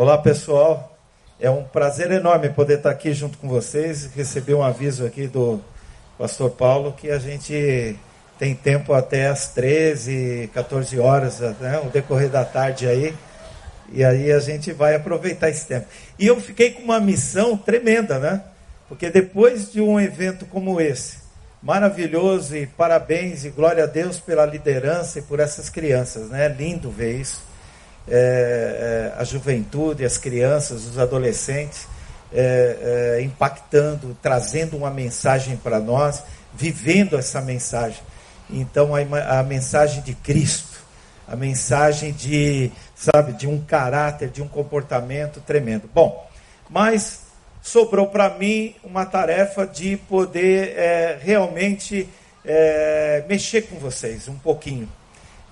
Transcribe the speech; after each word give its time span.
Olá, 0.00 0.16
pessoal. 0.16 0.96
É 1.40 1.50
um 1.50 1.64
prazer 1.64 2.12
enorme 2.12 2.50
poder 2.50 2.76
estar 2.76 2.90
aqui 2.90 3.12
junto 3.12 3.36
com 3.36 3.48
vocês. 3.48 4.08
Recebi 4.14 4.54
um 4.54 4.62
aviso 4.62 5.04
aqui 5.04 5.26
do 5.26 5.60
pastor 6.16 6.50
Paulo 6.50 6.92
que 6.92 7.10
a 7.10 7.18
gente 7.18 7.98
tem 8.38 8.54
tempo 8.54 8.92
até 8.92 9.26
as 9.26 9.48
13, 9.48 10.50
14 10.54 11.00
horas, 11.00 11.40
né, 11.40 11.82
o 11.84 11.90
decorrer 11.90 12.28
da 12.28 12.44
tarde 12.44 12.86
aí. 12.86 13.12
E 13.92 14.04
aí 14.04 14.30
a 14.30 14.38
gente 14.38 14.72
vai 14.72 14.94
aproveitar 14.94 15.48
esse 15.48 15.66
tempo. 15.66 15.88
E 16.16 16.28
eu 16.28 16.40
fiquei 16.40 16.70
com 16.70 16.82
uma 16.82 17.00
missão 17.00 17.56
tremenda, 17.56 18.20
né? 18.20 18.44
Porque 18.88 19.10
depois 19.10 19.72
de 19.72 19.80
um 19.80 19.98
evento 19.98 20.46
como 20.46 20.80
esse, 20.80 21.16
maravilhoso 21.60 22.56
e 22.56 22.68
parabéns 22.68 23.44
e 23.44 23.50
glória 23.50 23.82
a 23.82 23.88
Deus 23.88 24.20
pela 24.20 24.46
liderança 24.46 25.18
e 25.18 25.22
por 25.22 25.40
essas 25.40 25.68
crianças, 25.68 26.30
né? 26.30 26.46
É 26.46 26.48
lindo 26.48 26.88
ver 26.88 27.16
isso 27.16 27.47
é, 28.10 29.12
é, 29.16 29.20
a 29.20 29.24
juventude, 29.24 30.04
as 30.04 30.18
crianças, 30.18 30.84
os 30.84 30.98
adolescentes, 30.98 31.86
é, 32.32 33.16
é 33.18 33.22
impactando, 33.22 34.16
trazendo 34.20 34.76
uma 34.76 34.90
mensagem 34.90 35.56
para 35.56 35.78
nós, 35.78 36.22
vivendo 36.54 37.16
essa 37.16 37.40
mensagem. 37.40 38.02
Então, 38.50 38.92
a, 38.94 39.40
a 39.40 39.42
mensagem 39.42 40.02
de 40.02 40.14
Cristo, 40.14 40.78
a 41.26 41.36
mensagem 41.36 42.12
de, 42.12 42.72
sabe, 42.94 43.32
de 43.34 43.46
um 43.46 43.60
caráter, 43.60 44.30
de 44.30 44.42
um 44.42 44.48
comportamento 44.48 45.40
tremendo. 45.40 45.88
Bom, 45.92 46.26
mas 46.68 47.20
sobrou 47.62 48.06
para 48.06 48.30
mim 48.30 48.74
uma 48.82 49.04
tarefa 49.04 49.66
de 49.66 49.96
poder 49.96 50.74
é, 50.76 51.18
realmente 51.20 52.08
é, 52.44 53.24
mexer 53.28 53.62
com 53.62 53.76
vocês 53.76 54.26
um 54.28 54.38
pouquinho 54.38 54.88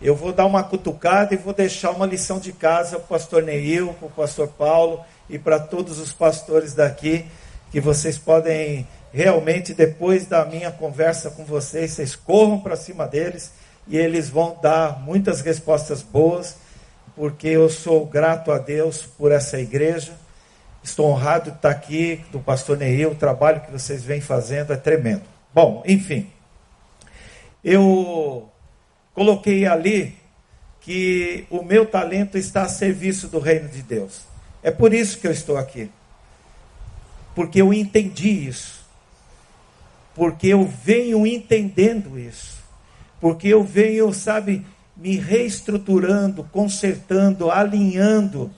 eu 0.00 0.14
vou 0.14 0.32
dar 0.32 0.46
uma 0.46 0.62
cutucada 0.62 1.34
e 1.34 1.38
vou 1.38 1.55
deixar 1.55 1.91
uma 1.91 2.06
lição 2.06 2.38
de 2.38 2.52
casa 2.52 2.97
para 2.98 3.05
o 3.05 3.08
pastor 3.08 3.42
Neil, 3.42 3.94
para 3.94 4.06
o 4.06 4.11
pastor 4.11 4.48
Paulo 4.48 5.00
e 5.28 5.38
para 5.38 5.58
todos 5.58 5.98
os 5.98 6.12
pastores 6.12 6.75
daqui, 6.75 7.25
que 7.70 7.80
vocês 7.80 8.19
podem 8.19 8.86
realmente, 9.12 9.72
depois 9.72 10.27
da 10.27 10.44
minha 10.44 10.70
conversa 10.70 11.30
com 11.30 11.44
vocês, 11.44 11.92
vocês 11.92 12.14
corram 12.14 12.61
para 12.61 12.77
cima 12.77 13.06
deles 13.06 13.53
e 13.88 13.97
eles 13.97 14.28
vão 14.28 14.58
dar 14.61 15.00
muitas 15.00 15.41
respostas 15.41 16.03
boas, 16.03 16.56
porque 17.14 17.48
eu 17.48 17.70
sou 17.70 18.05
grato 18.05 18.53
a 18.53 18.58
Deus 18.58 19.03
por 19.03 19.33
essa 19.33 19.58
igreja. 19.58 20.12
Estou 20.83 21.06
honrado 21.06 21.50
de 21.50 21.56
estar 21.56 21.70
aqui, 21.70 22.25
do 22.31 22.38
pastor 22.38 22.77
Neil, 22.77 23.12
o 23.12 23.14
trabalho 23.14 23.62
que 23.62 23.72
vocês 23.72 24.05
vêm 24.05 24.20
fazendo 24.20 24.72
é 24.72 24.77
tremendo. 24.77 25.22
Bom, 25.55 25.83
enfim, 25.86 26.31
eu 27.64 28.50
coloquei 29.17 29.67
ali 29.67 30.14
que 30.83 31.47
o 31.48 31.62
meu 31.62 31.86
talento 31.86 32.36
está 32.36 32.64
a 32.64 32.69
serviço 32.69 33.28
do 33.28 33.39
reino 33.39 33.67
de 33.67 33.81
Deus. 33.81 34.20
É 34.62 34.70
por 34.70 34.92
isso 34.92 35.19
que 35.19 35.27
eu 35.27 35.33
estou 35.33 35.56
aqui. 35.56 35.91
Porque 37.34 37.62
eu 37.62 37.72
entendi 37.72 38.47
isso. 38.47 38.84
Porque 40.14 40.48
eu 40.48 40.67
venho 40.67 41.27
entendendo 41.27 42.19
isso. 42.19 42.59
Porque 43.19 43.48
eu 43.48 43.64
venho, 43.64 44.12
sabe, 44.12 44.67
me 44.94 45.17
reestruturando, 45.17 46.44
consertando, 46.53 47.50
alinhando 47.50 48.50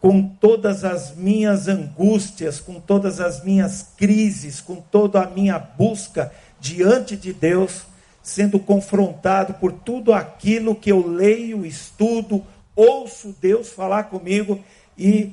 com 0.00 0.22
todas 0.22 0.84
as 0.84 1.16
minhas 1.16 1.66
angústias, 1.66 2.60
com 2.60 2.78
todas 2.78 3.20
as 3.20 3.42
minhas 3.42 3.90
crises, 3.96 4.60
com 4.60 4.76
toda 4.76 5.22
a 5.22 5.28
minha 5.28 5.58
busca 5.58 6.32
diante 6.60 7.16
de 7.16 7.32
Deus 7.32 7.82
sendo 8.26 8.58
confrontado 8.58 9.54
por 9.54 9.70
tudo 9.70 10.12
aquilo 10.12 10.74
que 10.74 10.90
eu 10.90 11.06
leio, 11.06 11.64
estudo, 11.64 12.44
ouço 12.74 13.32
Deus 13.40 13.70
falar 13.70 14.10
comigo 14.10 14.58
e 14.98 15.32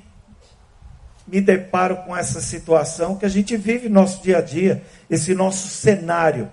me 1.26 1.42
deparo 1.42 1.98
com 2.06 2.16
essa 2.16 2.40
situação 2.40 3.16
que 3.16 3.26
a 3.26 3.30
gente 3.30 3.58
vive 3.58 3.90
no 3.90 3.96
nosso 3.96 4.22
dia 4.22 4.38
a 4.38 4.42
dia, 4.42 4.84
esse 5.10 5.34
nosso 5.34 5.70
cenário. 5.70 6.52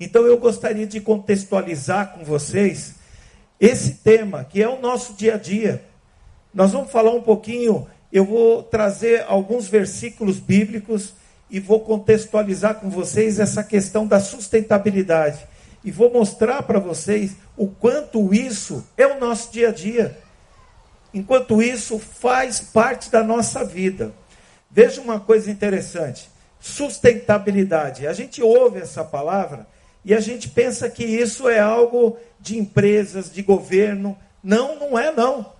Então 0.00 0.26
eu 0.26 0.38
gostaria 0.38 0.88
de 0.88 1.00
contextualizar 1.00 2.14
com 2.14 2.24
vocês 2.24 2.96
esse 3.60 3.94
tema, 4.02 4.42
que 4.42 4.60
é 4.60 4.68
o 4.68 4.80
nosso 4.80 5.12
dia 5.12 5.36
a 5.36 5.38
dia. 5.38 5.84
Nós 6.52 6.72
vamos 6.72 6.90
falar 6.90 7.12
um 7.12 7.22
pouquinho, 7.22 7.86
eu 8.12 8.24
vou 8.24 8.64
trazer 8.64 9.24
alguns 9.28 9.68
versículos 9.68 10.40
bíblicos 10.40 11.14
e 11.52 11.60
vou 11.60 11.80
contextualizar 11.80 12.76
com 12.76 12.88
vocês 12.88 13.38
essa 13.38 13.62
questão 13.62 14.06
da 14.06 14.18
sustentabilidade. 14.18 15.46
E 15.84 15.90
vou 15.90 16.10
mostrar 16.10 16.62
para 16.62 16.78
vocês 16.78 17.36
o 17.58 17.68
quanto 17.68 18.32
isso 18.32 18.82
é 18.96 19.06
o 19.06 19.20
nosso 19.20 19.52
dia 19.52 19.68
a 19.68 19.72
dia. 19.72 20.18
Enquanto 21.12 21.62
isso 21.62 21.98
faz 21.98 22.58
parte 22.58 23.10
da 23.10 23.22
nossa 23.22 23.62
vida. 23.62 24.14
Veja 24.70 25.02
uma 25.02 25.20
coisa 25.20 25.50
interessante: 25.50 26.30
sustentabilidade. 26.58 28.06
A 28.06 28.14
gente 28.14 28.42
ouve 28.42 28.80
essa 28.80 29.04
palavra 29.04 29.66
e 30.02 30.14
a 30.14 30.20
gente 30.20 30.48
pensa 30.48 30.88
que 30.88 31.04
isso 31.04 31.50
é 31.50 31.60
algo 31.60 32.16
de 32.40 32.56
empresas, 32.56 33.30
de 33.30 33.42
governo. 33.42 34.16
Não, 34.42 34.78
não 34.78 34.98
é 34.98 35.12
não. 35.12 35.52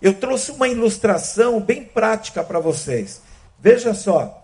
Eu 0.00 0.14
trouxe 0.14 0.52
uma 0.52 0.68
ilustração 0.68 1.60
bem 1.60 1.84
prática 1.84 2.42
para 2.42 2.58
vocês. 2.58 3.20
Veja 3.60 3.92
só, 3.92 4.41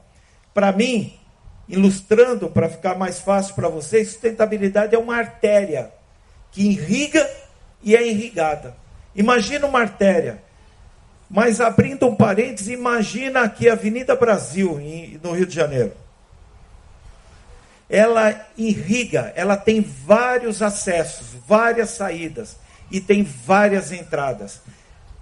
para 0.58 0.72
mim, 0.72 1.16
ilustrando 1.68 2.50
para 2.50 2.68
ficar 2.68 2.98
mais 2.98 3.20
fácil 3.20 3.54
para 3.54 3.68
vocês, 3.68 4.08
sustentabilidade 4.08 4.92
é 4.92 4.98
uma 4.98 5.14
artéria 5.14 5.92
que 6.50 6.62
irriga 6.62 7.24
e 7.80 7.94
é 7.94 8.04
irrigada. 8.04 8.74
Imagina 9.14 9.68
uma 9.68 9.78
artéria. 9.78 10.42
Mas 11.30 11.60
abrindo 11.60 12.08
um 12.08 12.16
parênteses, 12.16 12.66
imagina 12.66 13.42
aqui 13.42 13.68
a 13.68 13.74
Avenida 13.74 14.16
Brasil, 14.16 14.80
no 15.22 15.30
Rio 15.30 15.46
de 15.46 15.54
Janeiro. 15.54 15.92
Ela 17.88 18.44
irriga, 18.56 19.32
ela 19.36 19.56
tem 19.56 19.80
vários 19.80 20.60
acessos, 20.60 21.36
várias 21.46 21.90
saídas 21.90 22.56
e 22.90 23.00
tem 23.00 23.22
várias 23.22 23.92
entradas. 23.92 24.60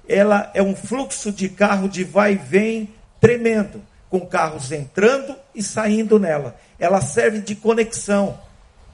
Ela 0.09 0.51
é 0.55 0.63
um 0.63 0.75
fluxo 0.75 1.31
de 1.31 1.51
carro 1.51 1.91
de 1.91 2.05
vai 2.05 2.33
e 2.33 2.37
vem 2.37 2.89
tremendo 3.21 3.83
com 4.09 4.27
carros 4.27 4.73
entrando 4.73 5.37
e 5.55 5.63
saindo 5.63 6.19
nela. 6.19 6.57
Ela 6.79 7.01
serve 7.01 7.41
de 7.41 7.55
conexão. 7.55 8.39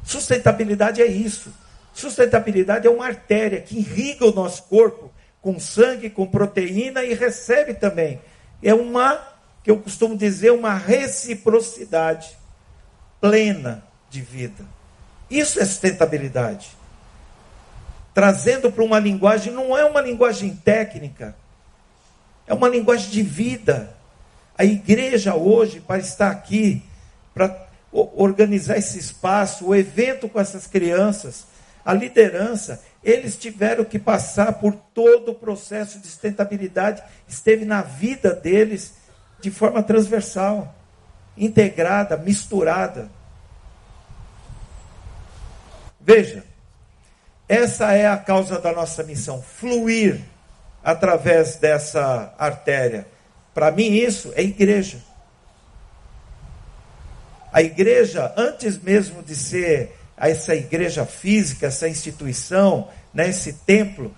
Sustentabilidade 0.04 1.02
é 1.02 1.06
isso. 1.06 1.52
Sustentabilidade 1.92 2.86
é 2.86 2.90
uma 2.90 3.06
artéria 3.06 3.60
que 3.60 3.78
irriga 3.78 4.26
o 4.26 4.32
nosso 4.32 4.64
corpo 4.64 5.10
com 5.40 5.58
sangue, 5.58 6.08
com 6.08 6.26
proteína 6.26 7.04
e 7.04 7.14
recebe 7.14 7.74
também. 7.74 8.20
É 8.62 8.72
uma, 8.72 9.20
que 9.62 9.70
eu 9.70 9.78
costumo 9.78 10.16
dizer, 10.16 10.52
uma 10.52 10.74
reciprocidade 10.74 12.38
plena 13.20 13.84
de 14.08 14.20
vida. 14.20 14.64
Isso 15.28 15.60
é 15.60 15.64
sustentabilidade. 15.64 16.70
Trazendo 18.14 18.70
para 18.70 18.84
uma 18.84 18.98
linguagem, 18.98 19.52
não 19.52 19.76
é 19.76 19.84
uma 19.84 20.00
linguagem 20.00 20.54
técnica, 20.54 21.34
é 22.46 22.54
uma 22.54 22.68
linguagem 22.68 23.10
de 23.10 23.22
vida 23.22 23.94
a 24.56 24.64
igreja 24.64 25.34
hoje, 25.34 25.80
para 25.80 25.98
estar 25.98 26.30
aqui, 26.30 26.82
para 27.34 27.68
organizar 27.92 28.76
esse 28.76 28.98
espaço, 28.98 29.66
o 29.66 29.74
evento 29.74 30.28
com 30.28 30.40
essas 30.40 30.66
crianças, 30.66 31.46
a 31.84 31.92
liderança, 31.92 32.82
eles 33.02 33.36
tiveram 33.36 33.84
que 33.84 33.98
passar 33.98 34.54
por 34.54 34.74
todo 34.94 35.32
o 35.32 35.34
processo 35.34 35.98
de 35.98 36.06
sustentabilidade, 36.06 37.02
esteve 37.26 37.64
na 37.64 37.82
vida 37.82 38.34
deles 38.34 38.94
de 39.40 39.50
forma 39.50 39.82
transversal, 39.82 40.74
integrada, 41.36 42.16
misturada. 42.16 43.10
Veja, 46.00 46.44
essa 47.48 47.92
é 47.92 48.06
a 48.06 48.16
causa 48.16 48.58
da 48.58 48.72
nossa 48.72 49.02
missão, 49.02 49.42
fluir 49.42 50.20
através 50.84 51.56
dessa 51.56 52.32
artéria 52.38 53.06
para 53.54 53.70
mim, 53.70 53.92
isso 53.92 54.32
é 54.34 54.42
igreja. 54.42 54.98
A 57.52 57.60
igreja, 57.62 58.32
antes 58.36 58.78
mesmo 58.78 59.22
de 59.22 59.36
ser 59.36 59.94
essa 60.16 60.54
igreja 60.54 61.04
física, 61.04 61.66
essa 61.66 61.88
instituição, 61.88 62.88
né, 63.12 63.28
esse 63.28 63.52
templo, 63.52 64.14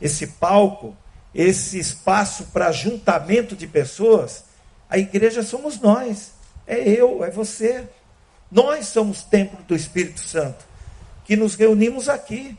esse 0.00 0.26
palco, 0.26 0.96
esse 1.34 1.78
espaço 1.78 2.44
para 2.52 2.70
juntamento 2.70 3.56
de 3.56 3.66
pessoas, 3.66 4.44
a 4.88 4.98
igreja 4.98 5.42
somos 5.42 5.80
nós. 5.80 6.32
É 6.66 6.78
eu, 6.88 7.24
é 7.24 7.30
você. 7.30 7.84
Nós 8.50 8.86
somos 8.86 9.22
templo 9.22 9.58
do 9.66 9.74
Espírito 9.74 10.20
Santo, 10.20 10.64
que 11.24 11.36
nos 11.36 11.54
reunimos 11.54 12.08
aqui. 12.08 12.56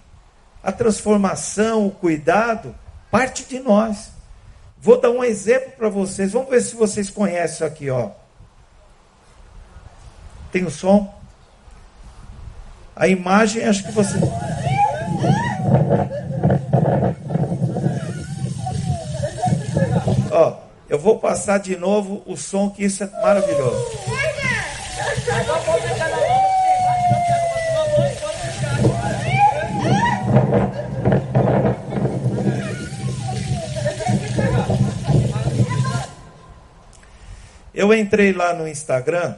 A 0.62 0.72
transformação, 0.72 1.88
o 1.88 1.92
cuidado, 1.92 2.76
parte 3.10 3.46
de 3.46 3.60
nós. 3.60 4.10
Vou 4.82 5.00
dar 5.00 5.10
um 5.10 5.24
exemplo 5.24 5.72
para 5.72 5.90
vocês. 5.90 6.32
Vamos 6.32 6.50
ver 6.50 6.62
se 6.62 6.76
vocês 6.76 7.10
conhecem 7.10 7.66
aqui, 7.66 7.90
ó. 7.90 8.12
Tem 10.52 10.64
o 10.64 10.72
som? 10.72 11.14
A 12.96 13.08
imagem, 13.08 13.64
acho 13.64 13.84
que 13.84 13.92
você. 13.92 14.18
Eu 20.90 20.98
vou 20.98 21.20
passar 21.20 21.58
de 21.58 21.76
novo 21.76 22.24
o 22.26 22.38
som, 22.38 22.70
que 22.70 22.86
isso 22.86 23.04
é 23.04 23.08
maravilhoso. 23.22 23.86
Eu 37.78 37.94
entrei 37.94 38.34
lá 38.34 38.56
no 38.56 38.68
Instagram 38.68 39.36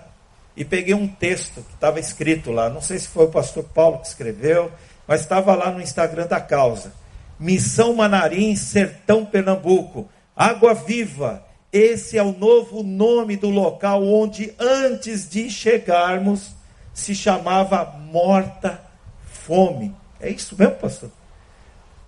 e 0.56 0.64
peguei 0.64 0.94
um 0.94 1.06
texto 1.06 1.62
que 1.62 1.74
estava 1.74 2.00
escrito 2.00 2.54
lá. 2.54 2.70
Não 2.70 2.80
sei 2.82 2.98
se 2.98 3.10
foi 3.10 3.26
o 3.26 3.32
pastor 3.32 3.66
Paulo 3.66 4.00
que 4.00 4.08
escreveu, 4.08 4.72
mas 5.06 5.20
estava 5.20 5.54
lá 5.56 5.70
no 5.70 5.82
Instagram 5.82 6.26
da 6.26 6.40
causa. 6.40 6.94
Missão 7.38 7.94
Manarim, 7.94 8.56
Sertão 8.56 9.26
Pernambuco. 9.26 10.08
Água 10.34 10.74
Viva. 10.74 11.46
Esse 11.70 12.18
é 12.18 12.24
o 12.24 12.32
novo 12.32 12.82
nome 12.82 13.36
do 13.36 13.50
local 13.50 14.08
onde 14.08 14.54
antes 14.58 15.30
de 15.30 15.50
chegarmos 15.50 16.52
se 16.94 17.14
chamava 17.14 17.84
Morta 17.84 18.82
Fome. 19.26 19.94
É 20.18 20.30
isso 20.30 20.56
mesmo, 20.58 20.76
pastor? 20.76 21.12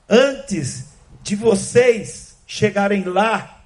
Antes 0.08 0.86
de 1.22 1.36
vocês 1.36 2.38
chegarem 2.48 3.04
lá, 3.04 3.61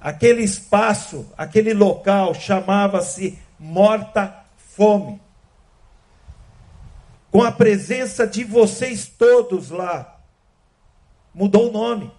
aquele 0.00 0.42
espaço, 0.42 1.26
aquele 1.36 1.72
local 1.74 2.34
chamava-se 2.34 3.38
Morta 3.58 4.44
Fome. 4.56 5.20
Com 7.30 7.42
a 7.42 7.52
presença 7.52 8.26
de 8.26 8.44
vocês 8.44 9.06
todos 9.06 9.70
lá, 9.70 10.20
mudou 11.34 11.68
o 11.68 11.72
nome. 11.72 12.10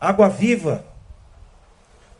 Água 0.00 0.28
Viva. 0.28 0.84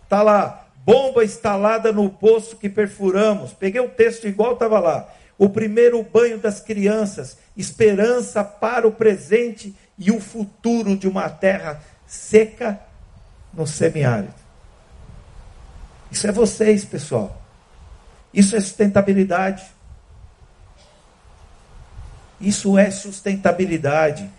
Está 0.05 0.23
lá, 0.23 0.67
bomba 0.85 1.25
instalada 1.25 1.93
no 1.93 2.11
poço 2.11 2.57
que 2.57 2.69
perfuramos. 2.69 3.53
Peguei 3.53 3.81
o 3.81 3.89
texto 3.89 4.27
igual 4.27 4.55
estava 4.55 4.81
lá. 4.81 5.09
O 5.39 5.49
primeiro 5.49 6.03
banho 6.03 6.37
das 6.37 6.61
crianças, 6.61 7.39
esperança 7.57 8.45
para 8.45 8.87
o 8.87 8.93
presente 8.93 9.75
e 9.99 10.11
o 10.11 10.21
futuro 10.21 10.97
de 10.97 11.09
uma 11.09 11.29
terra 11.31 11.81
seca 12.07 12.81
no 13.55 13.67
semiárido. 13.67 14.40
Isso 16.11 16.27
é 16.27 16.33
vocês, 16.33 16.85
pessoal. 16.85 17.41
Isso 18.33 18.57
é 18.57 18.61
sustentabilidade. 18.61 19.65
Isso 22.41 22.79
é 22.79 22.91
sustentabilidade. 22.91 24.31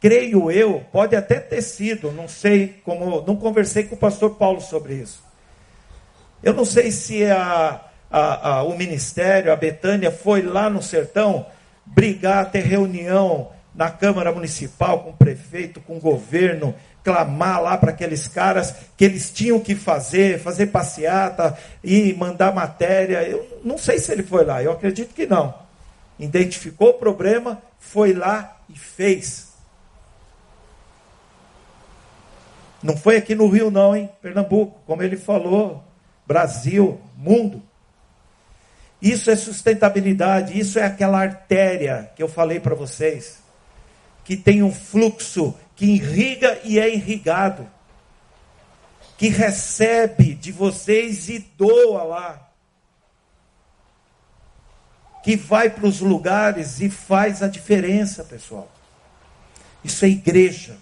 Creio 0.00 0.50
eu, 0.50 0.84
pode 0.92 1.16
até 1.16 1.40
ter 1.40 1.60
sido, 1.60 2.12
não 2.12 2.28
sei 2.28 2.80
como, 2.84 3.20
não 3.26 3.34
conversei 3.34 3.82
com 3.82 3.96
o 3.96 3.98
pastor 3.98 4.36
Paulo 4.36 4.60
sobre 4.60 4.94
isso. 4.94 5.22
Eu 6.40 6.54
não 6.54 6.64
sei 6.64 6.92
se 6.92 7.24
a, 7.24 7.80
a, 8.08 8.48
a, 8.50 8.62
o 8.62 8.76
ministério, 8.78 9.52
a 9.52 9.56
Betânia, 9.56 10.12
foi 10.12 10.42
lá 10.42 10.70
no 10.70 10.80
sertão 10.80 11.46
brigar, 11.84 12.50
ter 12.52 12.60
reunião 12.60 13.50
na 13.74 13.90
Câmara 13.90 14.30
Municipal 14.30 15.00
com 15.00 15.10
o 15.10 15.16
prefeito, 15.16 15.80
com 15.80 15.96
o 15.96 16.00
governo, 16.00 16.74
clamar 17.08 17.62
lá 17.62 17.78
para 17.78 17.90
aqueles 17.90 18.28
caras 18.28 18.74
que 18.94 19.02
eles 19.02 19.30
tinham 19.30 19.58
que 19.58 19.74
fazer, 19.74 20.38
fazer 20.38 20.66
passeata 20.66 21.56
e 21.82 22.12
mandar 22.12 22.54
matéria. 22.54 23.22
Eu 23.22 23.60
não 23.64 23.78
sei 23.78 23.98
se 23.98 24.12
ele 24.12 24.22
foi 24.22 24.44
lá, 24.44 24.62
eu 24.62 24.72
acredito 24.72 25.14
que 25.14 25.24
não. 25.24 25.54
Identificou 26.18 26.90
o 26.90 26.94
problema, 26.94 27.62
foi 27.78 28.12
lá 28.12 28.58
e 28.68 28.78
fez. 28.78 29.48
Não 32.82 32.94
foi 32.94 33.16
aqui 33.16 33.34
no 33.34 33.48
Rio, 33.48 33.70
não, 33.70 33.96
hein? 33.96 34.10
Pernambuco, 34.20 34.78
como 34.86 35.02
ele 35.02 35.16
falou, 35.16 35.82
Brasil, 36.26 37.00
mundo. 37.16 37.62
Isso 39.00 39.30
é 39.30 39.36
sustentabilidade, 39.36 40.58
isso 40.58 40.78
é 40.78 40.84
aquela 40.84 41.20
artéria 41.20 42.10
que 42.14 42.22
eu 42.22 42.28
falei 42.28 42.60
para 42.60 42.74
vocês, 42.74 43.38
que 44.24 44.36
tem 44.36 44.62
um 44.62 44.72
fluxo 44.72 45.54
que 45.78 45.86
irriga 45.86 46.60
e 46.64 46.76
é 46.76 46.92
irrigado, 46.92 47.64
que 49.16 49.28
recebe 49.28 50.34
de 50.34 50.50
vocês 50.50 51.28
e 51.28 51.38
doa 51.56 52.02
lá, 52.02 52.50
que 55.22 55.36
vai 55.36 55.70
para 55.70 55.86
os 55.86 56.00
lugares 56.00 56.80
e 56.80 56.90
faz 56.90 57.44
a 57.44 57.48
diferença, 57.48 58.24
pessoal. 58.24 58.68
Isso 59.84 60.04
é 60.04 60.08
igreja. 60.08 60.76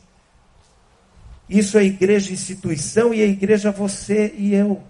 Isso 1.46 1.76
é 1.76 1.84
igreja 1.84 2.32
instituição 2.32 3.12
e 3.12 3.20
é 3.20 3.26
igreja 3.26 3.70
você 3.70 4.34
e 4.34 4.54
eu. 4.54 4.82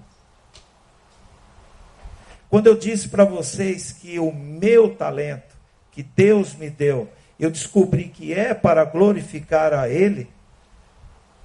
Quando 2.49 2.69
eu 2.69 2.77
disse 2.77 3.09
para 3.09 3.25
vocês 3.25 3.91
que 3.91 4.21
o 4.21 4.33
meu 4.33 4.95
talento, 4.95 5.57
que 5.91 6.05
Deus 6.05 6.55
me 6.55 6.71
deu, 6.71 7.11
eu 7.39 7.51
descobri 7.51 8.09
que 8.09 8.33
é 8.33 8.55
para 8.55 8.85
glorificar 8.85 9.73
a 9.75 9.89
Ele 9.89 10.29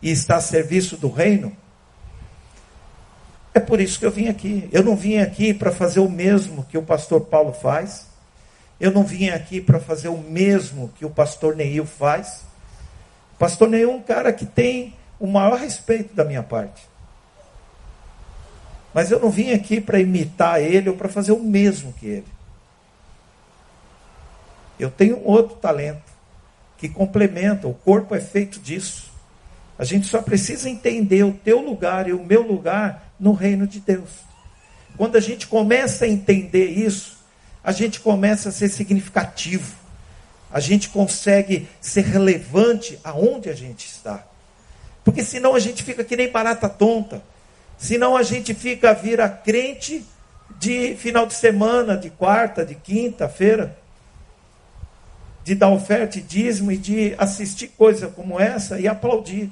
e 0.01 0.09
está 0.09 0.37
a 0.37 0.41
serviço 0.41 0.97
do 0.97 1.09
reino, 1.09 1.55
é 3.53 3.59
por 3.59 3.81
isso 3.81 3.99
que 3.99 4.05
eu 4.05 4.11
vim 4.11 4.27
aqui. 4.27 4.69
Eu 4.71 4.83
não 4.83 4.95
vim 4.95 5.17
aqui 5.17 5.53
para 5.53 5.71
fazer 5.71 5.99
o 5.99 6.09
mesmo 6.09 6.63
que 6.65 6.77
o 6.77 6.83
pastor 6.83 7.21
Paulo 7.21 7.51
faz. 7.51 8.07
Eu 8.79 8.91
não 8.91 9.03
vim 9.03 9.29
aqui 9.29 9.59
para 9.59 9.79
fazer 9.79 10.07
o 10.07 10.17
mesmo 10.17 10.89
que 10.97 11.05
o 11.05 11.09
pastor 11.09 11.55
Neil 11.55 11.85
faz. 11.85 12.43
O 13.35 13.37
pastor 13.37 13.69
Neil 13.69 13.91
é 13.91 13.93
um 13.93 14.01
cara 14.01 14.31
que 14.31 14.45
tem 14.45 14.95
o 15.19 15.27
maior 15.27 15.59
respeito 15.59 16.15
da 16.15 16.23
minha 16.23 16.41
parte. 16.41 16.89
Mas 18.93 19.11
eu 19.11 19.19
não 19.19 19.29
vim 19.29 19.51
aqui 19.51 19.79
para 19.79 19.99
imitar 19.99 20.61
ele 20.61 20.89
ou 20.89 20.95
para 20.95 21.09
fazer 21.09 21.31
o 21.31 21.39
mesmo 21.39 21.93
que 21.93 22.05
ele. 22.05 22.40
Eu 24.81 24.89
tenho 24.89 25.23
outro 25.23 25.57
talento 25.57 26.11
que 26.75 26.89
complementa, 26.89 27.67
o 27.67 27.73
corpo 27.75 28.15
é 28.15 28.19
feito 28.19 28.59
disso. 28.59 29.11
A 29.77 29.83
gente 29.83 30.07
só 30.07 30.23
precisa 30.23 30.67
entender 30.67 31.21
o 31.23 31.33
teu 31.33 31.61
lugar 31.61 32.09
e 32.09 32.13
o 32.13 32.25
meu 32.25 32.41
lugar 32.41 33.13
no 33.19 33.31
reino 33.31 33.67
de 33.67 33.79
Deus. 33.79 34.09
Quando 34.97 35.17
a 35.17 35.19
gente 35.19 35.45
começa 35.45 36.05
a 36.05 36.07
entender 36.07 36.65
isso, 36.65 37.19
a 37.63 37.71
gente 37.71 37.99
começa 37.99 38.49
a 38.49 38.51
ser 38.51 38.69
significativo. 38.69 39.71
A 40.51 40.59
gente 40.59 40.89
consegue 40.89 41.69
ser 41.79 42.01
relevante 42.05 42.99
aonde 43.03 43.51
a 43.51 43.53
gente 43.53 43.85
está. 43.85 44.25
Porque 45.03 45.23
senão 45.23 45.53
a 45.53 45.59
gente 45.59 45.83
fica 45.83 46.03
que 46.03 46.17
nem 46.17 46.31
barata 46.31 46.67
tonta. 46.67 47.21
Senão 47.77 48.17
a 48.17 48.23
gente 48.23 48.55
fica 48.55 48.95
vira 48.95 49.29
crente 49.29 50.03
de 50.57 50.95
final 50.95 51.27
de 51.27 51.35
semana, 51.35 51.95
de 51.95 52.09
quarta, 52.09 52.65
de 52.65 52.73
quinta-feira 52.73 53.79
de 55.43 55.55
dar 55.55 55.69
oferta 55.69 56.19
e 56.19 56.21
dízimo 56.21 56.71
e 56.71 56.77
de 56.77 57.15
assistir 57.17 57.69
coisa 57.69 58.07
como 58.07 58.39
essa 58.39 58.79
e 58.79 58.87
aplaudir. 58.87 59.51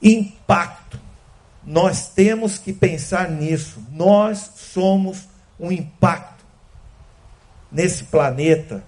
Impacto. 0.00 1.00
Nós 1.64 2.08
temos 2.08 2.58
que 2.58 2.72
pensar 2.72 3.28
nisso. 3.28 3.82
Nós 3.90 4.52
somos 4.54 5.28
um 5.58 5.72
impacto 5.72 6.44
nesse 7.72 8.04
planeta, 8.04 8.84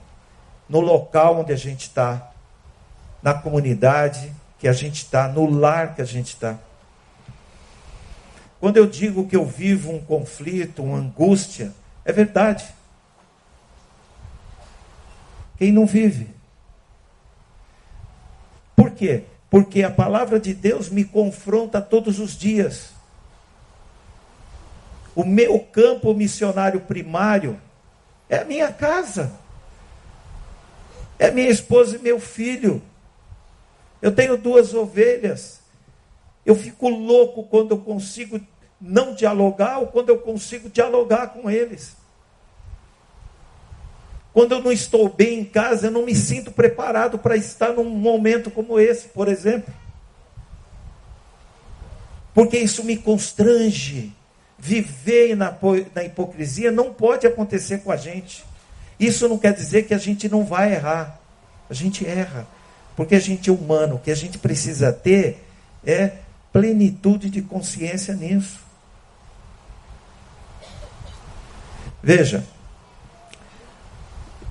no 0.68 0.80
local 0.80 1.40
onde 1.40 1.52
a 1.52 1.56
gente 1.56 1.82
está, 1.82 2.30
na 3.22 3.34
comunidade 3.34 4.32
que 4.58 4.68
a 4.68 4.72
gente 4.72 4.96
está, 4.96 5.26
no 5.28 5.48
lar 5.50 5.94
que 5.94 6.02
a 6.02 6.04
gente 6.04 6.28
está. 6.28 6.56
Quando 8.60 8.76
eu 8.76 8.86
digo 8.86 9.26
que 9.26 9.36
eu 9.36 9.44
vivo 9.44 9.92
um 9.92 10.00
conflito, 10.00 10.82
uma 10.82 10.98
angústia, 10.98 11.72
é 12.08 12.12
verdade. 12.12 12.66
Quem 15.58 15.70
não 15.70 15.84
vive? 15.84 16.34
Por 18.74 18.92
quê? 18.92 19.24
Porque 19.50 19.82
a 19.82 19.90
palavra 19.90 20.40
de 20.40 20.54
Deus 20.54 20.88
me 20.88 21.04
confronta 21.04 21.82
todos 21.82 22.18
os 22.18 22.34
dias. 22.34 22.94
O 25.14 25.22
meu 25.22 25.60
campo 25.60 26.14
missionário 26.14 26.80
primário 26.80 27.60
é 28.26 28.38
a 28.38 28.44
minha 28.46 28.72
casa. 28.72 29.30
É 31.18 31.30
minha 31.30 31.50
esposa 31.50 31.96
e 31.96 31.98
meu 31.98 32.18
filho. 32.18 32.80
Eu 34.00 34.14
tenho 34.14 34.38
duas 34.38 34.72
ovelhas. 34.72 35.60
Eu 36.46 36.54
fico 36.54 36.88
louco 36.88 37.42
quando 37.44 37.72
eu 37.72 37.78
consigo 37.78 38.40
não 38.80 39.14
dialogar 39.14 39.80
ou 39.80 39.88
quando 39.88 40.08
eu 40.08 40.18
consigo 40.18 40.70
dialogar 40.70 41.34
com 41.34 41.50
eles. 41.50 41.97
Quando 44.38 44.52
eu 44.52 44.62
não 44.62 44.70
estou 44.70 45.08
bem 45.08 45.40
em 45.40 45.44
casa, 45.44 45.88
eu 45.88 45.90
não 45.90 46.04
me 46.04 46.14
sinto 46.14 46.52
preparado 46.52 47.18
para 47.18 47.36
estar 47.36 47.72
num 47.72 47.90
momento 47.90 48.52
como 48.52 48.78
esse, 48.78 49.08
por 49.08 49.26
exemplo. 49.26 49.74
Porque 52.32 52.56
isso 52.56 52.84
me 52.84 52.96
constrange. 52.96 54.14
Viver 54.56 55.34
na, 55.34 55.52
na 55.92 56.04
hipocrisia 56.04 56.70
não 56.70 56.94
pode 56.94 57.26
acontecer 57.26 57.78
com 57.78 57.90
a 57.90 57.96
gente. 57.96 58.44
Isso 59.00 59.28
não 59.28 59.38
quer 59.38 59.52
dizer 59.52 59.88
que 59.88 59.92
a 59.92 59.98
gente 59.98 60.28
não 60.28 60.44
vai 60.44 60.72
errar. 60.72 61.20
A 61.68 61.74
gente 61.74 62.06
erra. 62.06 62.46
Porque 62.94 63.16
a 63.16 63.20
gente 63.20 63.50
é 63.50 63.52
humano, 63.52 63.96
o 63.96 63.98
que 63.98 64.12
a 64.12 64.14
gente 64.14 64.38
precisa 64.38 64.92
ter 64.92 65.44
é 65.84 66.12
plenitude 66.52 67.28
de 67.28 67.42
consciência 67.42 68.14
nisso. 68.14 68.60
Veja, 72.00 72.44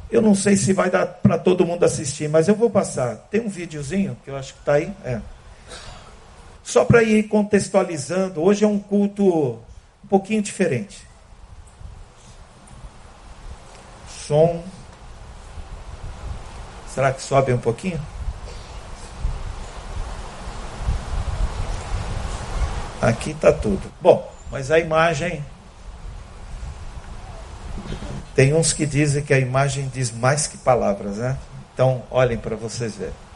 eu 0.09 0.21
não 0.21 0.33
sei 0.33 0.55
se 0.55 0.71
vai 0.73 0.89
dar 0.89 1.05
para 1.05 1.37
todo 1.37 1.65
mundo 1.65 1.83
assistir, 1.83 2.29
mas 2.29 2.47
eu 2.47 2.55
vou 2.55 2.69
passar. 2.69 3.15
Tem 3.29 3.41
um 3.41 3.49
videozinho 3.49 4.17
que 4.23 4.29
eu 4.29 4.37
acho 4.37 4.53
que 4.53 4.59
está 4.59 4.73
aí. 4.73 4.91
É. 5.03 5.19
Só 6.63 6.85
para 6.85 7.03
ir 7.03 7.23
contextualizando, 7.23 8.41
hoje 8.41 8.63
é 8.63 8.67
um 8.67 8.79
culto 8.79 9.59
um 10.03 10.07
pouquinho 10.09 10.41
diferente. 10.41 11.05
Som. 14.09 14.63
Será 16.93 17.13
que 17.13 17.21
sobe 17.21 17.53
um 17.53 17.57
pouquinho? 17.57 17.99
Aqui 23.01 23.31
está 23.31 23.53
tudo. 23.53 23.91
Bom, 24.01 24.29
mas 24.51 24.71
a 24.71 24.79
imagem. 24.79 25.43
Tem 28.37 28.53
uns 28.53 28.71
que 28.71 28.85
dizem 28.85 29.23
que 29.23 29.33
a 29.33 29.39
imagem 29.39 29.89
diz 29.91 30.11
mais 30.11 30.45
que 30.45 30.59
palavras, 30.59 31.17
né? 31.17 31.35
Então, 31.73 32.03
olhem 32.11 32.37
para 32.37 32.55
vocês 32.55 32.95
verem. 32.95 33.26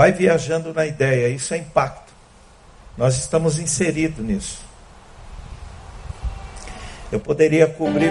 Vai 0.00 0.12
viajando 0.12 0.72
na 0.72 0.86
ideia, 0.86 1.28
isso 1.28 1.52
é 1.52 1.58
impacto. 1.58 2.10
Nós 2.96 3.18
estamos 3.18 3.58
inseridos 3.58 4.24
nisso. 4.24 4.62
Eu 7.12 7.20
poderia 7.20 7.66
cobrir. 7.66 8.10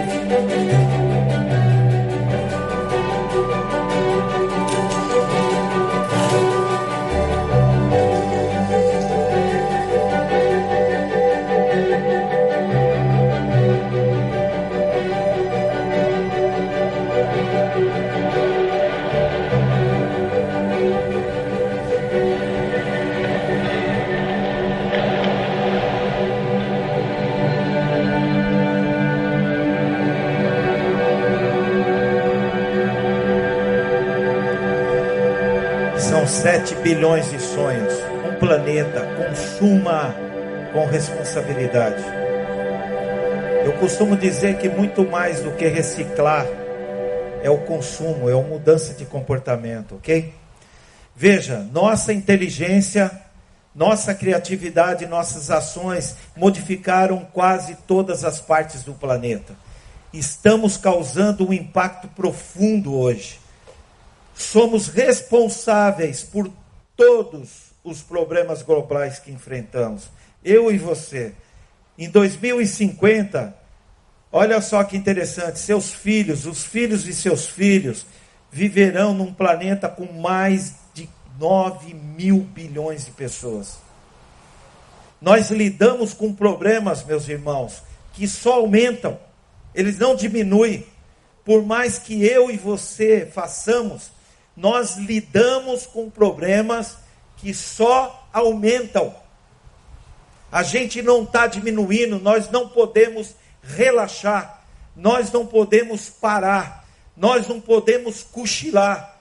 Bilhões 36.94 37.30
de 37.30 37.40
sonhos. 37.40 37.94
Um 38.28 38.36
planeta 38.40 39.06
consuma 39.16 40.12
com 40.72 40.86
responsabilidade. 40.86 42.02
Eu 43.64 43.72
costumo 43.74 44.16
dizer 44.16 44.58
que 44.58 44.68
muito 44.68 45.08
mais 45.08 45.40
do 45.40 45.52
que 45.52 45.68
reciclar 45.68 46.44
é 47.44 47.48
o 47.48 47.58
consumo, 47.58 48.28
é 48.28 48.32
a 48.32 48.42
mudança 48.42 48.92
de 48.92 49.04
comportamento, 49.04 49.94
ok? 49.94 50.34
Veja, 51.14 51.60
nossa 51.72 52.12
inteligência, 52.12 53.08
nossa 53.72 54.12
criatividade, 54.12 55.06
nossas 55.06 55.48
ações 55.48 56.16
modificaram 56.34 57.24
quase 57.32 57.76
todas 57.86 58.24
as 58.24 58.40
partes 58.40 58.82
do 58.82 58.94
planeta. 58.94 59.54
Estamos 60.12 60.76
causando 60.76 61.48
um 61.48 61.52
impacto 61.52 62.08
profundo 62.08 62.96
hoje. 62.96 63.38
Somos 64.34 64.88
responsáveis 64.88 66.24
por 66.24 66.50
todos 67.00 67.72
os 67.82 68.02
problemas 68.02 68.60
globais 68.60 69.18
que 69.18 69.32
enfrentamos. 69.32 70.10
Eu 70.44 70.70
e 70.70 70.76
você. 70.76 71.32
Em 71.96 72.10
2050, 72.10 73.56
olha 74.30 74.60
só 74.60 74.84
que 74.84 74.98
interessante: 74.98 75.58
seus 75.58 75.90
filhos, 75.94 76.44
os 76.44 76.62
filhos 76.62 77.04
de 77.04 77.14
seus 77.14 77.46
filhos, 77.46 78.04
viverão 78.50 79.14
num 79.14 79.32
planeta 79.32 79.88
com 79.88 80.12
mais 80.20 80.74
de 80.92 81.08
9 81.38 81.94
mil 81.94 82.40
bilhões 82.40 83.06
de 83.06 83.12
pessoas. 83.12 83.78
Nós 85.22 85.50
lidamos 85.50 86.12
com 86.12 86.34
problemas, 86.34 87.02
meus 87.02 87.26
irmãos, 87.30 87.82
que 88.12 88.28
só 88.28 88.56
aumentam, 88.56 89.18
eles 89.74 89.98
não 89.98 90.14
diminuem. 90.14 90.86
Por 91.46 91.64
mais 91.64 91.98
que 91.98 92.22
eu 92.22 92.50
e 92.50 92.58
você 92.58 93.24
façamos, 93.24 94.10
nós 94.60 94.96
lidamos 94.98 95.86
com 95.86 96.10
problemas 96.10 96.98
que 97.38 97.54
só 97.54 98.28
aumentam. 98.30 99.14
A 100.52 100.62
gente 100.62 101.00
não 101.00 101.22
está 101.22 101.46
diminuindo, 101.46 102.18
nós 102.18 102.50
não 102.50 102.68
podemos 102.68 103.34
relaxar, 103.62 104.62
nós 104.94 105.32
não 105.32 105.46
podemos 105.46 106.10
parar, 106.10 106.86
nós 107.16 107.48
não 107.48 107.58
podemos 107.58 108.22
cochilar. 108.22 109.18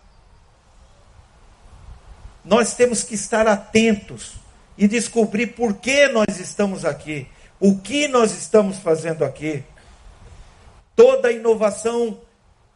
Nós 2.43 2.73
temos 2.73 3.01
que 3.01 3.15
estar 3.15 3.47
atentos 3.47 4.33
e 4.77 4.89
descobrir 4.89 5.47
por 5.47 5.75
que 5.75 6.09
nós 6.09 6.37
estamos 6.37 6.83
aqui, 6.83 7.29
o 7.61 7.77
que 7.77 8.09
nós 8.09 8.33
estamos 8.33 8.79
fazendo 8.79 9.23
aqui. 9.23 9.63
Toda 10.97 11.31
inovação 11.31 12.19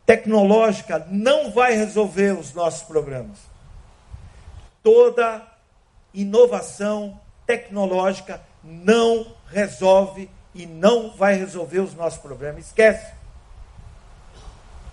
tecnológica 0.06 1.06
não 1.10 1.52
vai 1.52 1.74
resolver 1.74 2.38
os 2.38 2.54
nossos 2.54 2.84
problemas. 2.84 3.38
Toda 4.82 5.42
inovação 6.14 7.20
tecnológica 7.46 8.42
não 8.64 9.34
resolve 9.48 10.30
e 10.54 10.66
não 10.66 11.12
vai 11.16 11.36
resolver 11.36 11.80
os 11.80 11.96
nossos 11.96 12.20
problemas. 12.20 12.68
Esquece. 12.68 13.14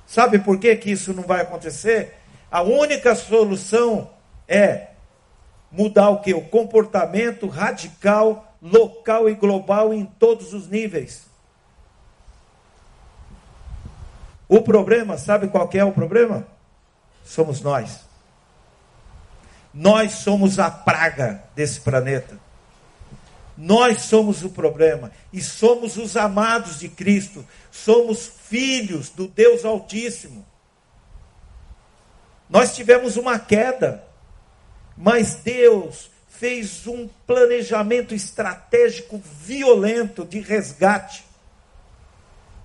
Sabe 0.07 0.39
por 0.39 0.59
que, 0.59 0.75
que 0.77 0.91
isso 0.91 1.13
não 1.13 1.23
vai 1.23 1.41
acontecer? 1.43 2.17
A 2.51 2.63
única 2.63 3.15
solução 3.15 4.11
é 4.49 4.89
mudar 5.71 6.11
o 6.11 6.21
que? 6.21 6.35
O 6.35 6.49
comportamento 6.49 7.47
radical, 7.47 8.57
local 8.61 9.29
e 9.29 9.35
global 9.35 9.95
em 9.95 10.05
todos 10.05 10.53
os 10.53 10.67
níveis. 10.67 11.30
O 14.51 14.61
problema, 14.61 15.17
sabe 15.17 15.47
qual 15.47 15.71
é 15.75 15.85
o 15.85 15.93
problema? 15.93 16.45
Somos 17.25 17.61
nós. 17.61 18.01
Nós 19.73 20.11
somos 20.11 20.59
a 20.59 20.69
praga 20.69 21.45
desse 21.55 21.81
planeta. 21.81 22.37
Nós 23.57 24.03
somos 24.03 24.43
o 24.43 24.51
problema 24.51 25.13
e 25.33 25.41
somos 25.41 25.97
os 25.97 26.17
amados 26.17 26.81
de 26.81 26.89
Cristo, 26.89 27.47
somos 27.71 28.27
filhos 28.27 29.09
do 29.09 29.29
Deus 29.29 29.65
Altíssimo. 29.65 30.45
Nós 32.49 32.75
tivemos 32.75 33.17
uma 33.17 33.39
queda, 33.39 34.03
mas 34.97 35.37
Deus 35.37 36.11
fez 36.29 36.89
um 36.89 37.09
planejamento 37.25 38.17
estratégico 38.17 39.23
violento 39.45 40.25
de 40.25 40.41
resgate. 40.41 41.25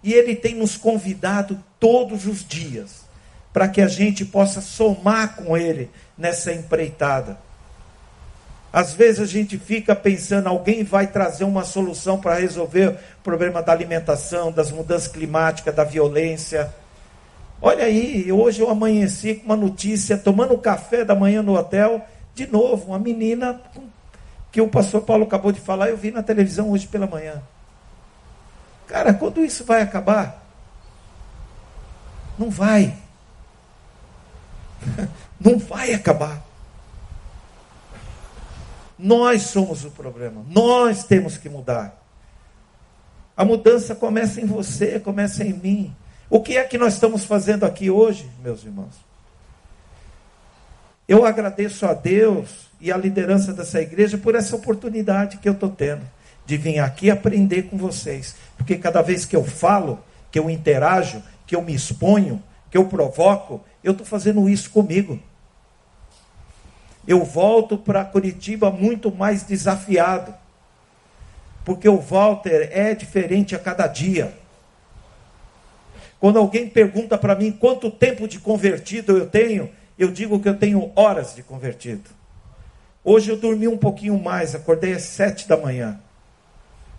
E 0.01 0.13
Ele 0.13 0.35
tem 0.35 0.55
nos 0.55 0.77
convidado 0.77 1.63
todos 1.79 2.25
os 2.25 2.45
dias 2.45 3.05
para 3.53 3.67
que 3.67 3.81
a 3.81 3.87
gente 3.87 4.25
possa 4.25 4.59
somar 4.59 5.35
com 5.35 5.55
Ele 5.55 5.89
nessa 6.17 6.51
empreitada. 6.51 7.37
Às 8.71 8.93
vezes 8.93 9.21
a 9.21 9.25
gente 9.25 9.57
fica 9.57 9.95
pensando, 9.95 10.49
alguém 10.49 10.83
vai 10.83 11.07
trazer 11.07 11.45
uma 11.45 11.63
solução 11.63 12.19
para 12.19 12.35
resolver 12.35 12.89
o 12.89 13.23
problema 13.23 13.63
da 13.63 13.71
alimentação, 13.71 14.51
das 14.51 14.69
mudanças 14.69 15.07
climáticas, 15.07 15.73
da 15.73 15.85
violência. 15.85 16.73
Olha 17.61 17.85
aí, 17.85 18.29
hoje 18.29 18.59
eu 18.59 18.69
amanheci 18.69 19.35
com 19.35 19.45
uma 19.45 19.55
notícia, 19.55 20.17
tomando 20.17 20.57
café 20.57 21.05
da 21.05 21.15
manhã 21.15 21.41
no 21.41 21.57
hotel, 21.57 22.05
de 22.33 22.45
novo, 22.47 22.87
uma 22.87 22.99
menina 22.99 23.61
que 24.51 24.59
o 24.59 24.67
pastor 24.67 25.03
Paulo 25.03 25.23
acabou 25.23 25.53
de 25.53 25.61
falar, 25.61 25.87
eu 25.87 25.95
vi 25.95 26.11
na 26.11 26.21
televisão 26.21 26.71
hoje 26.71 26.87
pela 26.87 27.07
manhã. 27.07 27.41
Cara, 28.87 29.13
quando 29.13 29.43
isso 29.43 29.63
vai 29.63 29.81
acabar? 29.81 30.44
Não 32.37 32.49
vai. 32.49 32.97
Não 35.39 35.57
vai 35.57 35.93
acabar. 35.93 36.43
Nós 38.97 39.43
somos 39.43 39.83
o 39.83 39.91
problema. 39.91 40.45
Nós 40.49 41.03
temos 41.03 41.37
que 41.37 41.49
mudar. 41.49 42.01
A 43.35 43.43
mudança 43.43 43.93
começa 43.93 44.39
em 44.39 44.45
você, 44.45 44.99
começa 44.99 45.43
em 45.43 45.53
mim. 45.53 45.95
O 46.29 46.41
que 46.41 46.57
é 46.57 46.63
que 46.63 46.77
nós 46.77 46.93
estamos 46.93 47.25
fazendo 47.25 47.65
aqui 47.65 47.89
hoje, 47.89 48.29
meus 48.41 48.63
irmãos? 48.63 48.95
Eu 51.07 51.25
agradeço 51.25 51.85
a 51.85 51.93
Deus 51.93 52.67
e 52.79 52.91
a 52.91 52.97
liderança 52.97 53.53
dessa 53.53 53.81
igreja 53.81 54.17
por 54.17 54.33
essa 54.33 54.55
oportunidade 54.55 55.37
que 55.37 55.47
eu 55.47 55.53
estou 55.53 55.69
tendo 55.69 56.01
de 56.45 56.57
vir 56.57 56.79
aqui 56.79 57.09
aprender 57.09 57.63
com 57.63 57.77
vocês. 57.77 58.35
Porque 58.57 58.77
cada 58.77 59.01
vez 59.01 59.25
que 59.25 59.35
eu 59.35 59.43
falo, 59.43 59.99
que 60.31 60.39
eu 60.39 60.49
interajo, 60.49 61.21
que 61.45 61.55
eu 61.55 61.61
me 61.61 61.73
exponho, 61.73 62.41
que 62.69 62.77
eu 62.77 62.85
provoco, 62.85 63.63
eu 63.83 63.91
estou 63.91 64.05
fazendo 64.05 64.49
isso 64.49 64.69
comigo. 64.69 65.19
Eu 67.07 67.23
volto 67.23 67.77
para 67.77 68.03
Curitiba 68.03 68.71
muito 68.71 69.13
mais 69.13 69.43
desafiado. 69.43 70.33
Porque 71.63 71.87
o 71.87 71.99
Walter 71.99 72.69
é 72.71 72.93
diferente 72.93 73.55
a 73.55 73.59
cada 73.59 73.87
dia. 73.87 74.33
Quando 76.19 76.39
alguém 76.39 76.67
pergunta 76.67 77.17
para 77.17 77.35
mim 77.35 77.51
quanto 77.51 77.91
tempo 77.91 78.27
de 78.27 78.39
convertido 78.39 79.17
eu 79.17 79.27
tenho, 79.27 79.69
eu 79.97 80.11
digo 80.11 80.39
que 80.39 80.49
eu 80.49 80.57
tenho 80.57 80.91
horas 80.95 81.35
de 81.35 81.43
convertido. 81.43 82.09
Hoje 83.03 83.29
eu 83.29 83.37
dormi 83.37 83.67
um 83.67 83.77
pouquinho 83.77 84.19
mais, 84.19 84.55
acordei 84.55 84.93
às 84.93 85.03
sete 85.03 85.47
da 85.47 85.55
manhã. 85.55 85.99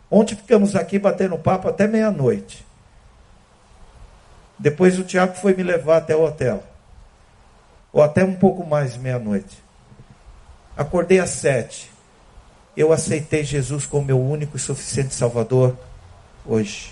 Ontem 0.09 0.37
ficamos 0.37 0.77
aqui 0.77 0.99
batendo 0.99 1.37
papo 1.37 1.69
até 1.69 1.89
meia-noite. 1.89 2.65
Depois 4.59 4.99
o 4.99 5.05
Tiago 5.05 5.35
foi 5.35 5.55
me 5.55 5.63
levar 5.63 5.99
até 5.99 6.17
o 6.17 6.25
hotel. 6.25 6.63
Ou 7.93 8.03
até 8.03 8.25
um 8.25 8.35
pouco 8.35 8.67
mais 8.67 8.97
meia-noite. 8.97 9.63
Acordei 10.77 11.19
às 11.21 11.31
sete. 11.31 11.91
Eu 12.77 12.93
aceitei 12.93 13.43
Jesus 13.45 13.87
como 13.87 14.07
meu 14.07 14.21
único 14.21 14.57
e 14.57 14.61
suficiente 14.61 15.15
Salvador 15.15 15.77
hoje. 16.45 16.91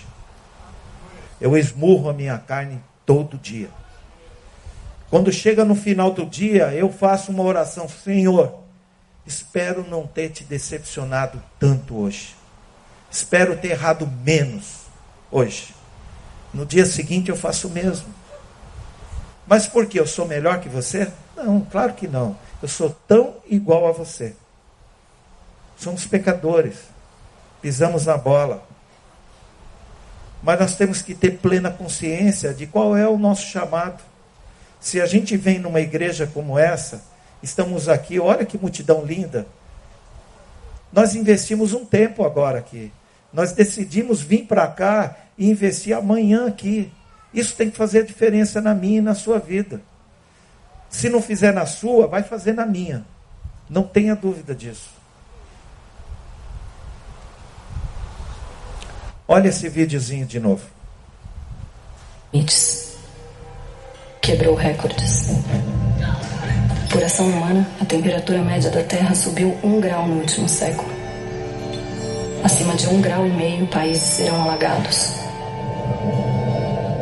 Eu 1.39 1.55
esmurro 1.57 2.09
a 2.09 2.13
minha 2.13 2.37
carne 2.37 2.81
todo 3.05 3.37
dia. 3.37 3.69
Quando 5.09 5.31
chega 5.31 5.63
no 5.63 5.75
final 5.75 6.11
do 6.11 6.25
dia, 6.25 6.73
eu 6.73 6.91
faço 6.91 7.31
uma 7.31 7.43
oração: 7.43 7.87
Senhor, 7.87 8.63
espero 9.25 9.87
não 9.87 10.07
ter 10.07 10.29
te 10.29 10.43
decepcionado 10.43 11.41
tanto 11.59 11.95
hoje. 11.95 12.35
Espero 13.11 13.55
ter 13.55 13.71
errado 13.71 14.07
menos 14.23 14.85
hoje. 15.31 15.74
No 16.55 16.65
dia 16.65 16.85
seguinte 16.85 17.29
eu 17.29 17.35
faço 17.35 17.67
o 17.67 17.71
mesmo. 17.71 18.07
Mas 19.45 19.67
por 19.67 19.85
que? 19.87 19.99
Eu 19.99 20.07
sou 20.07 20.25
melhor 20.25 20.61
que 20.61 20.69
você? 20.69 21.11
Não, 21.35 21.59
claro 21.59 21.93
que 21.93 22.07
não. 22.07 22.37
Eu 22.61 22.69
sou 22.69 22.95
tão 23.05 23.35
igual 23.45 23.85
a 23.85 23.91
você. 23.91 24.33
Somos 25.77 26.07
pecadores. 26.07 26.77
Pisamos 27.61 28.05
na 28.05 28.17
bola. 28.17 28.65
Mas 30.41 30.57
nós 30.57 30.75
temos 30.75 31.01
que 31.01 31.13
ter 31.13 31.39
plena 31.39 31.69
consciência 31.69 32.53
de 32.53 32.65
qual 32.65 32.95
é 32.95 33.05
o 33.05 33.17
nosso 33.17 33.45
chamado. 33.47 34.01
Se 34.79 35.01
a 35.01 35.05
gente 35.05 35.35
vem 35.35 35.59
numa 35.59 35.81
igreja 35.81 36.25
como 36.25 36.57
essa, 36.57 37.03
estamos 37.43 37.89
aqui, 37.89 38.17
olha 38.17 38.45
que 38.45 38.57
multidão 38.57 39.03
linda. 39.03 39.45
Nós 40.89 41.15
investimos 41.15 41.73
um 41.73 41.83
tempo 41.83 42.23
agora 42.23 42.59
aqui. 42.59 42.93
Nós 43.35 43.51
decidimos 43.51 44.21
vir 44.21 44.45
para 44.45 44.65
cá 44.65 45.13
e 45.37 45.49
investir 45.49 45.93
amanhã 45.93 46.47
aqui. 46.47 46.89
Isso 47.33 47.53
tem 47.53 47.69
que 47.69 47.75
fazer 47.75 48.05
diferença 48.05 48.61
na 48.61 48.73
minha 48.73 48.99
e 48.99 49.01
na 49.01 49.13
sua 49.13 49.39
vida. 49.39 49.81
Se 50.89 51.09
não 51.09 51.21
fizer 51.21 51.51
na 51.51 51.65
sua, 51.65 52.07
vai 52.07 52.23
fazer 52.23 52.53
na 52.53 52.65
minha. 52.65 53.05
Não 53.69 53.83
tenha 53.83 54.15
dúvida 54.15 54.55
disso. 54.55 54.89
Olha 59.27 59.49
esse 59.49 59.67
videozinho 59.67 60.25
de 60.25 60.39
novo. 60.39 60.63
Limites. 62.31 62.95
Quebrou 64.21 64.55
recordes. 64.55 65.27
Por 66.89 67.03
ação 67.03 67.27
humana, 67.27 67.67
a 67.81 67.85
temperatura 67.85 68.41
média 68.41 68.71
da 68.71 68.81
Terra 68.83 69.13
subiu 69.13 69.57
um 69.61 69.81
grau 69.81 70.07
no 70.07 70.21
último 70.21 70.47
século. 70.47 70.94
Acima 72.45 72.75
de 72.75 72.87
um 72.87 73.01
grau 73.01 73.25
e 73.25 73.31
meio, 73.31 73.65
países 73.65 74.03
serão 74.03 74.43
alagados. 74.43 75.15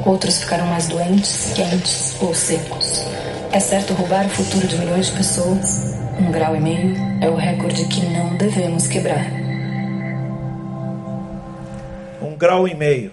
Outros 0.06 0.42
ficarão 0.42 0.66
mais 0.68 0.88
doentes, 0.88 1.52
quentes 1.54 2.16
ou 2.22 2.34
secos. 2.34 3.04
É 3.52 3.60
certo 3.60 3.94
roubar 3.94 4.26
o 4.26 4.30
futuro 4.30 4.66
de 4.66 4.78
milhões 4.78 5.08
de 5.08 5.18
pessoas. 5.18 5.98
Um 6.18 6.32
grau 6.32 6.56
e 6.56 6.62
meio 6.62 6.96
é 7.22 7.30
o 7.30 7.36
recorde 7.36 7.86
que 7.90 8.06
não 8.06 8.38
devemos 8.38 8.88
quebrar. 8.88 9.44
um 12.22 12.38
grau 12.38 12.66
e 12.66 12.74
meio. 12.74 13.12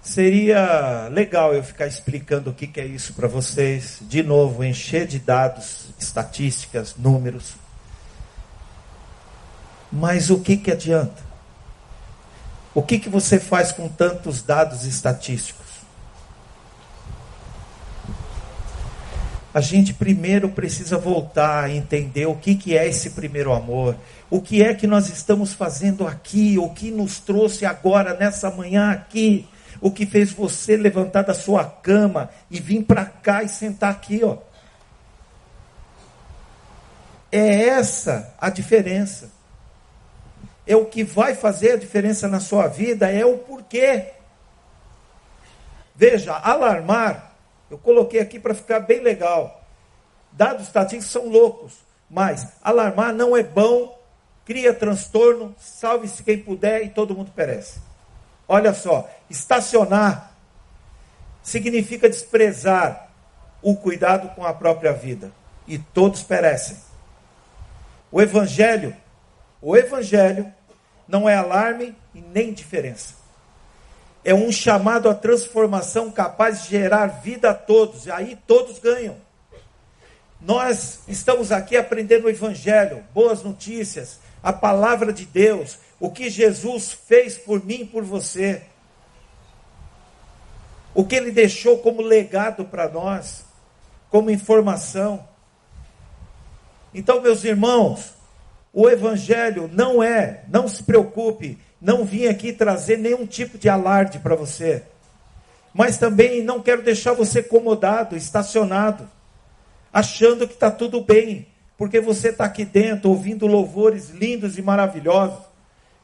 Seria 0.00 1.08
legal 1.08 1.52
eu 1.52 1.64
ficar 1.64 1.88
explicando 1.88 2.50
o 2.50 2.54
que, 2.54 2.68
que 2.68 2.80
é 2.80 2.86
isso 2.86 3.14
para 3.14 3.26
vocês, 3.26 3.98
de 4.02 4.22
novo, 4.22 4.62
encher 4.62 5.08
de 5.08 5.18
dados, 5.18 5.86
estatísticas, 5.98 6.94
números. 6.96 7.61
Mas 9.92 10.30
o 10.30 10.40
que, 10.40 10.56
que 10.56 10.70
adianta? 10.70 11.22
O 12.74 12.82
que, 12.82 12.98
que 12.98 13.10
você 13.10 13.38
faz 13.38 13.70
com 13.70 13.88
tantos 13.88 14.42
dados 14.42 14.86
estatísticos? 14.86 15.62
A 19.52 19.60
gente 19.60 19.92
primeiro 19.92 20.48
precisa 20.48 20.96
voltar 20.96 21.64
a 21.64 21.70
entender 21.70 22.24
o 22.24 22.34
que, 22.34 22.54
que 22.54 22.76
é 22.76 22.88
esse 22.88 23.10
primeiro 23.10 23.52
amor, 23.52 23.94
o 24.30 24.40
que 24.40 24.62
é 24.62 24.72
que 24.72 24.86
nós 24.86 25.10
estamos 25.10 25.52
fazendo 25.52 26.06
aqui, 26.06 26.56
o 26.56 26.70
que 26.70 26.90
nos 26.90 27.20
trouxe 27.20 27.66
agora, 27.66 28.14
nessa 28.14 28.50
manhã 28.50 28.90
aqui, 28.92 29.46
o 29.78 29.90
que 29.90 30.06
fez 30.06 30.32
você 30.32 30.74
levantar 30.74 31.22
da 31.22 31.34
sua 31.34 31.66
cama 31.66 32.30
e 32.50 32.58
vir 32.58 32.82
para 32.84 33.04
cá 33.04 33.42
e 33.42 33.48
sentar 33.48 33.90
aqui, 33.90 34.22
ó. 34.24 34.38
É 37.30 37.68
essa 37.68 38.34
a 38.40 38.48
diferença. 38.48 39.41
É 40.66 40.76
o 40.76 40.86
que 40.86 41.02
vai 41.02 41.34
fazer 41.34 41.72
a 41.72 41.76
diferença 41.76 42.28
na 42.28 42.40
sua 42.40 42.68
vida, 42.68 43.10
é 43.10 43.24
o 43.24 43.38
porquê. 43.38 44.12
Veja, 45.94 46.34
alarmar, 46.36 47.34
eu 47.70 47.78
coloquei 47.78 48.20
aqui 48.20 48.38
para 48.38 48.54
ficar 48.54 48.80
bem 48.80 49.00
legal. 49.00 49.64
Dados 50.30 50.66
estatísticos 50.66 51.10
são 51.10 51.28
loucos, 51.28 51.74
mas 52.08 52.46
alarmar 52.62 53.12
não 53.12 53.36
é 53.36 53.42
bom 53.42 54.02
cria 54.44 54.74
transtorno, 54.74 55.54
salve-se 55.58 56.22
quem 56.22 56.38
puder 56.38 56.84
e 56.84 56.90
todo 56.90 57.14
mundo 57.14 57.32
perece. 57.34 57.80
Olha 58.48 58.74
só, 58.74 59.08
estacionar 59.30 60.32
significa 61.42 62.08
desprezar 62.08 63.10
o 63.62 63.76
cuidado 63.76 64.28
com 64.34 64.44
a 64.44 64.52
própria 64.52 64.92
vida 64.92 65.32
e 65.66 65.78
todos 65.78 66.22
perecem. 66.22 66.76
O 68.10 68.20
evangelho, 68.20 68.94
o 69.62 69.76
evangelho 69.76 70.52
não 71.06 71.28
é 71.28 71.36
alarme 71.36 71.96
e 72.12 72.20
nem 72.20 72.52
diferença. 72.52 73.14
É 74.24 74.34
um 74.34 74.50
chamado 74.50 75.08
à 75.08 75.14
transformação 75.14 76.10
capaz 76.10 76.64
de 76.64 76.70
gerar 76.70 77.06
vida 77.06 77.50
a 77.50 77.54
todos, 77.54 78.06
e 78.06 78.10
aí 78.10 78.36
todos 78.46 78.80
ganham. 78.80 79.16
Nós 80.40 81.00
estamos 81.06 81.52
aqui 81.52 81.76
aprendendo 81.76 82.26
o 82.26 82.30
evangelho, 82.30 83.04
boas 83.14 83.44
notícias, 83.44 84.18
a 84.42 84.52
palavra 84.52 85.12
de 85.12 85.24
Deus, 85.24 85.78
o 86.00 86.10
que 86.10 86.28
Jesus 86.28 86.92
fez 86.92 87.38
por 87.38 87.64
mim 87.64 87.82
e 87.82 87.86
por 87.86 88.02
você, 88.02 88.62
o 90.92 91.04
que 91.04 91.14
ele 91.14 91.30
deixou 91.30 91.78
como 91.78 92.02
legado 92.02 92.64
para 92.64 92.88
nós, 92.88 93.44
como 94.10 94.30
informação. 94.30 95.26
Então, 96.92 97.20
meus 97.22 97.44
irmãos, 97.44 98.12
o 98.72 98.88
Evangelho 98.88 99.68
não 99.72 100.02
é, 100.02 100.44
não 100.48 100.66
se 100.66 100.82
preocupe, 100.82 101.58
não 101.80 102.04
vim 102.04 102.26
aqui 102.26 102.52
trazer 102.52 102.96
nenhum 102.96 103.26
tipo 103.26 103.58
de 103.58 103.68
alarde 103.68 104.18
para 104.18 104.34
você, 104.34 104.82
mas 105.74 105.98
também 105.98 106.42
não 106.42 106.60
quero 106.60 106.82
deixar 106.82 107.12
você 107.12 107.40
acomodado, 107.40 108.16
estacionado, 108.16 109.08
achando 109.92 110.46
que 110.46 110.54
está 110.54 110.70
tudo 110.70 111.02
bem 111.02 111.46
porque 111.82 112.00
você 112.00 112.28
está 112.28 112.44
aqui 112.44 112.64
dentro 112.64 113.10
ouvindo 113.10 113.44
louvores 113.44 114.10
lindos 114.10 114.56
e 114.56 114.62
maravilhosos 114.62 115.44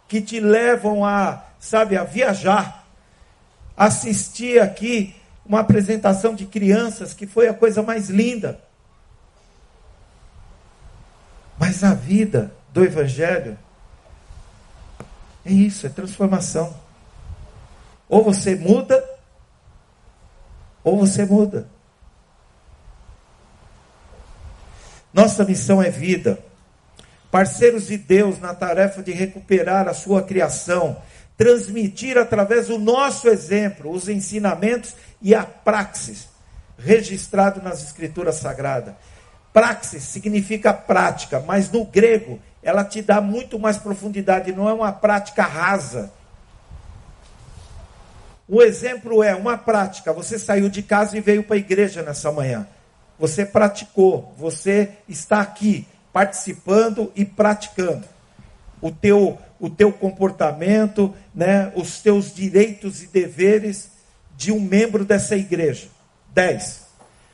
que 0.08 0.20
te 0.20 0.40
levam 0.40 1.04
a, 1.04 1.44
sabe, 1.60 1.96
a 1.96 2.02
viajar. 2.02 2.84
Assistir 3.76 4.60
aqui 4.60 5.14
uma 5.46 5.60
apresentação 5.60 6.34
de 6.34 6.46
crianças 6.46 7.14
que 7.14 7.28
foi 7.28 7.46
a 7.46 7.54
coisa 7.54 7.80
mais 7.80 8.10
linda. 8.10 8.60
Mas 11.56 11.84
a 11.84 11.94
vida 11.94 12.52
do 12.72 12.84
Evangelho 12.84 13.58
é 15.44 15.52
isso, 15.52 15.86
é 15.86 15.88
transformação. 15.88 16.78
Ou 18.08 18.22
você 18.22 18.54
muda, 18.54 19.02
ou 20.84 20.98
você 20.98 21.24
muda. 21.24 21.68
Nossa 25.12 25.44
missão 25.44 25.82
é 25.82 25.90
vida. 25.90 26.38
parceiros 27.30 27.86
de 27.86 27.98
Deus 27.98 28.38
na 28.38 28.54
tarefa 28.54 29.02
de 29.02 29.12
recuperar 29.12 29.86
a 29.86 29.92
sua 29.92 30.22
criação, 30.22 31.02
transmitir 31.36 32.16
através 32.16 32.68
do 32.68 32.78
nosso 32.78 33.28
exemplo 33.28 33.90
os 33.90 34.08
ensinamentos 34.08 34.94
e 35.20 35.34
a 35.34 35.44
praxis 35.44 36.28
registrado 36.78 37.60
nas 37.60 37.82
escrituras 37.82 38.36
sagradas. 38.36 38.94
Praxis 39.58 40.04
significa 40.04 40.72
prática, 40.72 41.40
mas 41.40 41.68
no 41.68 41.84
grego 41.84 42.38
ela 42.62 42.84
te 42.84 43.02
dá 43.02 43.20
muito 43.20 43.58
mais 43.58 43.76
profundidade, 43.76 44.52
não 44.52 44.68
é 44.68 44.72
uma 44.72 44.92
prática 44.92 45.42
rasa. 45.42 46.12
O 48.46 48.62
exemplo 48.62 49.20
é 49.20 49.34
uma 49.34 49.58
prática. 49.58 50.12
Você 50.12 50.38
saiu 50.38 50.68
de 50.68 50.80
casa 50.80 51.18
e 51.18 51.20
veio 51.20 51.42
para 51.42 51.56
a 51.56 51.58
igreja 51.58 52.02
nessa 52.02 52.30
manhã. 52.30 52.68
Você 53.18 53.44
praticou, 53.44 54.32
você 54.38 54.90
está 55.08 55.40
aqui 55.40 55.88
participando 56.12 57.10
e 57.16 57.24
praticando. 57.24 58.06
O 58.80 58.92
teu, 58.92 59.38
o 59.58 59.68
teu 59.68 59.92
comportamento, 59.92 61.12
né, 61.34 61.72
os 61.74 62.00
teus 62.00 62.32
direitos 62.32 63.02
e 63.02 63.08
deveres 63.08 63.90
de 64.36 64.52
um 64.52 64.60
membro 64.60 65.04
dessa 65.04 65.34
igreja. 65.34 65.88
10. 66.32 66.86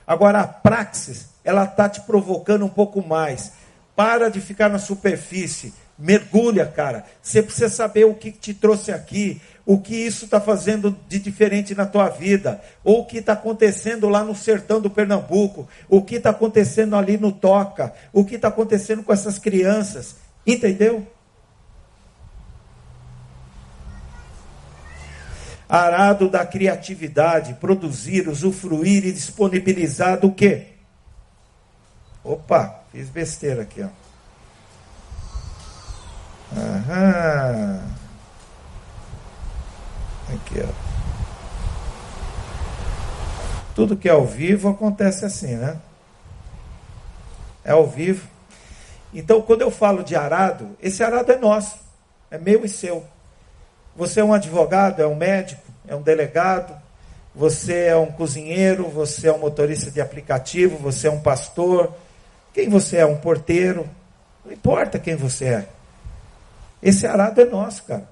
Agora 0.06 0.40
a 0.40 0.46
praxis, 0.46 1.33
ela 1.44 1.64
está 1.64 1.88
te 1.88 2.00
provocando 2.00 2.64
um 2.64 2.68
pouco 2.68 3.06
mais. 3.06 3.52
Para 3.94 4.28
de 4.28 4.40
ficar 4.40 4.68
na 4.68 4.78
superfície. 4.78 5.72
Mergulha, 5.96 6.66
cara. 6.66 7.04
Você 7.22 7.42
precisa 7.42 7.68
saber 7.68 8.04
o 8.04 8.14
que 8.14 8.32
te 8.32 8.52
trouxe 8.52 8.90
aqui, 8.90 9.40
o 9.64 9.78
que 9.78 9.94
isso 9.94 10.24
está 10.24 10.40
fazendo 10.40 10.96
de 11.08 11.18
diferente 11.18 11.74
na 11.74 11.86
tua 11.86 12.08
vida, 12.08 12.60
ou 12.82 13.00
o 13.00 13.06
que 13.06 13.18
está 13.18 13.34
acontecendo 13.34 14.08
lá 14.08 14.24
no 14.24 14.34
sertão 14.34 14.80
do 14.80 14.90
Pernambuco, 14.90 15.68
o 15.88 16.02
que 16.02 16.16
está 16.16 16.30
acontecendo 16.30 16.96
ali 16.96 17.16
no 17.16 17.30
Toca, 17.30 17.94
o 18.12 18.24
que 18.24 18.34
está 18.34 18.48
acontecendo 18.48 19.02
com 19.02 19.12
essas 19.12 19.38
crianças. 19.38 20.16
Entendeu? 20.46 21.06
Arado 25.68 26.28
da 26.28 26.44
criatividade, 26.44 27.54
produzir, 27.54 28.28
usufruir 28.28 29.06
e 29.06 29.12
disponibilizar 29.12 30.20
do 30.20 30.30
quê? 30.30 30.73
Opa, 32.24 32.80
fiz 32.90 33.10
besteira 33.10 33.62
aqui, 33.62 33.82
ó. 33.82 33.88
Aham. 36.56 37.82
Aqui, 40.34 40.62
ó. 40.62 40.94
Tudo 43.74 43.96
que 43.96 44.08
é 44.08 44.12
ao 44.12 44.24
vivo 44.24 44.70
acontece 44.70 45.26
assim, 45.26 45.56
né? 45.56 45.76
É 47.62 47.72
ao 47.72 47.86
vivo. 47.86 48.26
Então, 49.12 49.42
quando 49.42 49.60
eu 49.62 49.70
falo 49.70 50.02
de 50.02 50.16
arado, 50.16 50.76
esse 50.80 51.02
arado 51.02 51.30
é 51.30 51.36
nosso, 51.36 51.76
é 52.30 52.38
meu 52.38 52.64
e 52.64 52.68
seu. 52.68 53.04
Você 53.94 54.20
é 54.20 54.24
um 54.24 54.32
advogado, 54.32 55.02
é 55.02 55.06
um 55.06 55.14
médico, 55.14 55.62
é 55.86 55.94
um 55.94 56.02
delegado, 56.02 56.74
você 57.34 57.86
é 57.86 57.96
um 57.96 58.10
cozinheiro, 58.10 58.88
você 58.88 59.28
é 59.28 59.32
um 59.32 59.38
motorista 59.38 59.90
de 59.90 60.00
aplicativo, 60.00 60.76
você 60.78 61.08
é 61.08 61.10
um 61.10 61.20
pastor, 61.20 61.92
quem 62.54 62.68
você 62.70 62.96
é, 62.96 63.06
um 63.06 63.16
porteiro, 63.16 63.86
não 64.44 64.52
importa 64.52 64.98
quem 64.98 65.16
você 65.16 65.44
é. 65.46 65.68
Esse 66.82 67.06
arado 67.06 67.40
é 67.40 67.44
nosso, 67.44 67.82
cara. 67.82 68.08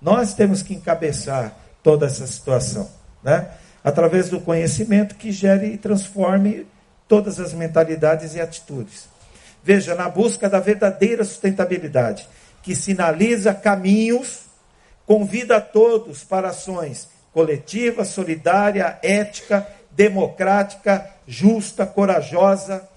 Nós 0.00 0.32
temos 0.32 0.62
que 0.62 0.72
encabeçar 0.72 1.54
toda 1.82 2.06
essa 2.06 2.26
situação, 2.26 2.88
né? 3.22 3.50
Através 3.82 4.30
do 4.30 4.40
conhecimento 4.40 5.16
que 5.16 5.30
gere 5.30 5.66
e 5.66 5.76
transforme 5.76 6.66
todas 7.06 7.38
as 7.38 7.52
mentalidades 7.52 8.34
e 8.34 8.40
atitudes. 8.40 9.08
Veja, 9.62 9.94
na 9.94 10.08
busca 10.08 10.48
da 10.48 10.60
verdadeira 10.60 11.24
sustentabilidade, 11.24 12.26
que 12.62 12.74
sinaliza 12.74 13.52
caminhos, 13.52 14.44
convida 15.06 15.56
a 15.56 15.60
todos 15.60 16.24
para 16.24 16.48
ações 16.48 17.08
coletiva, 17.34 18.04
solidária, 18.04 18.96
ética, 19.02 19.66
democrática, 19.90 21.10
justa, 21.26 21.84
corajosa, 21.84 22.88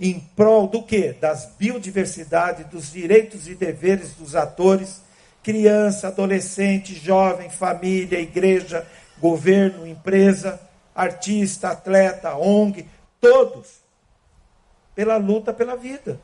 em 0.00 0.20
prol 0.36 0.66
do 0.66 0.82
que? 0.82 1.12
Das 1.14 1.50
biodiversidade, 1.58 2.64
dos 2.64 2.92
direitos 2.92 3.48
e 3.48 3.54
deveres 3.54 4.14
dos 4.14 4.34
atores 4.34 5.02
criança, 5.48 6.08
adolescente, 6.08 6.94
jovem, 6.94 7.48
família, 7.48 8.20
igreja, 8.20 8.86
governo, 9.18 9.86
empresa, 9.86 10.60
artista, 10.94 11.70
atleta, 11.70 12.34
ONG, 12.36 12.86
todos, 13.18 13.78
pela 14.94 15.16
luta 15.16 15.52
pela 15.52 15.74
vida. 15.74 16.20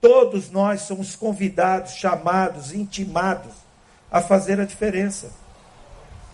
Todos 0.00 0.50
nós 0.50 0.80
somos 0.80 1.14
convidados, 1.14 1.92
chamados, 1.92 2.72
intimados 2.72 3.52
a 4.10 4.22
fazer 4.22 4.58
a 4.58 4.64
diferença, 4.64 5.30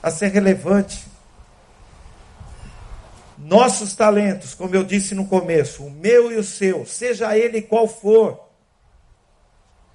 a 0.00 0.08
ser 0.08 0.28
relevante. 0.28 1.04
Nossos 3.38 3.94
talentos, 3.94 4.52
como 4.52 4.74
eu 4.74 4.82
disse 4.82 5.14
no 5.14 5.26
começo, 5.26 5.84
o 5.84 5.90
meu 5.90 6.32
e 6.32 6.36
o 6.36 6.42
seu, 6.42 6.84
seja 6.84 7.38
ele 7.38 7.62
qual 7.62 7.86
for. 7.86 8.48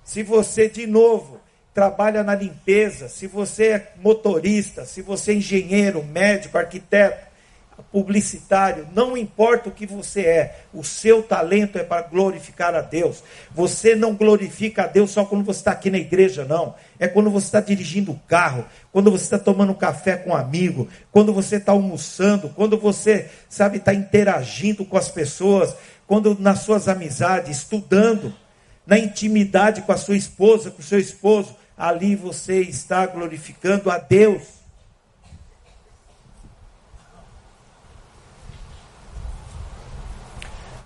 Se 0.03 0.23
você, 0.23 0.69
de 0.69 0.87
novo, 0.87 1.41
trabalha 1.73 2.23
na 2.23 2.35
limpeza, 2.35 3.09
se 3.09 3.27
você 3.27 3.67
é 3.67 3.93
motorista, 3.97 4.85
se 4.85 5.01
você 5.01 5.31
é 5.31 5.35
engenheiro, 5.35 6.03
médico, 6.03 6.57
arquiteto, 6.57 7.32
publicitário, 7.91 8.87
não 8.93 9.17
importa 9.17 9.69
o 9.69 9.71
que 9.71 9.85
você 9.85 10.21
é, 10.21 10.63
o 10.73 10.83
seu 10.83 11.21
talento 11.21 11.77
é 11.77 11.83
para 11.83 12.01
glorificar 12.03 12.73
a 12.73 12.81
Deus. 12.81 13.23
Você 13.53 13.95
não 13.95 14.15
glorifica 14.15 14.83
a 14.83 14.87
Deus 14.87 15.11
só 15.11 15.25
quando 15.25 15.43
você 15.43 15.59
está 15.59 15.71
aqui 15.71 15.89
na 15.89 15.97
igreja, 15.97 16.45
não. 16.45 16.75
É 16.99 17.07
quando 17.07 17.29
você 17.29 17.47
está 17.47 17.59
dirigindo 17.59 18.11
o 18.11 18.19
carro, 18.27 18.65
quando 18.91 19.11
você 19.11 19.23
está 19.23 19.39
tomando 19.39 19.73
café 19.75 20.17
com 20.17 20.31
um 20.31 20.35
amigo, 20.35 20.87
quando 21.11 21.33
você 21.33 21.57
está 21.57 21.71
almoçando, 21.71 22.49
quando 22.49 22.77
você, 22.77 23.29
sabe, 23.49 23.77
está 23.77 23.93
interagindo 23.93 24.85
com 24.85 24.97
as 24.97 25.09
pessoas, 25.09 25.75
quando 26.07 26.37
nas 26.39 26.59
suas 26.59 26.87
amizades, 26.87 27.57
estudando, 27.57 28.33
na 28.85 28.97
intimidade 28.97 29.81
com 29.81 29.91
a 29.91 29.97
sua 29.97 30.17
esposa, 30.17 30.71
com 30.71 30.81
o 30.81 30.85
seu 30.85 30.99
esposo 30.99 31.55
ali 31.77 32.15
você 32.15 32.61
está 32.61 33.05
glorificando 33.05 33.89
a 33.89 33.97
Deus. 33.97 34.62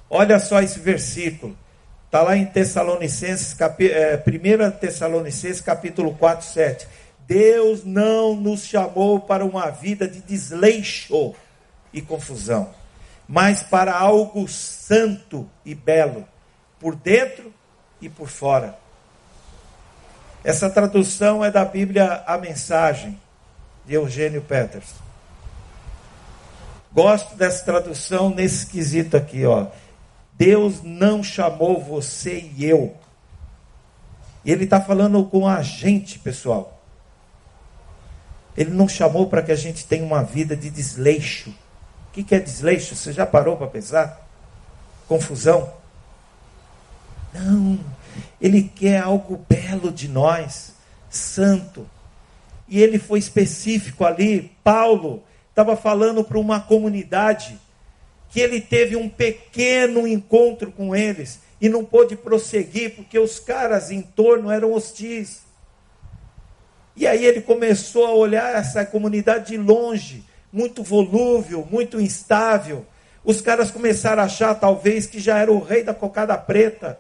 Olha 0.09 0.39
só 0.39 0.61
esse 0.61 0.79
versículo. 0.79 1.55
Está 2.05 2.21
lá 2.21 2.37
em 2.37 2.45
Tessalonicenses, 2.45 3.53
capi, 3.53 3.91
é, 3.91 4.15
1 4.15 4.71
Tessalonicenses 4.79 5.61
capítulo 5.61 6.15
4, 6.15 6.45
7. 6.45 6.87
Deus 7.27 7.83
não 7.83 8.35
nos 8.35 8.63
chamou 8.63 9.19
para 9.19 9.43
uma 9.43 9.69
vida 9.69 10.07
de 10.07 10.21
desleixo 10.21 11.35
e 11.91 12.01
confusão, 12.01 12.69
mas 13.27 13.61
para 13.61 13.93
algo 13.93 14.47
santo 14.47 15.49
e 15.65 15.75
belo, 15.75 16.25
por 16.79 16.95
dentro 16.95 17.53
e 18.01 18.07
por 18.07 18.29
fora. 18.29 18.77
Essa 20.43 20.69
tradução 20.69 21.43
é 21.43 21.51
da 21.51 21.65
Bíblia 21.65 22.23
A 22.25 22.37
Mensagem, 22.37 23.19
de 23.85 23.95
Eugênio 23.95 24.41
Peters. 24.41 24.93
Gosto 26.93 27.35
dessa 27.35 27.65
tradução 27.65 28.29
nesse 28.29 28.67
quesito 28.67 29.17
aqui, 29.17 29.45
ó. 29.45 29.67
Deus 30.37 30.83
não 30.83 31.23
chamou 31.23 31.81
você 31.81 32.51
e 32.55 32.63
eu. 32.63 32.95
Ele 34.45 34.65
está 34.65 34.79
falando 34.79 35.25
com 35.25 35.47
a 35.47 35.61
gente, 35.61 36.19
pessoal. 36.19 36.81
Ele 38.55 38.69
não 38.69 38.87
chamou 38.87 39.27
para 39.27 39.41
que 39.41 39.51
a 39.51 39.55
gente 39.55 39.85
tenha 39.85 40.05
uma 40.05 40.23
vida 40.23 40.55
de 40.55 40.69
desleixo. 40.69 41.49
O 41.49 42.23
que, 42.23 42.33
é 42.33 42.39
desleixo? 42.39 42.95
Você 42.95 43.11
já 43.11 43.25
parou 43.25 43.57
para 43.57 43.67
pensar? 43.67 44.27
Confusão? 45.07 45.73
Não. 47.33 47.79
Ele 48.39 48.63
quer 48.63 49.01
algo 49.01 49.43
belo 49.49 49.91
de 49.91 50.07
nós, 50.07 50.73
santo. 51.09 51.87
E 52.67 52.81
ele 52.81 52.99
foi 52.99 53.19
específico 53.19 54.05
ali. 54.05 54.55
Paulo 54.63 55.23
estava 55.49 55.75
falando 55.75 56.23
para 56.23 56.37
uma 56.37 56.59
comunidade 56.59 57.59
que 58.29 58.39
ele 58.39 58.59
teve 58.61 58.95
um 58.95 59.07
pequeno 59.07 60.07
encontro 60.07 60.71
com 60.71 60.95
eles 60.95 61.39
e 61.59 61.69
não 61.69 61.83
pôde 61.83 62.15
prosseguir 62.15 62.95
porque 62.95 63.17
os 63.17 63.39
caras 63.39 63.89
em 63.89 64.01
torno 64.01 64.51
eram 64.51 64.73
hostis. 64.73 65.41
E 66.95 67.05
aí 67.05 67.25
ele 67.25 67.41
começou 67.41 68.05
a 68.05 68.13
olhar 68.13 68.55
essa 68.55 68.85
comunidade 68.85 69.47
de 69.47 69.57
longe, 69.57 70.23
muito 70.51 70.83
volúvel, 70.83 71.67
muito 71.69 71.99
instável. 71.99 72.85
Os 73.23 73.41
caras 73.41 73.71
começaram 73.71 74.21
a 74.21 74.25
achar 74.25 74.55
talvez 74.55 75.05
que 75.05 75.19
já 75.19 75.37
era 75.37 75.51
o 75.51 75.63
rei 75.63 75.83
da 75.83 75.93
cocada 75.93 76.37
preta 76.37 76.99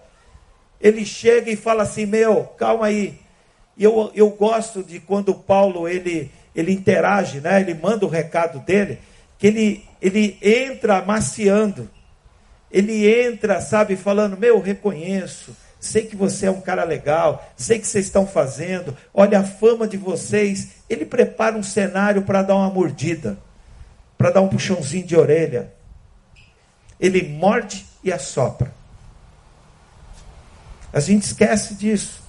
ele 0.79 1.05
chega 1.05 1.51
e 1.51 1.55
fala 1.55 1.83
assim: 1.83 2.05
Meu, 2.05 2.43
calma 2.57 2.87
aí. 2.87 3.19
E 3.75 3.83
eu, 3.83 4.11
eu 4.15 4.29
gosto 4.29 4.83
de 4.83 4.99
quando 4.99 5.33
Paulo 5.35 5.87
ele, 5.87 6.31
ele 6.55 6.71
interage, 6.71 7.39
né? 7.39 7.61
ele 7.61 7.75
manda 7.75 8.05
o 8.05 8.09
recado 8.09 8.59
dele, 8.59 8.99
que 9.37 9.47
ele, 9.47 9.85
ele 10.01 10.37
entra 10.41 10.97
amaciando. 10.97 11.89
Ele 12.71 13.07
entra, 13.09 13.61
sabe, 13.61 13.95
falando: 13.95 14.37
Meu, 14.37 14.59
reconheço, 14.59 15.55
sei 15.79 16.05
que 16.05 16.15
você 16.15 16.47
é 16.47 16.51
um 16.51 16.61
cara 16.61 16.83
legal, 16.83 17.47
sei 17.55 17.79
que 17.79 17.87
vocês 17.87 18.05
estão 18.05 18.27
fazendo, 18.27 18.95
olha 19.13 19.39
a 19.39 19.43
fama 19.43 19.87
de 19.87 19.97
vocês. 19.97 20.69
Ele 20.89 21.05
prepara 21.05 21.57
um 21.57 21.63
cenário 21.63 22.23
para 22.23 22.41
dar 22.41 22.55
uma 22.55 22.69
mordida, 22.69 23.37
para 24.17 24.31
dar 24.31 24.41
um 24.41 24.49
puxãozinho 24.49 25.05
de 25.05 25.15
orelha. 25.15 25.73
Ele 26.99 27.23
morde 27.23 27.85
e 28.03 28.11
assopra. 28.11 28.73
A 30.91 30.99
gente 30.99 31.23
esquece 31.23 31.75
disso. 31.75 32.23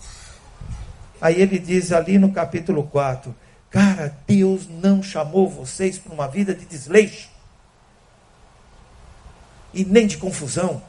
Aí 1.21 1.41
ele 1.41 1.59
diz 1.59 1.91
ali 1.91 2.19
no 2.19 2.31
capítulo 2.33 2.85
4: 2.85 3.35
Cara, 3.71 4.17
Deus 4.27 4.67
não 4.69 5.03
chamou 5.03 5.49
vocês 5.49 5.99
para 5.99 6.13
uma 6.13 6.27
vida 6.27 6.55
de 6.55 6.65
desleixo 6.65 7.29
e 9.75 9.85
nem 9.85 10.07
de 10.07 10.17
confusão. 10.17 10.83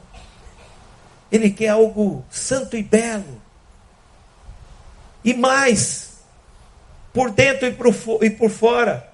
Ele 1.30 1.50
quer 1.50 1.68
algo 1.68 2.24
santo 2.30 2.76
e 2.76 2.82
belo. 2.82 3.40
E 5.22 5.34
mais, 5.34 6.18
por 7.12 7.30
dentro 7.30 7.66
e 7.66 8.30
por, 8.30 8.50
fora. 8.50 9.12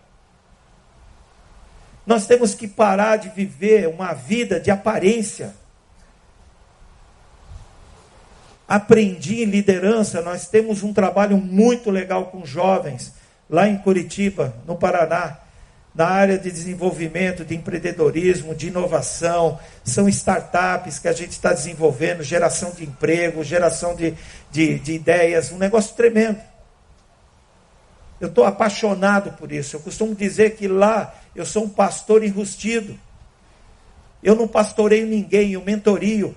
Nós 2.06 2.26
temos 2.26 2.54
que 2.54 2.68
parar 2.68 3.16
de 3.16 3.28
viver 3.30 3.88
uma 3.88 4.12
vida 4.14 4.60
de 4.60 4.70
aparência. 4.70 5.52
Aprendi 8.68 9.42
em 9.42 9.46
liderança, 9.46 10.22
nós 10.22 10.48
temos 10.48 10.82
um 10.82 10.92
trabalho 10.92 11.36
muito 11.36 11.90
legal 11.90 12.26
com 12.26 12.46
jovens, 12.46 13.12
lá 13.48 13.68
em 13.68 13.78
Curitiba, 13.78 14.54
no 14.66 14.76
Paraná 14.76 15.38
na 15.96 16.06
área 16.06 16.38
de 16.38 16.52
desenvolvimento, 16.52 17.42
de 17.42 17.56
empreendedorismo, 17.56 18.54
de 18.54 18.66
inovação, 18.66 19.58
são 19.82 20.06
startups 20.10 20.98
que 20.98 21.08
a 21.08 21.12
gente 21.12 21.30
está 21.30 21.54
desenvolvendo, 21.54 22.22
geração 22.22 22.70
de 22.72 22.84
emprego, 22.84 23.42
geração 23.42 23.96
de, 23.96 24.14
de, 24.50 24.78
de 24.78 24.92
ideias, 24.92 25.50
um 25.50 25.56
negócio 25.56 25.96
tremendo. 25.96 26.38
Eu 28.20 28.28
estou 28.28 28.44
apaixonado 28.44 29.32
por 29.38 29.50
isso. 29.50 29.76
Eu 29.76 29.80
costumo 29.80 30.14
dizer 30.14 30.56
que 30.56 30.68
lá 30.68 31.14
eu 31.34 31.46
sou 31.46 31.64
um 31.64 31.68
pastor 31.68 32.22
enrustido. 32.22 32.98
Eu 34.22 34.34
não 34.34 34.46
pastoreio 34.46 35.06
ninguém, 35.06 35.52
eu 35.52 35.62
mentorio. 35.62 36.36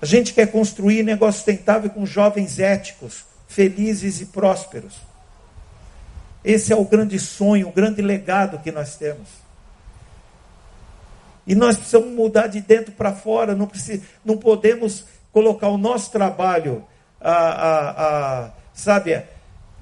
A 0.00 0.06
gente 0.06 0.32
quer 0.32 0.50
construir 0.50 1.02
negócio 1.02 1.38
sustentável 1.38 1.90
com 1.90 2.06
jovens 2.06 2.58
éticos, 2.58 3.24
felizes 3.46 4.20
e 4.20 4.26
prósperos. 4.26 4.94
Esse 6.42 6.72
é 6.72 6.76
o 6.76 6.84
grande 6.84 7.18
sonho, 7.18 7.68
o 7.68 7.72
grande 7.72 8.00
legado 8.00 8.60
que 8.60 8.72
nós 8.72 8.96
temos. 8.96 9.28
E 11.46 11.54
nós 11.54 11.76
precisamos 11.76 12.10
mudar 12.10 12.46
de 12.46 12.60
dentro 12.60 12.92
para 12.92 13.12
fora, 13.12 13.54
não, 13.54 13.66
precis, 13.66 14.00
não 14.24 14.36
podemos 14.36 15.04
colocar 15.32 15.68
o 15.68 15.76
nosso 15.76 16.10
trabalho, 16.10 16.84
a, 17.20 17.32
a, 17.32 18.44
a 18.46 18.50
sabe, 18.72 19.22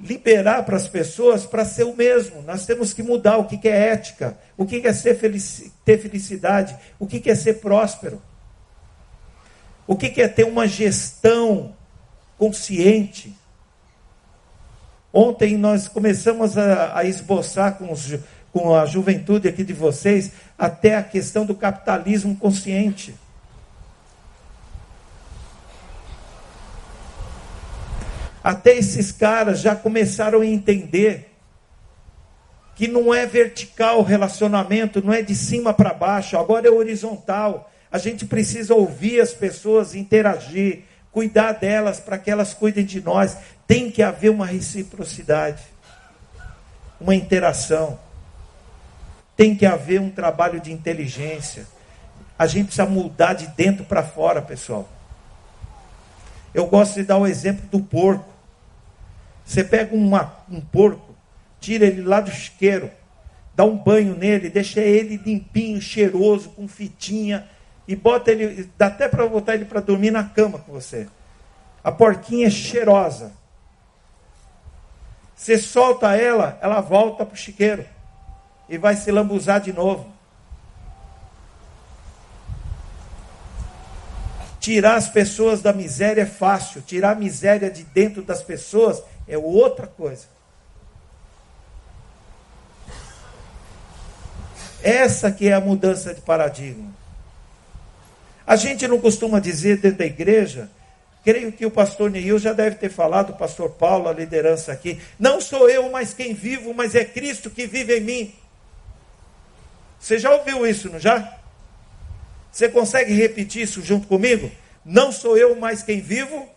liberar 0.00 0.64
para 0.64 0.76
as 0.76 0.88
pessoas 0.88 1.44
para 1.46 1.64
ser 1.64 1.84
o 1.84 1.94
mesmo. 1.94 2.42
Nós 2.42 2.66
temos 2.66 2.92
que 2.92 3.02
mudar 3.02 3.38
o 3.38 3.44
que, 3.44 3.56
que 3.56 3.68
é 3.68 3.90
ética, 3.90 4.36
o 4.56 4.66
que, 4.66 4.80
que 4.80 4.88
é 4.88 4.92
ser 4.92 5.16
felici 5.16 5.72
ter 5.84 5.98
felicidade, 5.98 6.76
o 6.98 7.06
que, 7.06 7.20
que 7.20 7.30
é 7.30 7.34
ser 7.34 7.54
próspero, 7.54 8.20
o 9.88 9.96
que, 9.96 10.20
é 10.20 10.28
ter 10.28 10.44
uma 10.44 10.68
gestão 10.68 11.74
consciente. 12.36 13.34
Ontem 15.10 15.56
nós 15.56 15.88
começamos 15.88 16.58
a, 16.58 16.98
a 16.98 17.04
esboçar 17.04 17.78
com, 17.78 17.90
os, 17.90 18.14
com 18.52 18.74
a 18.74 18.84
juventude 18.84 19.48
aqui 19.48 19.64
de 19.64 19.72
vocês 19.72 20.32
até 20.58 20.94
a 20.94 21.02
questão 21.02 21.46
do 21.46 21.54
capitalismo 21.54 22.36
consciente. 22.36 23.14
Até 28.44 28.76
esses 28.76 29.10
caras 29.10 29.60
já 29.60 29.74
começaram 29.74 30.42
a 30.42 30.46
entender 30.46 31.34
que 32.76 32.86
não 32.86 33.12
é 33.14 33.24
vertical 33.24 34.00
o 34.00 34.04
relacionamento, 34.04 35.02
não 35.02 35.14
é 35.14 35.22
de 35.22 35.34
cima 35.34 35.72
para 35.72 35.94
baixo, 35.94 36.36
agora 36.36 36.68
é 36.68 36.70
horizontal. 36.70 37.67
A 37.90 37.98
gente 37.98 38.26
precisa 38.26 38.74
ouvir 38.74 39.20
as 39.20 39.32
pessoas, 39.32 39.94
interagir, 39.94 40.82
cuidar 41.10 41.52
delas 41.52 41.98
para 41.98 42.18
que 42.18 42.30
elas 42.30 42.52
cuidem 42.52 42.84
de 42.84 43.00
nós. 43.00 43.36
Tem 43.66 43.90
que 43.90 44.02
haver 44.02 44.30
uma 44.30 44.46
reciprocidade, 44.46 45.62
uma 47.00 47.14
interação. 47.14 47.98
Tem 49.36 49.54
que 49.54 49.64
haver 49.64 50.00
um 50.00 50.10
trabalho 50.10 50.60
de 50.60 50.72
inteligência. 50.72 51.66
A 52.38 52.46
gente 52.46 52.66
precisa 52.66 52.86
mudar 52.86 53.32
de 53.32 53.46
dentro 53.48 53.84
para 53.84 54.02
fora, 54.02 54.42
pessoal. 54.42 54.88
Eu 56.52 56.66
gosto 56.66 56.94
de 56.94 57.04
dar 57.04 57.16
o 57.16 57.26
exemplo 57.26 57.66
do 57.68 57.80
porco. 57.80 58.28
Você 59.44 59.64
pega 59.64 59.94
uma, 59.94 60.36
um 60.50 60.60
porco, 60.60 61.16
tira 61.58 61.86
ele 61.86 62.02
lá 62.02 62.20
do 62.20 62.30
chiqueiro, 62.30 62.90
dá 63.54 63.64
um 63.64 63.78
banho 63.78 64.14
nele, 64.14 64.50
deixa 64.50 64.80
ele 64.80 65.16
limpinho, 65.16 65.80
cheiroso, 65.80 66.50
com 66.50 66.68
fitinha 66.68 67.48
e 67.88 67.96
bota 67.96 68.30
ele, 68.30 68.70
dá 68.76 68.88
até 68.88 69.08
para 69.08 69.26
botar 69.26 69.54
ele 69.54 69.64
para 69.64 69.80
dormir 69.80 70.10
na 70.10 70.22
cama 70.22 70.58
com 70.58 70.72
você. 70.72 71.08
A 71.82 71.90
porquinha 71.90 72.46
é 72.46 72.50
cheirosa. 72.50 73.32
Você 75.34 75.56
solta 75.56 76.14
ela, 76.14 76.58
ela 76.60 76.82
volta 76.82 77.24
para 77.24 77.32
o 77.32 77.36
chiqueiro 77.36 77.86
e 78.68 78.76
vai 78.76 78.94
se 78.94 79.10
lambuzar 79.10 79.62
de 79.62 79.72
novo. 79.72 80.12
Tirar 84.60 84.96
as 84.96 85.08
pessoas 85.08 85.62
da 85.62 85.72
miséria 85.72 86.22
é 86.22 86.26
fácil, 86.26 86.82
tirar 86.82 87.12
a 87.12 87.14
miséria 87.14 87.70
de 87.70 87.84
dentro 87.84 88.22
das 88.22 88.42
pessoas 88.42 89.02
é 89.26 89.38
outra 89.38 89.86
coisa. 89.86 90.26
Essa 94.82 95.32
que 95.32 95.48
é 95.48 95.54
a 95.54 95.60
mudança 95.60 96.12
de 96.12 96.20
paradigma. 96.20 96.97
A 98.48 98.56
gente 98.56 98.88
não 98.88 98.98
costuma 98.98 99.40
dizer 99.40 99.76
dentro 99.76 99.98
da 99.98 100.06
igreja, 100.06 100.70
creio 101.22 101.52
que 101.52 101.66
o 101.66 101.70
pastor 101.70 102.10
Neil 102.10 102.38
já 102.38 102.54
deve 102.54 102.76
ter 102.76 102.88
falado, 102.88 103.28
o 103.28 103.36
pastor 103.36 103.72
Paulo, 103.72 104.08
a 104.08 104.12
liderança 104.14 104.72
aqui, 104.72 104.98
não 105.18 105.38
sou 105.38 105.68
eu 105.68 105.90
mais 105.90 106.14
quem 106.14 106.32
vivo, 106.32 106.72
mas 106.72 106.94
é 106.94 107.04
Cristo 107.04 107.50
que 107.50 107.66
vive 107.66 107.98
em 107.98 108.00
mim. 108.00 108.34
Você 110.00 110.18
já 110.18 110.34
ouviu 110.34 110.66
isso, 110.66 110.88
não 110.88 110.98
já? 110.98 111.36
Você 112.50 112.70
consegue 112.70 113.12
repetir 113.12 113.64
isso 113.64 113.82
junto 113.82 114.06
comigo? 114.06 114.50
Não 114.82 115.12
sou 115.12 115.36
eu 115.36 115.54
mais 115.54 115.82
quem 115.82 116.00
vivo? 116.00 116.48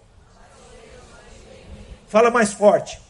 Fala 2.07 2.31
mais 2.31 2.53
forte. 2.53 3.01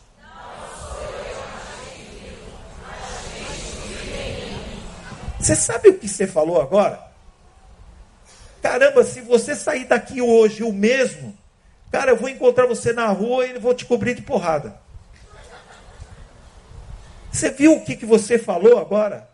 Você 5.39 5.55
sabe 5.55 5.89
o 5.89 5.99
que 5.99 6.07
você 6.07 6.25
falou 6.25 6.59
agora? 6.59 7.10
Caramba, 8.61 9.03
se 9.03 9.21
você 9.21 9.55
sair 9.55 9.85
daqui 9.85 10.21
hoje 10.21 10.63
o 10.63 10.71
mesmo, 10.71 11.35
cara, 11.91 12.11
eu 12.11 12.17
vou 12.17 12.29
encontrar 12.29 12.67
você 12.67 12.93
na 12.93 13.07
rua 13.07 13.47
e 13.47 13.57
vou 13.57 13.73
te 13.73 13.85
cobrir 13.85 14.13
de 14.13 14.21
porrada. 14.21 14.79
Você 17.31 17.49
viu 17.49 17.73
o 17.73 17.83
que, 17.83 17.95
que 17.95 18.05
você 18.05 18.37
falou 18.37 18.77
agora? 18.77 19.27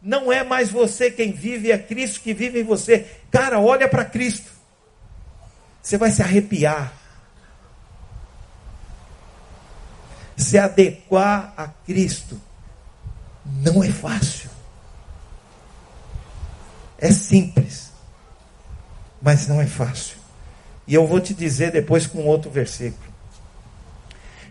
Não 0.00 0.32
é 0.32 0.42
mais 0.42 0.70
você 0.70 1.10
quem 1.10 1.32
vive, 1.32 1.70
é 1.70 1.76
Cristo 1.76 2.20
que 2.20 2.32
vive 2.32 2.60
em 2.60 2.64
você. 2.64 3.06
Cara, 3.30 3.58
olha 3.58 3.88
para 3.88 4.04
Cristo. 4.04 4.50
Você 5.82 5.98
vai 5.98 6.10
se 6.10 6.22
arrepiar. 6.22 6.92
Se 10.36 10.56
adequar 10.56 11.52
a 11.56 11.68
Cristo 11.68 12.40
não 13.44 13.82
é 13.82 13.90
fácil. 13.90 14.50
É 16.98 17.10
simples 17.10 17.85
mas 19.26 19.48
não 19.48 19.60
é 19.60 19.66
fácil. 19.66 20.18
E 20.86 20.94
eu 20.94 21.04
vou 21.04 21.18
te 21.18 21.34
dizer 21.34 21.72
depois 21.72 22.06
com 22.06 22.24
outro 22.26 22.48
versículo. 22.48 23.12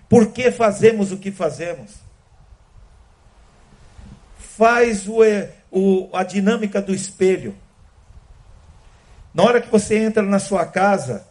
Por 0.09 0.33
que 0.33 0.51
fazemos 0.51 1.13
o 1.13 1.17
que 1.17 1.31
fazemos? 1.31 1.93
Faz 4.37 5.07
o, 5.07 5.19
o, 5.71 6.09
a 6.11 6.23
dinâmica 6.23 6.81
do 6.81 6.93
espelho. 6.93 7.55
Na 9.33 9.43
hora 9.43 9.61
que 9.61 9.71
você 9.71 9.97
entra 9.97 10.21
na 10.21 10.39
sua 10.39 10.65
casa, 10.65 11.25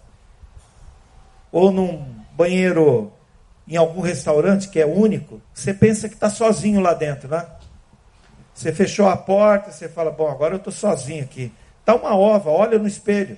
ou 1.52 1.70
num 1.70 2.02
banheiro 2.33 3.12
em 3.68 3.76
algum 3.76 4.00
restaurante 4.00 4.70
que 4.70 4.80
é 4.80 4.87
único, 4.87 5.38
você 5.52 5.74
pensa 5.74 6.09
que 6.09 6.14
está 6.14 6.30
sozinho 6.30 6.80
lá 6.80 6.94
dentro, 6.94 7.28
né? 7.28 7.46
Você 8.54 8.72
fechou 8.72 9.07
a 9.07 9.18
porta, 9.18 9.70
você 9.70 9.87
fala, 9.87 10.11
bom, 10.11 10.30
agora 10.30 10.54
eu 10.54 10.59
estou 10.59 10.72
sozinho 10.72 11.22
aqui. 11.22 11.52
Está 11.85 11.94
uma 11.94 12.16
ova, 12.16 12.49
olha 12.49 12.79
no 12.79 12.88
espelho. 12.88 13.37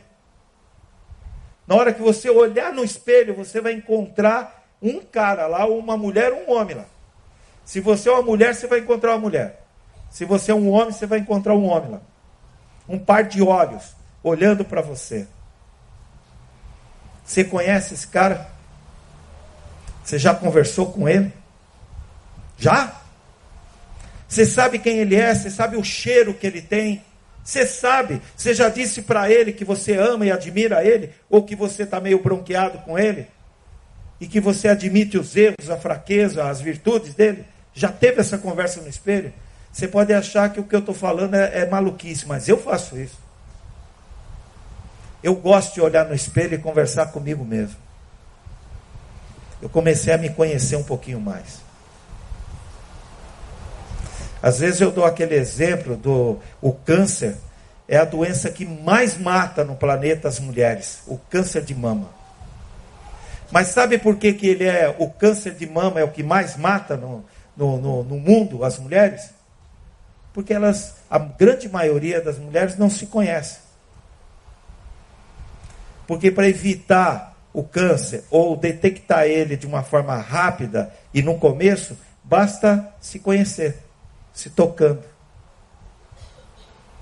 Na 1.66 1.74
hora 1.74 1.92
que 1.92 2.00
você 2.00 2.30
olhar 2.30 2.72
no 2.72 2.84
espelho, 2.84 3.34
você 3.34 3.60
vai 3.60 3.72
encontrar 3.72 4.64
um 4.80 5.00
cara 5.00 5.48
lá, 5.48 5.66
uma 5.66 5.96
mulher, 5.96 6.32
um 6.32 6.52
homem 6.52 6.76
lá. 6.76 6.84
Se 7.64 7.80
você 7.80 8.08
é 8.08 8.12
uma 8.12 8.22
mulher, 8.22 8.54
você 8.54 8.68
vai 8.68 8.78
encontrar 8.78 9.14
uma 9.14 9.18
mulher. 9.18 9.64
Se 10.10 10.24
você 10.24 10.52
é 10.52 10.54
um 10.54 10.70
homem, 10.70 10.92
você 10.92 11.06
vai 11.06 11.18
encontrar 11.18 11.54
um 11.54 11.66
homem 11.66 11.90
lá. 11.90 12.00
um 12.88 13.00
par 13.00 13.24
de 13.24 13.42
olhos 13.42 13.96
olhando 14.22 14.64
para 14.64 14.80
você. 14.80 15.26
Você 17.24 17.42
conhece 17.42 17.94
esse 17.94 18.06
cara? 18.06 18.48
Você 20.04 20.20
já 20.20 20.32
conversou 20.32 20.92
com 20.92 21.08
ele? 21.08 21.32
Já? 22.56 23.00
Você 24.28 24.46
sabe 24.46 24.78
quem 24.78 24.98
ele 24.98 25.16
é? 25.16 25.34
Você 25.34 25.50
sabe 25.50 25.76
o 25.76 25.82
cheiro 25.82 26.32
que 26.32 26.46
ele 26.46 26.62
tem? 26.62 27.02
Você 27.46 27.64
sabe? 27.64 28.20
Você 28.36 28.52
já 28.52 28.68
disse 28.68 29.02
para 29.02 29.30
ele 29.30 29.52
que 29.52 29.64
você 29.64 29.96
ama 29.96 30.26
e 30.26 30.32
admira 30.32 30.84
ele? 30.84 31.12
Ou 31.30 31.44
que 31.44 31.54
você 31.54 31.84
está 31.84 32.00
meio 32.00 32.20
bronqueado 32.20 32.78
com 32.78 32.98
ele? 32.98 33.28
E 34.20 34.26
que 34.26 34.40
você 34.40 34.66
admite 34.66 35.16
os 35.16 35.36
erros, 35.36 35.70
a 35.70 35.76
fraqueza, 35.76 36.50
as 36.50 36.60
virtudes 36.60 37.14
dele? 37.14 37.44
Já 37.72 37.92
teve 37.92 38.20
essa 38.20 38.36
conversa 38.36 38.82
no 38.82 38.88
espelho? 38.88 39.32
Você 39.72 39.86
pode 39.86 40.12
achar 40.12 40.52
que 40.52 40.58
o 40.58 40.64
que 40.64 40.74
eu 40.74 40.80
estou 40.80 40.94
falando 40.94 41.34
é, 41.34 41.60
é 41.60 41.66
maluquice, 41.66 42.26
mas 42.26 42.48
eu 42.48 42.58
faço 42.58 42.98
isso. 42.98 43.18
Eu 45.22 45.36
gosto 45.36 45.74
de 45.74 45.80
olhar 45.80 46.04
no 46.04 46.16
espelho 46.16 46.54
e 46.54 46.58
conversar 46.58 47.12
comigo 47.12 47.44
mesmo. 47.44 47.76
Eu 49.62 49.68
comecei 49.68 50.12
a 50.12 50.18
me 50.18 50.30
conhecer 50.30 50.74
um 50.74 50.82
pouquinho 50.82 51.20
mais. 51.20 51.60
Às 54.46 54.60
vezes 54.60 54.80
eu 54.80 54.92
dou 54.92 55.04
aquele 55.04 55.34
exemplo 55.34 55.96
do 55.96 56.38
o 56.62 56.72
câncer 56.72 57.34
é 57.88 57.96
a 57.96 58.04
doença 58.04 58.48
que 58.48 58.64
mais 58.64 59.18
mata 59.18 59.64
no 59.64 59.74
planeta 59.74 60.28
as 60.28 60.38
mulheres, 60.38 61.02
o 61.08 61.18
câncer 61.18 61.62
de 61.62 61.74
mama. 61.74 62.10
Mas 63.50 63.66
sabe 63.66 63.98
por 63.98 64.14
que, 64.14 64.32
que 64.32 64.46
ele 64.46 64.62
é 64.62 64.94
o 65.00 65.10
câncer 65.10 65.52
de 65.54 65.68
mama 65.68 65.98
é 65.98 66.04
o 66.04 66.12
que 66.12 66.22
mais 66.22 66.56
mata 66.56 66.96
no, 66.96 67.24
no, 67.56 67.76
no, 67.80 68.04
no 68.04 68.20
mundo 68.20 68.62
as 68.62 68.78
mulheres? 68.78 69.30
Porque 70.32 70.54
elas, 70.54 70.94
a 71.10 71.18
grande 71.18 71.68
maioria 71.68 72.20
das 72.20 72.38
mulheres 72.38 72.78
não 72.78 72.88
se 72.88 73.06
conhece. 73.06 73.58
Porque 76.06 76.30
para 76.30 76.48
evitar 76.48 77.36
o 77.52 77.64
câncer 77.64 78.22
ou 78.30 78.56
detectar 78.56 79.24
ele 79.24 79.56
de 79.56 79.66
uma 79.66 79.82
forma 79.82 80.16
rápida 80.16 80.94
e 81.12 81.20
no 81.20 81.36
começo, 81.36 81.98
basta 82.22 82.94
se 83.00 83.18
conhecer, 83.18 83.85
se 84.36 84.50
tocando. 84.50 85.02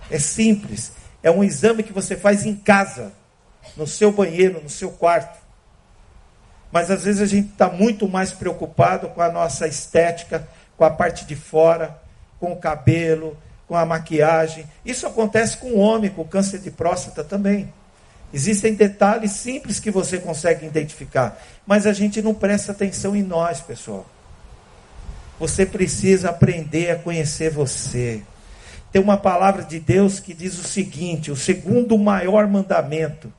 É 0.09 0.20
simples. 0.20 0.92
É 1.20 1.31
um 1.31 1.42
exame 1.42 1.83
que 1.83 1.92
você 1.92 2.16
faz 2.16 2.47
em 2.47 2.55
casa, 2.55 3.12
no 3.77 3.87
seu 3.88 4.12
banheiro, 4.12 4.62
no 4.62 4.70
seu 4.70 4.92
quarto. 4.92 5.42
Mas 6.70 6.90
às 6.90 7.03
vezes 7.03 7.20
a 7.20 7.27
gente 7.27 7.51
está 7.51 7.68
muito 7.68 8.09
mais 8.09 8.31
preocupado 8.31 9.09
com 9.09 9.20
a 9.20 9.33
nossa 9.33 9.66
estética, 9.66 10.47
com 10.77 10.85
a 10.85 10.90
parte 10.90 11.25
de 11.25 11.35
fora, 11.35 12.01
com 12.38 12.53
o 12.53 12.57
cabelo, 12.57 13.37
com 13.66 13.77
a 13.77 13.85
maquiagem. 13.85 14.66
Isso 14.85 15.05
acontece 15.05 15.57
com 15.57 15.73
o 15.73 15.79
homem, 15.79 16.11
com 16.11 16.23
o 16.23 16.29
câncer 16.29 16.61
de 16.61 16.70
próstata 16.70 17.25
também. 17.25 17.73
Existem 18.33 18.75
detalhes 18.75 19.33
simples 19.33 19.81
que 19.81 19.90
você 19.90 20.18
consegue 20.18 20.66
identificar, 20.66 21.40
mas 21.66 21.87
a 21.87 21.92
gente 21.92 22.23
não 22.23 22.35
presta 22.35 22.73
atenção 22.73 23.16
em 23.16 23.23
nós, 23.23 23.61
pessoal. 23.61 24.07
Você 25.38 25.66
precisa 25.66 26.31
aprender 26.31 26.90
a 26.90 26.99
conhecer 26.99 27.51
você. 27.51 28.23
Tem 28.92 29.03
uma 29.03 29.16
palavra 29.16 29.64
de 29.64 29.81
Deus 29.81 30.20
que 30.20 30.33
diz 30.33 30.59
o 30.59 30.62
seguinte: 30.62 31.31
o 31.31 31.37
segundo 31.37 31.99
maior 31.99 32.47
mandamento. 32.47 33.33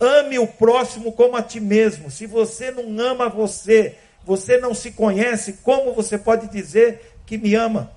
Ame 0.00 0.38
o 0.38 0.46
próximo 0.46 1.12
como 1.12 1.36
a 1.36 1.42
ti 1.42 1.60
mesmo. 1.60 2.10
Se 2.10 2.26
você 2.26 2.72
não 2.72 2.98
ama 2.98 3.28
você, 3.28 3.96
você 4.24 4.58
não 4.58 4.74
se 4.74 4.90
conhece, 4.90 5.54
como 5.62 5.94
você 5.94 6.18
pode 6.18 6.48
dizer 6.48 7.18
que 7.24 7.38
me 7.38 7.54
ama? 7.54 7.92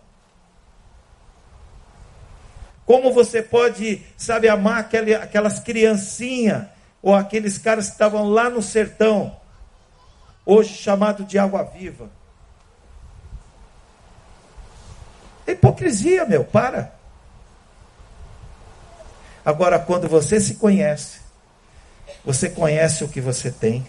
Como 2.86 3.12
você 3.12 3.42
pode, 3.42 4.02
sabe, 4.16 4.48
amar 4.48 4.80
aquele, 4.80 5.14
aquelas 5.14 5.60
criancinhas 5.60 6.68
ou 7.02 7.14
aqueles 7.14 7.58
caras 7.58 7.88
que 7.88 7.94
estavam 7.94 8.30
lá 8.30 8.50
no 8.50 8.62
sertão, 8.62 9.36
hoje 10.46 10.74
chamado 10.76 11.26
de 11.26 11.38
água 11.38 11.64
viva? 11.64 12.10
É 15.48 15.54
hipocrisia, 15.54 16.26
meu, 16.26 16.44
para. 16.44 16.94
Agora, 19.46 19.80
quando 19.80 20.10
você 20.10 20.42
se 20.42 20.56
conhece, 20.56 21.20
você 22.26 22.50
conhece 22.50 23.06
o 23.06 23.08
que 23.08 23.22
você 23.22 23.50
tem, 23.50 23.88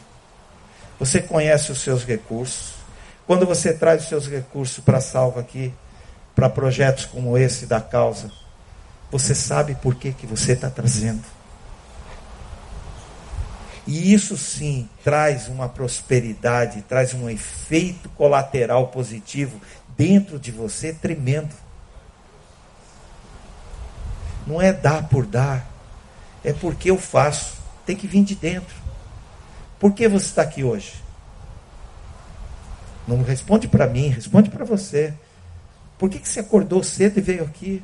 você 1.01 1.21
conhece 1.21 1.73
os 1.73 1.81
seus 1.81 2.05
recursos. 2.05 2.75
Quando 3.27 3.44
você 3.44 3.73
traz 3.73 4.03
os 4.03 4.09
seus 4.09 4.29
recursos 4.29 4.83
para 4.83 4.99
a 4.99 5.01
salva 5.01 5.40
aqui, 5.40 5.75
para 6.35 6.49
projetos 6.49 7.05
como 7.05 7.37
esse 7.37 7.66
da 7.66 7.81
causa, 7.81 8.31
você 9.11 9.35
sabe 9.35 9.75
por 9.75 9.97
que, 9.97 10.12
que 10.12 10.27
você 10.27 10.53
está 10.53 10.71
trazendo. 10.71 11.25
E 13.85 14.12
isso 14.12 14.37
sim 14.37 14.88
traz 15.03 15.49
uma 15.49 15.68
prosperidade, 15.68 16.83
traz 16.83 17.14
um 17.14 17.29
efeito 17.29 18.09
colateral 18.11 18.88
positivo 18.88 19.61
dentro 19.98 20.38
de 20.38 20.52
você 20.52 20.92
tremendo. 20.92 21.52
Não 24.46 24.62
é 24.62 24.72
dar 24.72 25.08
por 25.08 25.26
dar, 25.26 25.68
é 26.44 26.52
porque 26.52 26.90
eu 26.90 26.96
faço. 26.96 27.58
Tem 27.84 27.96
que 27.96 28.06
vir 28.06 28.22
de 28.22 28.37
dentro. 28.37 28.76
Por 29.78 29.92
que 29.92 30.08
você 30.08 30.26
está 30.26 30.42
aqui 30.42 30.62
hoje? 30.62 30.94
Não 33.06 33.22
responde 33.22 33.66
para 33.66 33.87
mim, 33.87 34.08
responde 34.08 34.50
para 34.50 34.64
você. 34.64 35.12
Por 35.98 36.08
que, 36.08 36.18
que 36.18 36.28
você 36.28 36.40
acordou 36.40 36.82
cedo 36.82 37.18
e 37.18 37.22
veio 37.22 37.44
aqui? 37.44 37.82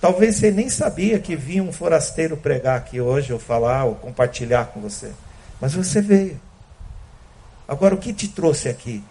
Talvez 0.00 0.36
você 0.36 0.50
nem 0.50 0.68
sabia 0.68 1.18
que 1.20 1.36
vinha 1.36 1.62
um 1.62 1.72
forasteiro 1.72 2.36
pregar 2.36 2.76
aqui 2.76 3.00
hoje, 3.00 3.32
ou 3.32 3.38
falar, 3.38 3.84
ou 3.84 3.94
compartilhar 3.94 4.66
com 4.66 4.80
você. 4.80 5.12
Mas 5.60 5.74
você 5.74 6.00
veio. 6.00 6.40
Agora, 7.68 7.94
o 7.94 7.98
que 7.98 8.12
te 8.12 8.26
trouxe 8.26 8.68
aqui? 8.68 9.04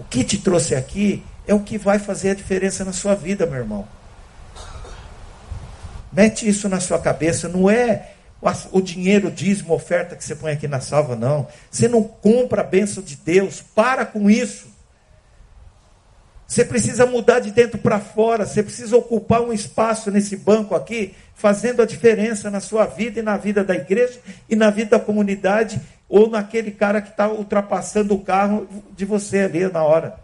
O 0.00 0.04
que 0.04 0.24
te 0.24 0.38
trouxe 0.38 0.74
aqui 0.74 1.22
é 1.46 1.52
o 1.52 1.60
que 1.60 1.76
vai 1.76 1.98
fazer 1.98 2.30
a 2.30 2.34
diferença 2.34 2.86
na 2.86 2.92
sua 2.92 3.14
vida, 3.14 3.44
meu 3.44 3.58
irmão. 3.58 3.86
Mete 6.10 6.48
isso 6.48 6.70
na 6.70 6.80
sua 6.80 6.98
cabeça. 6.98 7.50
Não 7.50 7.68
é 7.68 8.12
o 8.72 8.80
dinheiro, 8.80 9.30
dízimo, 9.30 9.74
oferta 9.74 10.16
que 10.16 10.24
você 10.24 10.34
põe 10.34 10.52
aqui 10.52 10.66
na 10.66 10.80
salva, 10.80 11.14
não. 11.14 11.46
Você 11.70 11.86
não 11.86 12.02
compra 12.02 12.62
a 12.62 12.64
bênção 12.64 13.02
de 13.02 13.14
Deus. 13.14 13.60
Para 13.74 14.06
com 14.06 14.30
isso. 14.30 14.69
Você 16.50 16.64
precisa 16.64 17.06
mudar 17.06 17.38
de 17.38 17.52
dentro 17.52 17.78
para 17.78 18.00
fora, 18.00 18.44
você 18.44 18.60
precisa 18.60 18.96
ocupar 18.96 19.40
um 19.40 19.52
espaço 19.52 20.10
nesse 20.10 20.36
banco 20.36 20.74
aqui, 20.74 21.14
fazendo 21.32 21.80
a 21.80 21.86
diferença 21.86 22.50
na 22.50 22.58
sua 22.58 22.86
vida 22.86 23.20
e 23.20 23.22
na 23.22 23.36
vida 23.36 23.62
da 23.62 23.72
igreja 23.72 24.18
e 24.48 24.56
na 24.56 24.68
vida 24.68 24.98
da 24.98 25.04
comunidade, 25.04 25.80
ou 26.08 26.28
naquele 26.28 26.72
cara 26.72 27.00
que 27.00 27.10
está 27.10 27.28
ultrapassando 27.28 28.14
o 28.14 28.24
carro 28.24 28.66
de 28.96 29.04
você 29.04 29.42
ali 29.42 29.64
na 29.68 29.84
hora. 29.84 30.18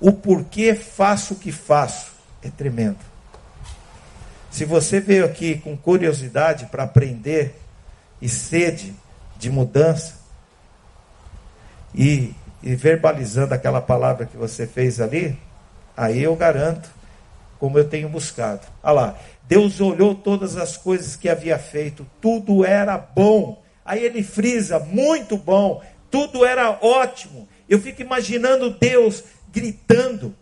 O 0.00 0.10
porquê 0.10 0.74
faço 0.74 1.34
o 1.34 1.36
que 1.36 1.52
faço 1.52 2.12
é 2.42 2.48
tremendo. 2.48 3.04
Se 4.50 4.64
você 4.64 4.98
veio 4.98 5.26
aqui 5.26 5.58
com 5.58 5.76
curiosidade 5.76 6.64
para 6.70 6.84
aprender 6.84 7.54
e 8.18 8.30
sede 8.30 8.96
de 9.36 9.50
mudança, 9.50 10.24
e 11.94 12.34
e 12.62 12.74
verbalizando 12.74 13.54
aquela 13.54 13.80
palavra 13.80 14.26
que 14.26 14.36
você 14.36 14.66
fez 14.66 15.00
ali, 15.00 15.38
aí 15.96 16.22
eu 16.22 16.34
garanto, 16.34 16.90
como 17.58 17.78
eu 17.78 17.88
tenho 17.88 18.08
buscado. 18.08 18.66
Olha 18.82 18.92
lá, 18.92 19.18
Deus 19.44 19.80
olhou 19.80 20.14
todas 20.14 20.56
as 20.56 20.76
coisas 20.76 21.16
que 21.16 21.28
havia 21.28 21.58
feito, 21.58 22.06
tudo 22.20 22.64
era 22.64 22.98
bom. 22.98 23.62
Aí 23.84 24.04
ele 24.04 24.22
frisa, 24.22 24.78
muito 24.78 25.36
bom, 25.36 25.82
tudo 26.10 26.44
era 26.44 26.78
ótimo. 26.82 27.48
Eu 27.68 27.80
fico 27.80 28.02
imaginando 28.02 28.70
Deus 28.70 29.22
gritando. 29.52 30.34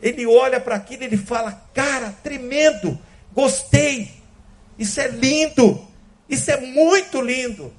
Ele 0.00 0.26
olha 0.26 0.60
para 0.60 0.76
aquilo 0.76 1.02
e 1.02 1.06
ele 1.06 1.16
fala: 1.16 1.52
Cara, 1.74 2.14
tremendo, 2.22 2.98
gostei, 3.32 4.10
isso 4.78 5.00
é 5.00 5.08
lindo, 5.08 5.86
isso 6.28 6.50
é 6.50 6.60
muito 6.60 7.20
lindo. 7.20 7.72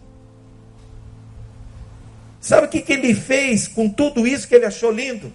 Sabe 2.40 2.68
o 2.68 2.70
que, 2.70 2.82
que 2.82 2.94
ele 2.94 3.14
fez 3.14 3.68
com 3.68 3.90
tudo 3.90 4.26
isso 4.26 4.48
que 4.48 4.56
ele 4.56 4.66
achou 4.66 4.92
lindo? 4.92 5.34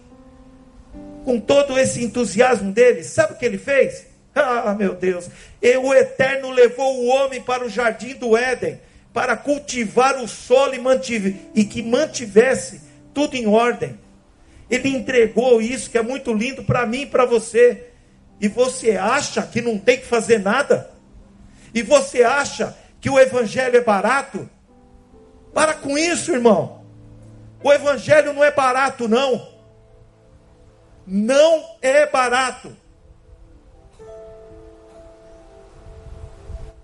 Com 1.24 1.38
todo 1.38 1.78
esse 1.78 2.02
entusiasmo 2.02 2.72
dele? 2.72 3.02
Sabe 3.05 3.34
o 3.34 3.36
que 3.36 3.44
ele 3.44 3.59
fez? 3.59 4.07
Ah, 4.34 4.74
meu 4.74 4.94
Deus! 4.94 5.28
E 5.62 5.76
o 5.76 5.94
Eterno 5.94 6.50
levou 6.50 6.98
o 6.98 7.07
homem 7.07 7.40
para 7.40 7.64
o 7.64 7.68
jardim 7.68 8.14
do 8.14 8.36
Éden 8.36 8.80
para 9.12 9.36
cultivar 9.36 10.16
o 10.20 10.26
solo 10.26 10.74
e, 10.74 10.78
mantive, 10.80 11.40
e 11.55 11.64
que 11.64 11.82
mantivesse 11.82 12.80
tudo 13.14 13.36
em 13.36 13.46
ordem. 13.46 13.96
Ele 14.68 14.88
entregou 14.88 15.62
isso 15.62 15.88
que 15.88 15.96
é 15.96 16.02
muito 16.02 16.32
lindo 16.32 16.64
para 16.64 16.84
mim 16.84 17.02
e 17.02 17.07
para 17.07 17.24
você. 17.24 17.90
E 18.40 18.48
você 18.48 18.96
acha 18.96 19.42
que 19.42 19.62
não 19.62 19.78
tem 19.78 19.98
que 19.98 20.07
fazer 20.07 20.40
nada? 20.40 20.90
E 21.72 21.80
você 21.80 22.24
acha 22.24 22.76
que 23.00 23.09
o 23.09 23.18
evangelho 23.18 23.76
é 23.76 23.80
barato? 23.80 24.50
Para 25.52 25.74
com 25.74 25.96
isso, 25.96 26.32
irmão. 26.32 26.84
O 27.65 27.73
evangelho 27.73 28.35
não 28.35 28.45
é 28.45 28.51
barato, 28.51 29.09
não. 29.09 29.49
Não 31.07 31.65
é 31.81 32.05
barato. 32.07 32.77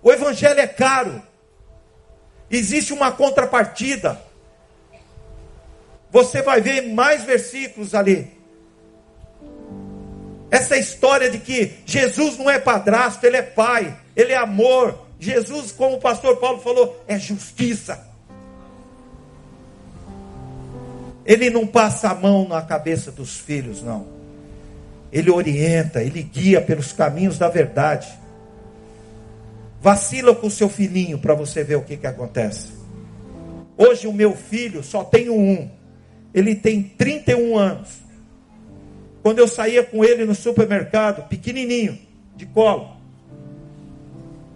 O 0.01 0.11
evangelho 0.11 0.59
é 0.59 0.65
caro. 0.65 1.21
Existe 2.49 2.93
uma 2.93 3.11
contrapartida. 3.11 4.19
Você 6.09 6.41
vai 6.41 6.59
ver 6.61 6.91
mais 6.91 7.23
versículos 7.25 7.93
ali. 7.93 8.35
Essa 10.49 10.77
história 10.77 11.29
de 11.29 11.37
que 11.37 11.77
Jesus 11.85 12.39
não 12.39 12.49
é 12.49 12.57
padrasto, 12.57 13.23
ele 13.23 13.37
é 13.37 13.43
pai, 13.43 13.95
ele 14.15 14.33
é 14.33 14.37
amor. 14.37 14.99
Jesus, 15.19 15.71
como 15.71 15.97
o 15.97 16.01
pastor 16.01 16.37
Paulo 16.37 16.59
falou, 16.59 17.03
é 17.07 17.19
justiça. 17.19 18.10
Ele 21.31 21.49
não 21.49 21.65
passa 21.65 22.09
a 22.09 22.13
mão 22.13 22.45
na 22.45 22.61
cabeça 22.61 23.09
dos 23.09 23.37
filhos, 23.37 23.81
não. 23.81 24.05
Ele 25.13 25.31
orienta, 25.31 26.03
ele 26.03 26.21
guia 26.21 26.59
pelos 26.59 26.91
caminhos 26.91 27.37
da 27.37 27.47
verdade. 27.47 28.09
Vacila 29.79 30.35
com 30.35 30.47
o 30.47 30.51
seu 30.51 30.67
filhinho 30.67 31.17
para 31.17 31.33
você 31.33 31.63
ver 31.63 31.77
o 31.77 31.83
que, 31.83 31.95
que 31.95 32.05
acontece. 32.05 32.73
Hoje 33.77 34.07
o 34.07 34.11
meu 34.11 34.35
filho 34.35 34.83
só 34.83 35.05
tem 35.05 35.29
um. 35.29 35.69
Ele 36.33 36.53
tem 36.53 36.83
31 36.83 37.57
anos. 37.57 37.87
Quando 39.23 39.39
eu 39.39 39.47
saía 39.47 39.85
com 39.85 40.03
ele 40.03 40.25
no 40.25 40.35
supermercado, 40.35 41.29
pequenininho, 41.29 41.97
de 42.35 42.45
colo. 42.45 42.97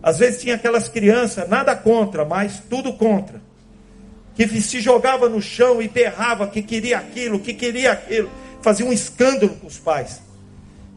Às 0.03 0.19
vezes 0.19 0.41
tinha 0.41 0.55
aquelas 0.55 0.89
crianças, 0.89 1.47
nada 1.47 1.73
contra, 1.73 2.25
mas 2.25 2.61
tudo 2.69 2.91
contra. 2.91 3.44
Que 4.35 4.47
se 4.61 4.79
jogava 4.81 5.29
no 5.29 5.41
chão 5.41 5.81
e 5.81 5.87
berrava 5.87 6.47
que 6.47 6.61
queria 6.61 6.97
aquilo, 6.97 7.39
que 7.39 7.53
queria 7.53 7.93
aquilo. 7.93 8.29
Fazia 8.61 8.85
um 8.85 8.91
escândalo 8.91 9.55
com 9.55 9.67
os 9.67 9.77
pais. 9.77 10.21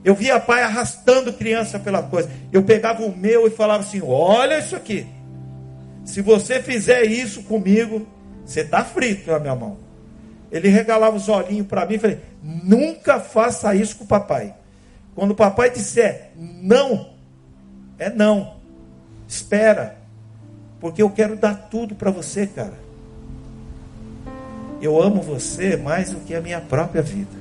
Eu 0.04 0.14
via 0.14 0.40
pai 0.40 0.62
arrastando 0.62 1.32
criança 1.32 1.78
pela 1.78 2.02
coisa. 2.02 2.30
Eu 2.52 2.62
pegava 2.62 3.02
o 3.02 3.16
meu 3.16 3.46
e 3.46 3.50
falava 3.50 3.82
assim: 3.82 4.00
Olha 4.02 4.58
isso 4.58 4.74
aqui. 4.74 5.06
Se 6.04 6.22
você 6.22 6.62
fizer 6.62 7.04
isso 7.04 7.42
comigo, 7.42 8.06
você 8.44 8.60
está 8.60 8.84
frito 8.84 9.30
na 9.30 9.38
minha 9.38 9.54
mão. 9.54 9.76
Ele 10.50 10.68
regalava 10.68 11.16
os 11.16 11.28
olhinhos 11.28 11.66
para 11.66 11.84
mim 11.84 11.94
e 11.94 11.98
falei: 11.98 12.20
Nunca 12.42 13.20
faça 13.20 13.74
isso 13.74 13.96
com 13.96 14.04
o 14.04 14.08
papai. 14.08 14.54
Quando 15.14 15.32
o 15.32 15.36
papai 15.36 15.70
disser 15.70 16.30
não, 16.36 17.10
é 17.98 18.08
não. 18.08 18.56
Espera. 19.26 19.98
Porque 20.80 21.02
eu 21.02 21.10
quero 21.10 21.36
dar 21.36 21.68
tudo 21.68 21.94
para 21.94 22.10
você, 22.10 22.46
cara. 22.46 22.87
Eu 24.80 25.00
amo 25.02 25.20
você 25.20 25.76
mais 25.76 26.10
do 26.10 26.20
que 26.20 26.34
a 26.34 26.40
minha 26.40 26.60
própria 26.60 27.02
vida. 27.02 27.36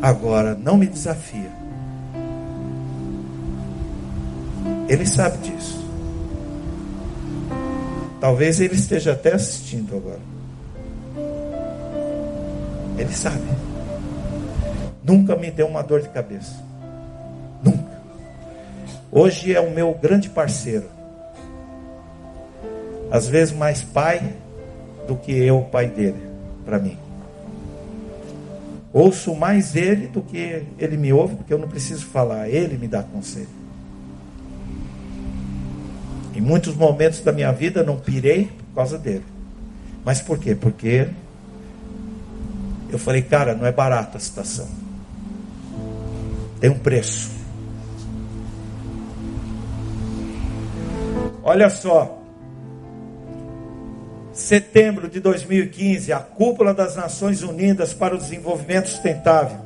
Agora, 0.00 0.54
não 0.54 0.76
me 0.76 0.86
desafia. 0.86 1.50
Ele 4.88 5.06
sabe 5.06 5.38
disso. 5.38 5.80
Talvez 8.20 8.60
ele 8.60 8.74
esteja 8.74 9.12
até 9.12 9.34
assistindo 9.34 9.96
agora. 9.96 10.20
Ele 12.98 13.12
sabe. 13.12 13.42
Nunca 15.02 15.36
me 15.36 15.50
deu 15.50 15.66
uma 15.66 15.82
dor 15.82 16.02
de 16.02 16.08
cabeça. 16.08 16.54
Nunca. 17.62 18.00
Hoje 19.10 19.54
é 19.54 19.60
o 19.60 19.70
meu 19.70 19.94
grande 19.94 20.28
parceiro. 20.28 20.88
Às 23.10 23.28
vezes 23.28 23.54
mais 23.54 23.82
pai 23.82 24.34
do 25.06 25.16
que 25.16 25.32
eu, 25.32 25.62
pai 25.62 25.88
dele, 25.88 26.22
para 26.64 26.78
mim. 26.78 26.96
Ouço 28.92 29.34
mais 29.34 29.74
ele 29.74 30.06
do 30.06 30.20
que 30.20 30.64
ele 30.78 30.96
me 30.96 31.12
ouve, 31.12 31.36
porque 31.36 31.52
eu 31.52 31.58
não 31.58 31.68
preciso 31.68 32.04
falar, 32.06 32.48
ele 32.48 32.76
me 32.76 32.86
dá 32.86 33.02
conselho. 33.02 33.48
Em 36.34 36.40
muitos 36.40 36.74
momentos 36.74 37.20
da 37.20 37.32
minha 37.32 37.52
vida 37.52 37.82
não 37.82 37.96
pirei 37.96 38.44
por 38.44 38.76
causa 38.76 38.98
dele. 38.98 39.24
Mas 40.04 40.20
por 40.20 40.38
quê? 40.38 40.54
Porque 40.54 41.08
eu 42.90 42.98
falei, 42.98 43.22
cara, 43.22 43.54
não 43.54 43.66
é 43.66 43.72
barata 43.72 44.18
a 44.18 44.20
situação. 44.20 44.68
Tem 46.60 46.70
um 46.70 46.78
preço. 46.78 47.30
Olha 51.42 51.68
só, 51.70 52.21
setembro 54.32 55.08
de 55.08 55.20
2015, 55.20 56.12
a 56.12 56.18
Cúpula 56.18 56.72
das 56.72 56.96
Nações 56.96 57.42
Unidas 57.42 57.92
para 57.92 58.14
o 58.14 58.18
Desenvolvimento 58.18 58.88
Sustentável. 58.88 59.58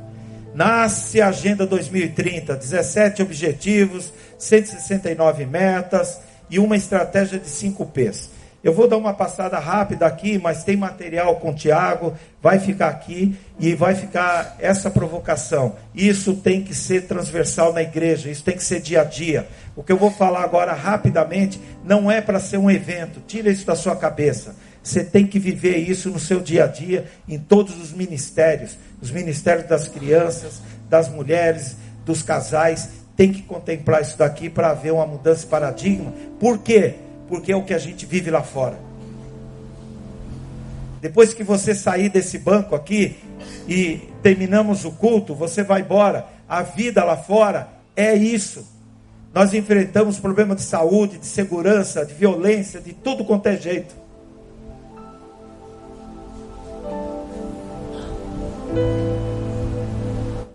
Nasce 0.53 1.21
a 1.21 1.29
Agenda 1.29 1.65
2030, 1.65 2.55
17 2.55 3.21
objetivos, 3.21 4.11
169 4.37 5.45
metas 5.45 6.19
e 6.49 6.59
uma 6.59 6.75
estratégia 6.75 7.39
de 7.39 7.47
5 7.47 7.85
P's. 7.85 8.36
Eu 8.67 8.73
vou 8.73 8.85
dar 8.85 8.97
uma 8.97 9.13
passada 9.13 9.57
rápida 9.59 10.05
aqui, 10.05 10.37
mas 10.37 10.65
tem 10.65 10.75
material 10.75 11.37
com 11.37 11.53
Tiago, 11.53 12.13
vai 12.43 12.59
ficar 12.59 12.89
aqui 12.89 13.33
e 13.57 13.73
vai 13.73 13.95
ficar 13.95 14.57
essa 14.59 14.91
provocação. 14.91 15.77
Isso 15.95 16.35
tem 16.35 16.61
que 16.61 16.75
ser 16.75 17.07
transversal 17.07 17.71
na 17.71 17.81
igreja, 17.81 18.29
isso 18.29 18.43
tem 18.43 18.57
que 18.57 18.63
ser 18.65 18.81
dia 18.81 18.99
a 18.99 19.03
dia. 19.05 19.47
O 19.73 19.81
que 19.81 19.93
eu 19.93 19.95
vou 19.95 20.11
falar 20.11 20.43
agora 20.43 20.73
rapidamente 20.73 21.61
não 21.81 22.11
é 22.11 22.19
para 22.19 22.41
ser 22.41 22.57
um 22.57 22.69
evento, 22.69 23.21
tira 23.25 23.49
isso 23.49 23.65
da 23.65 23.73
sua 23.73 23.95
cabeça. 23.95 24.53
Você 24.83 25.01
tem 25.01 25.25
que 25.25 25.39
viver 25.39 25.77
isso 25.77 26.09
no 26.09 26.19
seu 26.19 26.41
dia 26.41 26.65
a 26.65 26.67
dia, 26.67 27.05
em 27.25 27.39
todos 27.39 27.81
os 27.81 27.93
ministérios 27.93 28.77
os 29.01 29.11
ministérios 29.11 29.65
das 29.65 29.87
crianças, 29.87 30.61
das 30.89 31.07
mulheres, 31.07 31.77
dos 32.05 32.21
casais. 32.21 32.89
Tem 33.15 33.31
que 33.31 33.43
contemplar 33.43 34.01
isso 34.01 34.17
daqui 34.17 34.49
para 34.49 34.71
haver 34.71 34.91
uma 34.91 35.05
mudança 35.05 35.43
de 35.43 35.47
paradigma. 35.47 36.13
Por 36.37 36.57
quê? 36.57 37.06
Porque 37.27 37.51
é 37.51 37.55
o 37.55 37.63
que 37.63 37.73
a 37.73 37.77
gente 37.77 38.05
vive 38.05 38.31
lá 38.31 38.41
fora. 38.41 38.79
Depois 41.01 41.33
que 41.33 41.43
você 41.43 41.75
sair 41.75 42.09
desse 42.09 42.37
banco 42.37 42.75
aqui 42.75 43.17
e 43.67 44.09
terminamos 44.23 44.85
o 44.85 44.91
culto, 44.91 45.35
você 45.35 45.63
vai 45.63 45.81
embora. 45.81 46.27
A 46.49 46.63
vida 46.63 47.03
lá 47.03 47.17
fora 47.17 47.69
é 47.95 48.15
isso. 48.15 48.65
Nós 49.33 49.53
enfrentamos 49.53 50.19
problemas 50.19 50.57
de 50.57 50.63
saúde, 50.63 51.19
de 51.19 51.25
segurança, 51.25 52.05
de 52.05 52.13
violência, 52.13 52.81
de 52.81 52.93
tudo 52.93 53.23
quanto 53.23 53.47
é 53.47 53.57
jeito. 53.57 53.95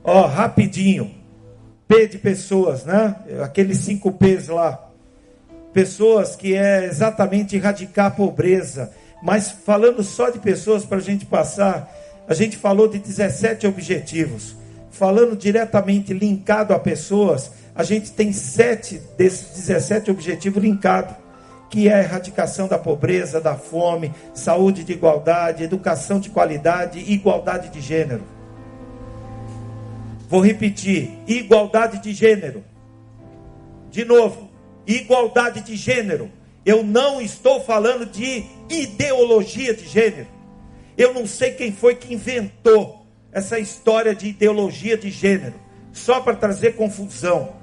Ó, 0.02 0.26
rapidinho. 0.26 1.14
P 1.86 2.06
de 2.08 2.18
pessoas, 2.18 2.84
né? 2.84 3.14
Aqueles 3.42 3.78
cinco 3.78 4.10
P's 4.12 4.48
lá. 4.48 4.91
Pessoas 5.72 6.36
que 6.36 6.54
é 6.54 6.84
exatamente 6.84 7.56
erradicar 7.56 8.06
a 8.06 8.10
pobreza. 8.10 8.92
Mas 9.22 9.50
falando 9.50 10.02
só 10.02 10.30
de 10.30 10.38
pessoas 10.38 10.84
para 10.84 10.98
a 10.98 11.02
gente 11.02 11.24
passar, 11.24 11.90
a 12.28 12.34
gente 12.34 12.56
falou 12.56 12.88
de 12.88 12.98
17 12.98 13.66
objetivos. 13.66 14.56
Falando 14.90 15.36
diretamente 15.36 16.12
linkado 16.12 16.74
a 16.74 16.78
pessoas, 16.78 17.50
a 17.74 17.82
gente 17.82 18.12
tem 18.12 18.32
sete 18.32 19.00
desses 19.16 19.56
17 19.56 20.10
objetivos 20.10 20.62
linkados 20.62 21.22
que 21.72 21.88
é 21.88 21.94
a 21.94 22.02
erradicação 22.02 22.68
da 22.68 22.78
pobreza, 22.78 23.40
da 23.40 23.56
fome, 23.56 24.12
saúde 24.34 24.84
de 24.84 24.92
igualdade, 24.92 25.64
educação 25.64 26.20
de 26.20 26.28
qualidade 26.28 26.98
igualdade 27.10 27.70
de 27.70 27.80
gênero. 27.80 28.22
Vou 30.28 30.42
repetir: 30.42 31.18
igualdade 31.26 32.02
de 32.02 32.12
gênero. 32.12 32.62
De 33.90 34.04
novo, 34.04 34.50
igualdade 34.86 35.60
de 35.60 35.76
gênero. 35.76 36.30
Eu 36.64 36.82
não 36.82 37.20
estou 37.20 37.60
falando 37.60 38.06
de 38.06 38.44
ideologia 38.68 39.74
de 39.74 39.86
gênero. 39.86 40.28
Eu 40.96 41.12
não 41.14 41.26
sei 41.26 41.52
quem 41.52 41.72
foi 41.72 41.94
que 41.94 42.14
inventou 42.14 43.06
essa 43.32 43.58
história 43.58 44.14
de 44.14 44.28
ideologia 44.28 44.96
de 44.96 45.10
gênero, 45.10 45.54
só 45.92 46.20
para 46.20 46.36
trazer 46.36 46.76
confusão. 46.76 47.54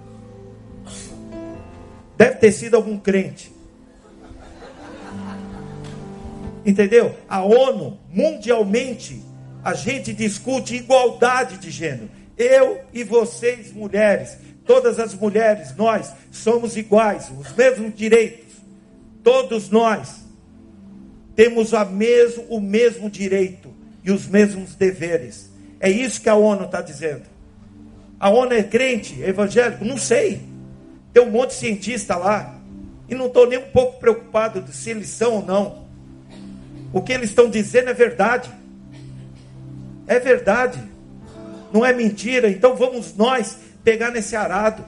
Deve 2.17 2.35
ter 2.35 2.51
sido 2.51 2.75
algum 2.75 2.97
crente. 2.97 3.51
Entendeu? 6.65 7.15
A 7.29 7.41
ONU, 7.43 7.97
mundialmente, 8.09 9.23
a 9.63 9.73
gente 9.73 10.11
discute 10.11 10.75
igualdade 10.75 11.57
de 11.57 11.69
gênero. 11.69 12.09
Eu 12.37 12.81
e 12.93 13.03
vocês, 13.03 13.71
mulheres, 13.71 14.37
todas 14.69 14.99
as 14.99 15.15
mulheres, 15.15 15.75
nós 15.75 16.13
somos 16.31 16.77
iguais, 16.77 17.31
os 17.35 17.51
mesmos 17.53 17.91
direitos. 17.95 18.53
Todos 19.23 19.67
nós 19.71 20.23
temos 21.35 21.73
a 21.73 21.83
mesmo, 21.83 22.43
o 22.49 22.61
mesmo 22.61 23.09
direito 23.09 23.73
e 24.03 24.11
os 24.11 24.27
mesmos 24.27 24.75
deveres. 24.75 25.49
É 25.79 25.89
isso 25.89 26.21
que 26.21 26.29
a 26.29 26.35
ONU 26.35 26.65
está 26.65 26.83
dizendo. 26.83 27.23
A 28.19 28.29
ONU 28.29 28.53
é 28.53 28.61
crente, 28.61 29.23
é 29.23 29.29
evangélico? 29.29 29.83
Não 29.83 29.97
sei. 29.97 30.43
Tem 31.11 31.23
um 31.23 31.31
monte 31.31 31.49
de 31.49 31.55
cientista 31.55 32.15
lá. 32.15 32.55
E 33.09 33.15
não 33.15 33.25
estou 33.25 33.47
nem 33.47 33.57
um 33.57 33.71
pouco 33.71 33.99
preocupado 33.99 34.61
de 34.61 34.71
se 34.71 34.91
eles 34.91 35.09
são 35.09 35.37
ou 35.37 35.45
não. 35.45 35.85
O 36.93 37.01
que 37.01 37.11
eles 37.11 37.31
estão 37.31 37.49
dizendo 37.49 37.89
é 37.89 37.93
verdade. 37.95 38.51
É 40.05 40.19
verdade. 40.19 40.79
Não 41.73 41.83
é 41.83 41.91
mentira. 41.91 42.51
Então 42.51 42.75
vamos 42.75 43.15
nós 43.15 43.68
pegar 43.89 44.11
nesse 44.11 44.35
arado. 44.35 44.85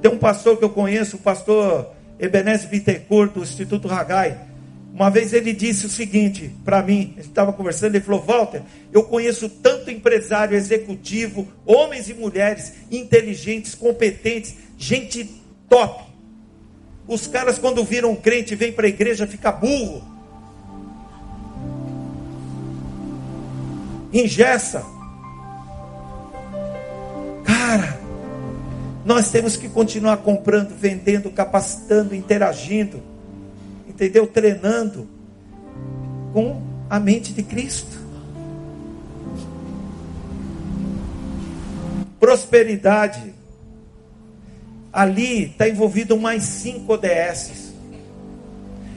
Tem 0.00 0.10
um 0.10 0.16
pastor 0.16 0.56
que 0.56 0.64
eu 0.64 0.70
conheço, 0.70 1.16
o 1.16 1.20
pastor 1.20 1.90
Ebenezer 2.18 2.70
Bittencourt, 2.70 3.34
do 3.34 3.42
Instituto 3.42 3.86
Ragai. 3.86 4.40
Uma 4.90 5.10
vez 5.10 5.34
ele 5.34 5.52
disse 5.52 5.84
o 5.84 5.88
seguinte 5.90 6.54
para 6.64 6.82
mim, 6.82 7.12
gente 7.16 7.28
estava 7.28 7.52
conversando, 7.52 7.94
ele 7.94 8.04
falou: 8.04 8.22
Walter, 8.22 8.62
eu 8.90 9.02
conheço 9.02 9.50
tanto 9.50 9.90
empresário 9.90 10.56
executivo, 10.56 11.46
homens 11.66 12.08
e 12.08 12.14
mulheres 12.14 12.72
inteligentes, 12.90 13.74
competentes, 13.74 14.54
gente 14.78 15.28
top. 15.68 16.04
Os 17.06 17.26
caras, 17.26 17.58
quando 17.58 17.84
viram 17.84 18.12
um 18.12 18.16
crente, 18.16 18.54
vêm 18.54 18.72
para 18.72 18.86
a 18.86 18.88
igreja, 18.88 19.26
fica 19.26 19.52
burro. 19.52 20.02
Ingessa. 24.10 24.93
Cara, 27.64 27.98
nós 29.06 29.30
temos 29.30 29.56
que 29.56 29.70
continuar 29.70 30.18
comprando, 30.18 30.76
vendendo, 30.76 31.30
capacitando, 31.30 32.14
interagindo 32.14 33.14
entendeu? 33.94 34.26
Treinando 34.26 35.08
com 36.32 36.60
a 36.90 36.98
mente 36.98 37.32
de 37.32 37.42
Cristo. 37.42 37.96
Prosperidade. 42.18 43.32
Ali 44.92 45.44
está 45.44 45.68
envolvido 45.68 46.18
mais 46.18 46.42
cinco 46.42 46.94
ODS. 46.94 47.72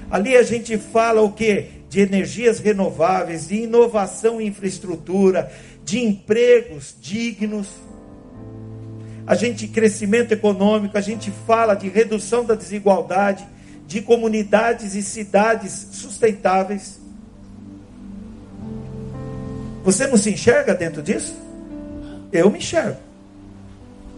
Ali 0.09 0.35
a 0.35 0.43
gente 0.43 0.77
fala 0.77 1.21
o 1.21 1.31
que? 1.31 1.77
De 1.89 2.01
energias 2.01 2.59
renováveis, 2.59 3.47
de 3.47 3.63
inovação 3.63 4.41
em 4.41 4.47
infraestrutura, 4.47 5.51
de 5.83 5.99
empregos 5.99 6.95
dignos. 6.99 7.67
A 9.27 9.35
gente 9.35 9.67
crescimento 9.67 10.31
econômico, 10.31 10.97
a 10.97 11.01
gente 11.01 11.29
fala 11.45 11.75
de 11.75 11.89
redução 11.89 12.45
da 12.45 12.55
desigualdade, 12.55 13.45
de 13.85 14.01
comunidades 14.01 14.95
e 14.95 15.03
cidades 15.03 15.89
sustentáveis. 15.91 16.97
Você 19.83 20.07
não 20.07 20.17
se 20.17 20.31
enxerga 20.31 20.73
dentro 20.73 21.03
disso? 21.03 21.35
Eu 22.31 22.49
me 22.49 22.59
enxergo. 22.59 22.99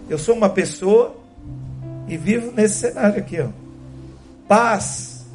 Eu 0.07 0.19
sou 0.19 0.35
uma 0.35 0.49
pessoa 0.49 1.15
e 2.07 2.15
vivo 2.15 2.51
nesse 2.51 2.75
cenário 2.75 3.19
aqui, 3.19 3.39
ó. 3.39 3.49
Paz. 4.47 5.25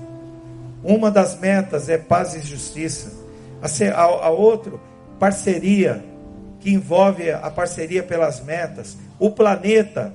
Uma 0.82 1.10
das 1.10 1.38
metas 1.38 1.88
é 1.88 1.96
paz 1.96 2.34
e 2.34 2.40
justiça. 2.40 3.12
A, 3.62 3.68
a, 3.92 4.02
a 4.02 4.30
outro, 4.30 4.80
parceria, 5.18 6.04
que 6.60 6.72
envolve 6.72 7.30
a 7.30 7.50
parceria 7.50 8.02
pelas 8.02 8.40
metas. 8.44 8.96
O 9.18 9.30
planeta, 9.30 10.12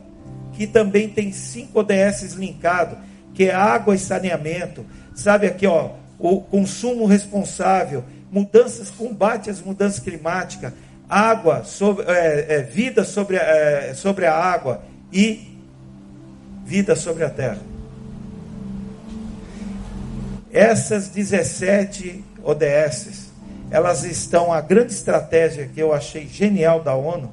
que 0.53 0.67
também 0.67 1.09
tem 1.09 1.31
cinco 1.31 1.79
ODS 1.79 2.33
linkados 2.33 2.97
que 3.39 3.45
é 3.45 3.55
água 3.55 3.95
e 3.95 3.97
saneamento. 3.97 4.85
Sabe 5.15 5.47
aqui, 5.47 5.65
ó, 5.65 5.91
o 6.19 6.41
consumo 6.41 7.05
responsável, 7.05 8.03
mudanças, 8.29 8.89
combate 8.89 9.49
às 9.49 9.61
mudanças 9.61 9.99
climáticas, 9.99 10.73
água, 11.07 11.63
sobre, 11.63 12.03
é, 12.07 12.45
é, 12.49 12.61
vida 12.61 13.05
sobre, 13.05 13.37
é, 13.37 13.93
sobre 13.95 14.25
a 14.25 14.35
água 14.35 14.83
e 15.11 15.57
vida 16.65 16.97
sobre 16.97 17.23
a 17.23 17.29
terra. 17.29 17.59
Essas 20.51 21.07
17 21.07 22.21
ODS, 22.43 23.31
elas 23.71 24.03
estão, 24.03 24.51
a 24.51 24.59
grande 24.59 24.91
estratégia 24.91 25.65
que 25.73 25.79
eu 25.79 25.93
achei 25.93 26.27
genial 26.27 26.81
da 26.81 26.93
ONU, 26.93 27.31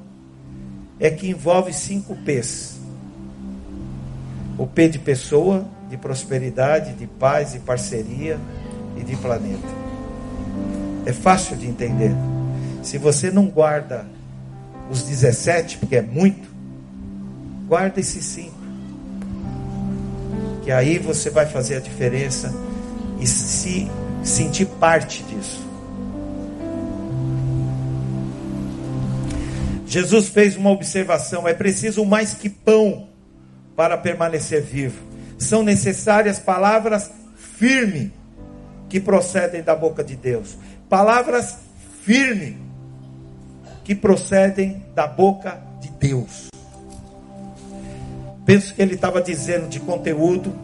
é 0.99 1.09
que 1.09 1.29
envolve 1.29 1.73
cinco 1.73 2.15
P's. 2.15 2.77
O 4.57 4.65
P 4.65 4.89
de 4.89 4.99
pessoa, 4.99 5.65
de 5.89 5.97
prosperidade, 5.97 6.93
de 6.93 7.05
paz, 7.05 7.51
de 7.51 7.59
parceria 7.59 8.39
e 8.95 9.03
de 9.03 9.15
planeta. 9.15 9.67
É 11.05 11.13
fácil 11.13 11.55
de 11.55 11.67
entender. 11.67 12.11
Se 12.81 12.97
você 12.97 13.29
não 13.29 13.47
guarda 13.47 14.05
os 14.89 15.03
17, 15.03 15.77
porque 15.77 15.97
é 15.97 16.01
muito, 16.01 16.49
guarda 17.67 17.99
esses 17.99 18.23
5. 18.25 18.51
Que 20.63 20.71
aí 20.71 20.97
você 20.97 21.29
vai 21.29 21.45
fazer 21.45 21.75
a 21.75 21.79
diferença 21.79 22.53
e 23.19 23.27
se 23.27 23.89
sentir 24.23 24.65
parte 24.65 25.23
disso. 25.23 25.66
Jesus 29.97 30.29
fez 30.29 30.55
uma 30.55 30.69
observação: 30.71 31.47
é 31.47 31.53
preciso 31.53 32.05
mais 32.05 32.33
que 32.33 32.49
pão 32.49 33.07
para 33.75 33.97
permanecer 33.97 34.61
vivo 34.61 35.07
são 35.37 35.63
necessárias 35.63 36.39
palavras 36.39 37.11
firmes 37.35 38.11
que 38.89 38.99
procedem 38.99 39.61
da 39.61 39.75
boca 39.75 40.03
de 40.03 40.15
Deus. 40.15 40.57
Palavras 40.89 41.57
firmes 42.03 42.55
que 43.83 43.93
procedem 43.93 44.83
da 44.95 45.05
boca 45.05 45.61
de 45.79 45.89
Deus. 45.91 46.47
Penso 48.45 48.73
que 48.73 48.81
ele 48.81 48.95
estava 48.95 49.21
dizendo 49.21 49.67
de 49.67 49.79
conteúdo, 49.79 50.55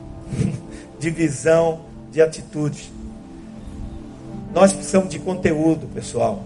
de 1.00 1.10
visão, 1.10 1.86
de 2.12 2.22
atitude. 2.22 2.92
Nós 4.54 4.72
precisamos 4.72 5.10
de 5.10 5.20
conteúdo, 5.20 5.88
pessoal. 5.88 6.44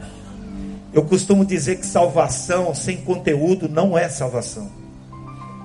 Eu 0.98 1.04
costumo 1.04 1.46
dizer 1.46 1.76
que 1.76 1.86
salvação 1.86 2.74
sem 2.74 2.98
conteúdo 2.98 3.70
não 3.70 3.96
é 3.96 4.10
salvação. 4.10 4.68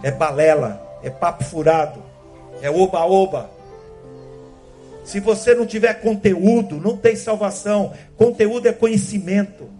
É 0.03 0.11
balela, 0.11 0.87
é 1.03 1.09
papo 1.09 1.43
furado, 1.43 2.03
é 2.61 2.71
oba-oba. 2.71 3.51
Se 5.03 5.21
você 5.21 5.55
não 5.55 5.65
tiver 5.65 5.95
conteúdo, 6.03 6.79
não 6.79 6.99
tem 6.99 7.17
salvação. 7.17 7.95
Conteúdo 8.15 8.69
é 8.69 8.75
conhecimento. 8.75 9.71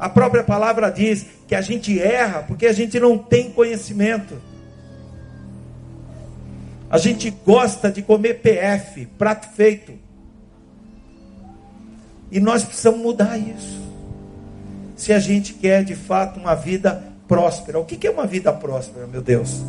A 0.00 0.08
própria 0.08 0.42
palavra 0.42 0.88
diz 0.88 1.26
que 1.46 1.54
a 1.54 1.60
gente 1.60 2.00
erra 2.00 2.42
porque 2.44 2.64
a 2.64 2.72
gente 2.72 2.98
não 2.98 3.18
tem 3.18 3.50
conhecimento. 3.50 4.40
A 6.88 6.96
gente 6.96 7.28
gosta 7.28 7.92
de 7.92 8.00
comer 8.00 8.40
PF, 8.40 9.04
prato 9.18 9.48
feito. 9.54 9.92
E 12.32 12.40
nós 12.40 12.64
precisamos 12.64 13.00
mudar 13.00 13.36
isso. 13.36 13.87
Se 14.98 15.14
a 15.14 15.18
gente 15.18 15.54
quer 15.54 15.82
de 15.82 15.94
fato 15.94 16.38
uma 16.38 16.54
vida 16.54 17.08
próspera. 17.28 17.78
O 17.78 17.84
que 17.84 18.06
é 18.06 18.10
uma 18.10 18.26
vida 18.26 18.50
próspera, 18.52 19.06
meu 19.06 19.20
Deus? 19.20 19.62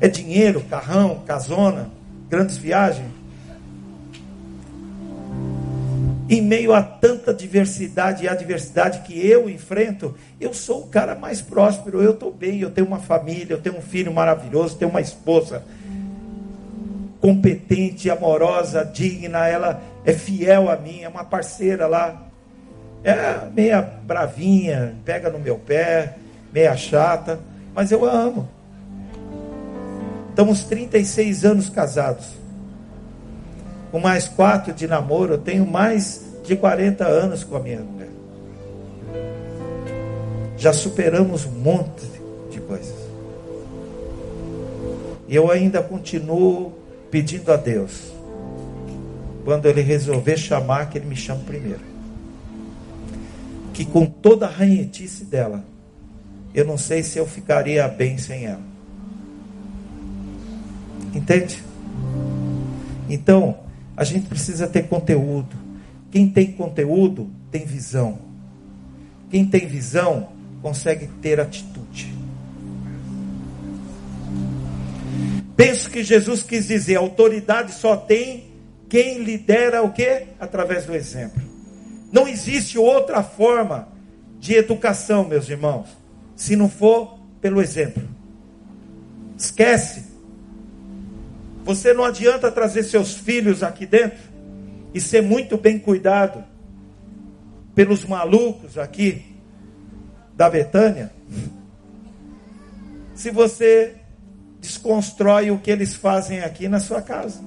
É 0.00 0.08
dinheiro, 0.08 0.60
carrão, 0.68 1.22
casona, 1.24 1.88
grandes 2.28 2.56
viagens. 2.56 3.06
Em 6.28 6.42
meio 6.42 6.74
a 6.74 6.82
tanta 6.82 7.32
diversidade 7.32 8.24
e 8.24 8.28
adversidade 8.28 9.00
que 9.00 9.26
eu 9.26 9.48
enfrento, 9.48 10.14
eu 10.38 10.52
sou 10.52 10.82
o 10.82 10.86
cara 10.86 11.14
mais 11.14 11.40
próspero, 11.40 12.02
eu 12.02 12.10
estou 12.10 12.30
bem, 12.30 12.60
eu 12.60 12.70
tenho 12.70 12.86
uma 12.86 12.98
família, 12.98 13.54
eu 13.54 13.62
tenho 13.62 13.78
um 13.78 13.80
filho 13.80 14.12
maravilhoso, 14.12 14.76
tenho 14.76 14.90
uma 14.90 15.00
esposa 15.00 15.62
competente, 17.18 18.10
amorosa, 18.10 18.84
digna, 18.84 19.46
ela 19.46 19.82
é 20.04 20.12
fiel 20.12 20.70
a 20.70 20.76
mim, 20.76 21.02
é 21.02 21.08
uma 21.08 21.24
parceira 21.24 21.86
lá. 21.86 22.27
É 23.04 23.48
meia 23.54 23.80
bravinha, 23.80 24.96
pega 25.04 25.30
no 25.30 25.38
meu 25.38 25.56
pé, 25.58 26.16
meia 26.52 26.76
chata, 26.76 27.38
mas 27.74 27.90
eu 27.90 28.04
a 28.04 28.12
amo. 28.12 28.48
Estamos 30.30 30.64
36 30.64 31.44
anos 31.44 31.68
casados. 31.68 32.26
Com 33.90 33.98
mais 33.98 34.28
quatro 34.28 34.72
de 34.72 34.86
namoro, 34.86 35.34
eu 35.34 35.38
tenho 35.38 35.66
mais 35.66 36.24
de 36.44 36.54
40 36.54 37.06
anos 37.06 37.42
com 37.44 37.56
a 37.56 37.60
minha 37.60 37.80
mulher. 37.80 38.08
Já 40.56 40.72
superamos 40.72 41.44
um 41.44 41.52
monte 41.52 42.04
de 42.50 42.60
coisas. 42.60 42.94
E 45.26 45.34
eu 45.34 45.50
ainda 45.50 45.82
continuo 45.82 46.72
pedindo 47.10 47.52
a 47.52 47.56
Deus, 47.56 48.12
quando 49.44 49.66
Ele 49.66 49.82
resolver 49.82 50.36
chamar, 50.36 50.88
que 50.88 50.98
Ele 50.98 51.06
me 51.06 51.16
chame 51.16 51.42
primeiro. 51.44 51.87
Que 53.78 53.84
com 53.84 54.06
toda 54.06 54.44
a 54.44 54.50
ranhetice 54.50 55.24
dela, 55.24 55.64
eu 56.52 56.64
não 56.64 56.76
sei 56.76 57.00
se 57.04 57.16
eu 57.16 57.24
ficaria 57.24 57.86
bem 57.86 58.18
sem 58.18 58.44
ela. 58.44 58.60
Entende? 61.14 61.62
Então, 63.08 63.60
a 63.96 64.02
gente 64.02 64.26
precisa 64.26 64.66
ter 64.66 64.88
conteúdo. 64.88 65.54
Quem 66.10 66.28
tem 66.28 66.50
conteúdo 66.50 67.30
tem 67.52 67.64
visão. 67.64 68.18
Quem 69.30 69.46
tem 69.46 69.68
visão 69.68 70.30
consegue 70.60 71.06
ter 71.22 71.38
atitude. 71.38 72.12
Penso 75.56 75.88
que 75.88 76.02
Jesus 76.02 76.42
quis 76.42 76.66
dizer, 76.66 76.96
autoridade 76.96 77.72
só 77.74 77.96
tem 77.96 78.42
quem 78.88 79.22
lidera 79.22 79.84
o 79.84 79.92
quê? 79.92 80.26
Através 80.40 80.84
do 80.84 80.96
exemplo. 80.96 81.47
Não 82.10 82.26
existe 82.26 82.78
outra 82.78 83.22
forma 83.22 83.88
de 84.38 84.54
educação, 84.54 85.24
meus 85.24 85.48
irmãos, 85.48 85.88
se 86.34 86.56
não 86.56 86.68
for 86.68 87.18
pelo 87.40 87.60
exemplo. 87.60 88.02
Esquece. 89.36 90.04
Você 91.64 91.92
não 91.92 92.04
adianta 92.04 92.50
trazer 92.50 92.82
seus 92.84 93.14
filhos 93.14 93.62
aqui 93.62 93.84
dentro 93.84 94.18
e 94.94 95.00
ser 95.00 95.22
muito 95.22 95.58
bem 95.58 95.78
cuidado 95.78 96.42
pelos 97.74 98.04
malucos 98.04 98.78
aqui 98.78 99.36
da 100.34 100.48
Betânia, 100.48 101.12
se 103.14 103.30
você 103.30 103.96
desconstrói 104.60 105.50
o 105.50 105.58
que 105.58 105.70
eles 105.70 105.94
fazem 105.94 106.40
aqui 106.40 106.68
na 106.68 106.80
sua 106.80 107.02
casa. 107.02 107.40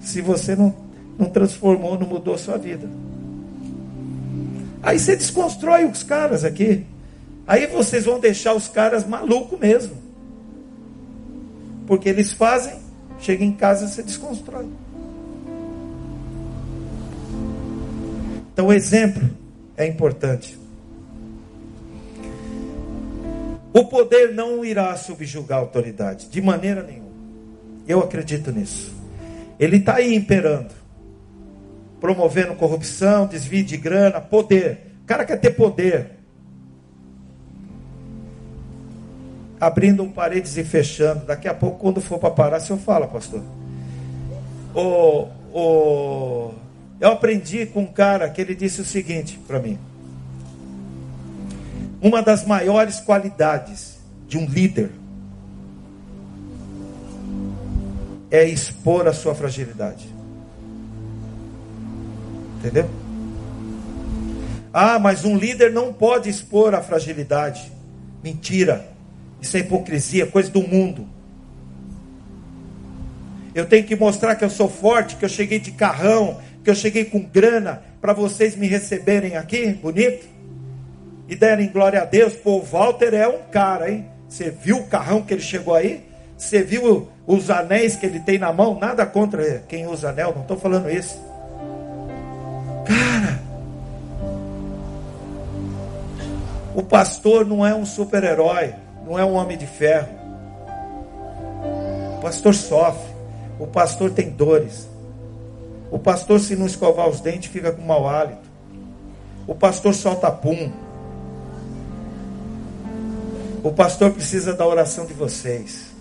Se 0.00 0.20
você 0.20 0.54
não, 0.54 0.74
não 1.18 1.28
transformou, 1.28 1.98
não 1.98 2.06
mudou 2.06 2.38
sua 2.38 2.56
vida. 2.56 2.88
Aí 4.82 4.98
você 4.98 5.16
desconstrói 5.16 5.84
os 5.84 6.02
caras 6.02 6.44
aqui. 6.44 6.84
Aí 7.46 7.66
vocês 7.66 8.04
vão 8.04 8.18
deixar 8.18 8.54
os 8.54 8.68
caras 8.68 9.06
malucos 9.06 9.58
mesmo. 9.58 9.96
Porque 11.86 12.08
eles 12.08 12.32
fazem, 12.32 12.78
chega 13.20 13.44
em 13.44 13.52
casa 13.52 13.86
você 13.86 14.02
desconstrói. 14.02 14.66
Então 18.52 18.66
o 18.66 18.72
exemplo 18.72 19.30
é 19.76 19.86
importante. 19.86 20.58
O 23.72 23.86
poder 23.86 24.34
não 24.34 24.64
irá 24.64 24.94
subjugar 24.96 25.58
a 25.58 25.62
autoridade, 25.62 26.28
de 26.28 26.42
maneira 26.42 26.82
nenhuma. 26.82 27.10
Eu 27.88 28.00
acredito 28.00 28.52
nisso. 28.52 28.92
Ele 29.58 29.76
está 29.76 29.94
aí 29.96 30.14
imperando, 30.14 30.74
promovendo 32.02 32.56
corrupção, 32.56 33.28
desvio 33.28 33.62
de 33.62 33.76
grana, 33.76 34.20
poder. 34.20 34.92
O 35.04 35.06
cara 35.06 35.24
quer 35.24 35.36
ter 35.36 35.50
poder. 35.50 36.18
Abrindo 39.60 40.04
paredes 40.06 40.56
e 40.56 40.64
fechando. 40.64 41.24
Daqui 41.26 41.46
a 41.46 41.54
pouco, 41.54 41.78
quando 41.78 42.00
for 42.00 42.18
para 42.18 42.32
parar, 42.32 42.58
se 42.58 42.72
eu 42.72 42.76
falo, 42.76 43.06
pastor. 43.06 43.40
O, 44.74 45.28
o, 45.54 46.54
eu 47.00 47.12
aprendi 47.12 47.66
com 47.66 47.82
um 47.82 47.86
cara 47.86 48.28
que 48.28 48.40
ele 48.40 48.56
disse 48.56 48.80
o 48.80 48.84
seguinte 48.84 49.38
para 49.46 49.60
mim. 49.60 49.78
Uma 52.00 52.20
das 52.20 52.44
maiores 52.44 52.98
qualidades 52.98 54.00
de 54.26 54.36
um 54.38 54.46
líder 54.46 54.90
é 58.28 58.44
expor 58.44 59.06
a 59.06 59.12
sua 59.12 59.36
fragilidade. 59.36 60.11
Entendeu? 62.62 62.88
Ah, 64.72 65.00
mas 65.00 65.24
um 65.24 65.36
líder 65.36 65.72
não 65.72 65.92
pode 65.92 66.30
expor 66.30 66.74
a 66.76 66.80
fragilidade. 66.80 67.72
Mentira. 68.22 68.86
Isso 69.40 69.56
é 69.56 69.60
hipocrisia, 69.60 70.26
coisa 70.26 70.48
do 70.48 70.62
mundo. 70.62 71.08
Eu 73.52 73.66
tenho 73.66 73.84
que 73.84 73.96
mostrar 73.96 74.36
que 74.36 74.44
eu 74.44 74.48
sou 74.48 74.68
forte, 74.68 75.16
que 75.16 75.24
eu 75.24 75.28
cheguei 75.28 75.58
de 75.58 75.72
carrão, 75.72 76.38
que 76.62 76.70
eu 76.70 76.74
cheguei 76.74 77.04
com 77.04 77.20
grana 77.20 77.82
para 78.00 78.12
vocês 78.12 78.54
me 78.54 78.68
receberem 78.68 79.36
aqui, 79.36 79.72
bonito 79.72 80.24
e 81.28 81.34
derem 81.34 81.68
glória 81.68 82.00
a 82.00 82.04
Deus. 82.04 82.32
Pô, 82.34 82.58
o 82.58 82.62
Walter 82.62 83.12
é 83.12 83.26
um 83.26 83.42
cara, 83.50 83.90
hein? 83.90 84.06
Você 84.28 84.50
viu 84.50 84.78
o 84.78 84.86
carrão 84.86 85.22
que 85.22 85.34
ele 85.34 85.42
chegou 85.42 85.74
aí? 85.74 86.04
Você 86.38 86.62
viu 86.62 87.08
os 87.26 87.50
anéis 87.50 87.96
que 87.96 88.06
ele 88.06 88.20
tem 88.20 88.38
na 88.38 88.52
mão? 88.52 88.78
Nada 88.78 89.04
contra 89.04 89.64
quem 89.68 89.86
usa 89.86 90.10
anel, 90.10 90.32
não 90.34 90.42
estou 90.42 90.56
falando 90.56 90.88
isso. 90.88 91.31
O 96.74 96.82
pastor 96.82 97.46
não 97.46 97.66
é 97.66 97.74
um 97.74 97.84
super-herói, 97.84 98.74
não 99.06 99.18
é 99.18 99.24
um 99.24 99.34
homem 99.34 99.58
de 99.58 99.66
ferro. 99.66 100.08
O 102.16 102.22
pastor 102.22 102.54
sofre, 102.54 103.12
o 103.58 103.66
pastor 103.66 104.10
tem 104.10 104.30
dores. 104.30 104.88
O 105.90 105.98
pastor, 105.98 106.40
se 106.40 106.56
não 106.56 106.64
escovar 106.64 107.08
os 107.08 107.20
dentes, 107.20 107.50
fica 107.50 107.70
com 107.70 107.82
mau 107.82 108.08
hálito. 108.08 108.50
O 109.46 109.54
pastor 109.54 109.92
solta 109.92 110.30
pum. 110.30 110.72
O 113.62 113.70
pastor 113.70 114.10
precisa 114.12 114.54
da 114.54 114.66
oração 114.66 115.04
de 115.04 115.12
vocês. 115.12 115.92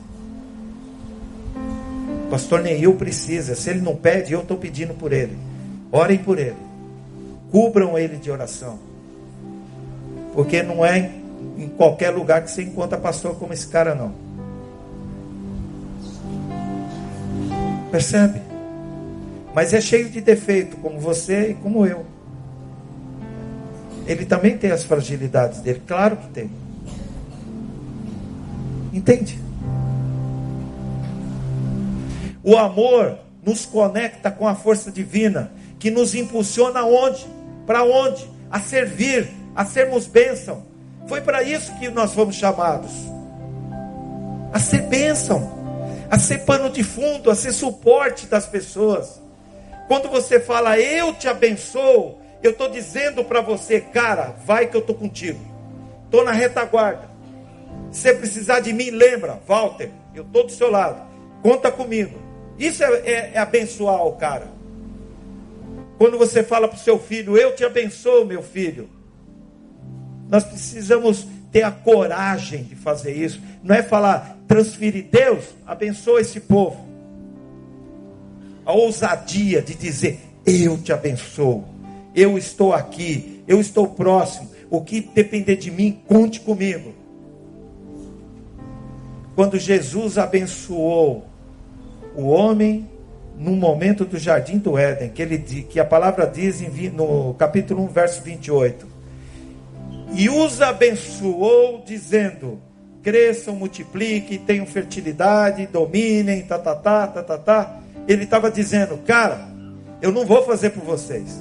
O 2.25 2.29
pastor 2.31 2.61
Neil 2.61 2.95
precisa. 2.95 3.53
Se 3.55 3.69
ele 3.69 3.81
não 3.81 3.95
pede, 3.95 4.31
eu 4.31 4.41
estou 4.41 4.55
pedindo 4.55 4.93
por 4.93 5.11
ele. 5.11 5.37
Orem 5.91 6.17
por 6.17 6.39
ele. 6.39 6.55
Cubram 7.51 7.97
ele 7.97 8.15
de 8.15 8.31
oração. 8.31 8.90
Porque 10.33 10.63
não 10.63 10.85
é 10.85 11.11
em 11.57 11.67
qualquer 11.69 12.09
lugar 12.09 12.43
que 12.43 12.51
você 12.51 12.63
encontra 12.63 12.97
pastor 12.97 13.35
como 13.35 13.53
esse 13.53 13.67
cara, 13.67 13.93
não. 13.93 14.13
Percebe? 17.91 18.41
Mas 19.53 19.73
é 19.73 19.81
cheio 19.81 20.09
de 20.09 20.21
defeito, 20.21 20.77
como 20.77 20.99
você 20.99 21.51
e 21.51 21.53
como 21.55 21.85
eu. 21.85 22.05
Ele 24.07 24.25
também 24.25 24.57
tem 24.57 24.71
as 24.71 24.83
fragilidades 24.83 25.59
dele, 25.59 25.81
claro 25.85 26.17
que 26.17 26.27
tem. 26.29 26.49
Entende? 28.93 29.39
O 32.43 32.57
amor 32.57 33.19
nos 33.45 33.65
conecta 33.65 34.31
com 34.31 34.47
a 34.47 34.55
força 34.55 34.91
divina 34.91 35.51
que 35.77 35.91
nos 35.91 36.15
impulsiona 36.15 36.79
aonde? 36.79 37.25
Para 37.65 37.83
onde? 37.83 38.25
A 38.49 38.59
servir, 38.59 39.29
a 39.55 39.65
sermos 39.65 40.07
bênção. 40.07 40.65
Foi 41.07 41.21
para 41.21 41.43
isso 41.43 41.73
que 41.77 41.89
nós 41.89 42.13
fomos 42.13 42.35
chamados. 42.35 42.91
A 44.53 44.59
ser 44.59 44.83
bênção, 44.83 45.51
a 46.09 46.19
ser 46.19 46.39
pano 46.39 46.69
de 46.69 46.83
fundo, 46.83 47.29
a 47.29 47.35
ser 47.35 47.51
suporte 47.53 48.27
das 48.27 48.45
pessoas. 48.45 49.21
Quando 49.87 50.09
você 50.09 50.39
fala, 50.39 50.79
eu 50.79 51.13
te 51.13 51.27
abençoo, 51.27 52.17
eu 52.41 52.51
estou 52.51 52.69
dizendo 52.69 53.23
para 53.23 53.41
você, 53.41 53.79
cara, 53.81 54.35
vai 54.45 54.67
que 54.67 54.75
eu 54.75 54.81
estou 54.81 54.95
contigo. 54.95 55.39
Estou 56.05 56.23
na 56.23 56.31
retaguarda. 56.31 57.09
Se 57.91 58.01
você 58.01 58.13
precisar 58.13 58.59
de 58.61 58.73
mim, 58.73 58.89
lembra, 58.89 59.39
Walter, 59.47 59.89
eu 60.15 60.23
estou 60.23 60.45
do 60.45 60.51
seu 60.51 60.69
lado. 60.69 61.01
Conta 61.41 61.71
comigo. 61.71 62.19
Isso 62.57 62.83
é, 62.83 62.93
é, 62.99 63.31
é 63.33 63.39
abençoar 63.39 64.05
o 64.05 64.13
cara. 64.13 64.47
Quando 65.97 66.17
você 66.17 66.41
fala 66.41 66.67
para 66.67 66.77
o 66.77 66.79
seu 66.79 66.97
filho, 66.97 67.37
eu 67.37 67.55
te 67.55 67.63
abençoo, 67.63 68.25
meu 68.25 68.41
filho. 68.41 68.89
Nós 70.31 70.43
precisamos 70.43 71.27
ter 71.51 71.61
a 71.61 71.71
coragem 71.71 72.63
de 72.63 72.75
fazer 72.75 73.13
isso. 73.13 73.39
Não 73.61 73.75
é 73.75 73.83
falar, 73.83 74.37
transferir 74.47 75.05
Deus, 75.11 75.45
abençoa 75.67 76.21
esse 76.21 76.39
povo. 76.39 76.83
A 78.65 78.71
ousadia 78.71 79.61
de 79.61 79.75
dizer, 79.75 80.19
eu 80.45 80.77
te 80.77 80.91
abençoo. 80.91 81.65
Eu 82.15 82.37
estou 82.37 82.73
aqui, 82.73 83.43
eu 83.47 83.61
estou 83.61 83.87
próximo. 83.89 84.49
O 84.69 84.81
que 84.81 85.01
depender 85.01 85.57
de 85.57 85.69
mim, 85.69 86.01
conte 86.07 86.39
comigo 86.39 87.01
quando 89.35 89.57
Jesus 89.57 90.17
abençoou 90.17 91.25
o 92.15 92.27
homem 92.27 92.89
no 93.37 93.51
momento 93.51 94.05
do 94.05 94.17
jardim 94.17 94.57
do 94.57 94.77
Éden, 94.77 95.09
que, 95.09 95.21
ele, 95.21 95.37
que 95.37 95.79
a 95.79 95.85
palavra 95.85 96.27
diz 96.27 96.61
no 96.93 97.33
capítulo 97.35 97.83
1, 97.85 97.87
verso 97.87 98.21
28. 98.21 98.90
E 100.13 100.29
os 100.29 100.61
abençoou, 100.61 101.83
dizendo: 101.85 102.61
cresçam, 103.01 103.55
multipliquem, 103.55 104.39
tenham 104.39 104.65
fertilidade, 104.65 105.67
dominem, 105.67 106.43
tá, 106.43 106.59
tá, 106.59 106.75
tá, 106.75 107.07
tá, 107.07 107.23
tá, 107.23 107.37
tá. 107.37 107.79
Ele 108.07 108.23
estava 108.23 108.51
dizendo, 108.51 108.97
cara, 108.99 109.47
eu 110.01 110.11
não 110.11 110.25
vou 110.25 110.43
fazer 110.43 110.71
por 110.71 110.83
vocês. 110.83 111.39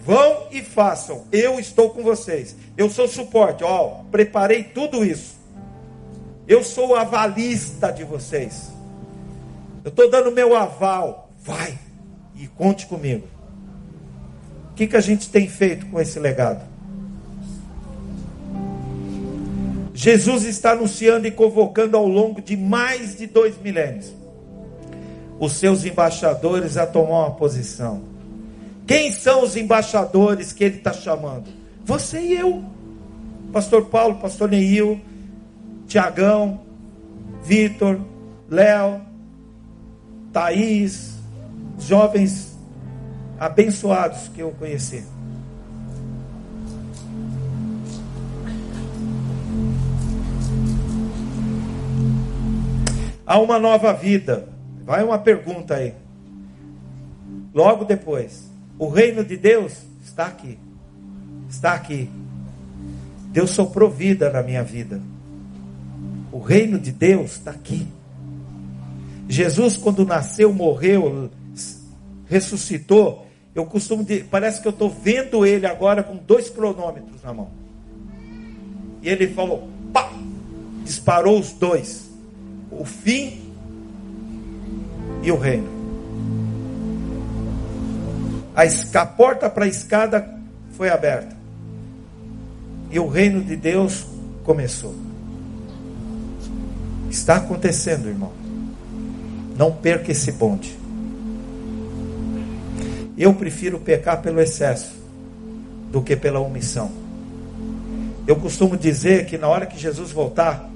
Vão 0.00 0.46
e 0.50 0.62
façam. 0.62 1.24
Eu 1.30 1.60
estou 1.60 1.90
com 1.90 2.02
vocês. 2.02 2.56
Eu 2.76 2.88
sou 2.88 3.06
suporte. 3.06 3.62
Ó, 3.62 4.04
preparei 4.10 4.64
tudo 4.64 5.04
isso. 5.04 5.36
Eu 6.46 6.64
sou 6.64 6.88
o 6.88 6.94
avalista 6.94 7.92
de 7.92 8.04
vocês. 8.04 8.70
Eu 9.84 9.90
estou 9.90 10.10
dando 10.10 10.32
meu 10.32 10.56
aval. 10.56 11.30
Vai 11.38 11.78
e 12.34 12.46
conte 12.46 12.86
comigo. 12.86 13.28
O 14.70 14.74
que, 14.74 14.86
que 14.86 14.96
a 14.96 15.00
gente 15.00 15.28
tem 15.28 15.46
feito 15.46 15.86
com 15.86 16.00
esse 16.00 16.18
legado? 16.18 16.64
Jesus 20.00 20.44
está 20.44 20.70
anunciando 20.70 21.26
e 21.26 21.30
convocando 21.32 21.96
ao 21.96 22.06
longo 22.06 22.40
de 22.40 22.56
mais 22.56 23.18
de 23.18 23.26
dois 23.26 23.60
milênios 23.60 24.14
os 25.40 25.54
seus 25.54 25.84
embaixadores 25.84 26.76
a 26.76 26.86
tomar 26.86 27.26
uma 27.26 27.30
posição. 27.32 28.04
Quem 28.86 29.12
são 29.12 29.42
os 29.42 29.56
embaixadores 29.56 30.52
que 30.52 30.62
ele 30.62 30.76
está 30.76 30.92
chamando? 30.92 31.48
Você 31.84 32.20
e 32.20 32.34
eu. 32.34 32.62
Pastor 33.52 33.86
Paulo, 33.86 34.20
Pastor 34.20 34.48
Neil, 34.48 35.00
Tiagão, 35.88 36.60
Vitor, 37.42 37.98
Léo, 38.48 39.00
Thaís, 40.32 41.14
jovens 41.76 42.56
abençoados 43.36 44.28
que 44.28 44.42
eu 44.42 44.52
conheci. 44.52 45.17
Há 53.28 53.38
uma 53.38 53.58
nova 53.58 53.92
vida. 53.92 54.48
Vai 54.86 55.04
uma 55.04 55.18
pergunta 55.18 55.74
aí. 55.74 55.92
Logo 57.52 57.84
depois, 57.84 58.50
o 58.78 58.88
reino 58.88 59.22
de 59.22 59.36
Deus 59.36 59.82
está 60.02 60.28
aqui. 60.28 60.58
Está 61.50 61.74
aqui. 61.74 62.08
Deus 63.26 63.50
soprou 63.50 63.90
vida 63.90 64.30
na 64.30 64.42
minha 64.42 64.64
vida. 64.64 64.98
O 66.32 66.38
reino 66.38 66.78
de 66.78 66.90
Deus 66.90 67.32
está 67.32 67.50
aqui. 67.50 67.86
Jesus, 69.28 69.76
quando 69.76 70.06
nasceu, 70.06 70.50
morreu, 70.50 71.30
ressuscitou. 72.26 73.26
Eu 73.54 73.66
costumo 73.66 74.04
dizer, 74.04 74.26
parece 74.30 74.62
que 74.62 74.68
eu 74.68 74.72
estou 74.72 74.88
vendo 74.88 75.44
ele 75.44 75.66
agora 75.66 76.02
com 76.02 76.16
dois 76.16 76.48
cronômetros 76.48 77.22
na 77.22 77.34
mão. 77.34 77.50
E 79.02 79.08
ele 79.10 79.28
falou, 79.28 79.68
pá, 79.92 80.10
disparou 80.82 81.38
os 81.38 81.52
dois: 81.52 82.07
o 82.70 82.84
fim 82.84 83.52
e 85.22 85.32
o 85.32 85.36
reino. 85.36 85.68
A, 88.54 89.00
a 89.00 89.06
porta 89.06 89.48
para 89.48 89.64
a 89.64 89.68
escada 89.68 90.38
foi 90.72 90.88
aberta. 90.88 91.36
E 92.90 92.98
o 92.98 93.06
reino 93.06 93.42
de 93.42 93.56
Deus 93.56 94.06
começou. 94.44 94.94
Está 97.10 97.36
acontecendo, 97.36 98.08
irmão. 98.08 98.32
Não 99.56 99.72
perca 99.72 100.10
esse 100.10 100.32
bonde. 100.32 100.76
Eu 103.16 103.34
prefiro 103.34 103.78
pecar 103.78 104.22
pelo 104.22 104.40
excesso 104.40 104.92
do 105.90 106.02
que 106.02 106.16
pela 106.16 106.38
omissão. 106.38 106.90
Eu 108.26 108.36
costumo 108.36 108.76
dizer 108.76 109.26
que 109.26 109.38
na 109.38 109.48
hora 109.48 109.66
que 109.66 109.78
Jesus 109.78 110.12
voltar, 110.12 110.70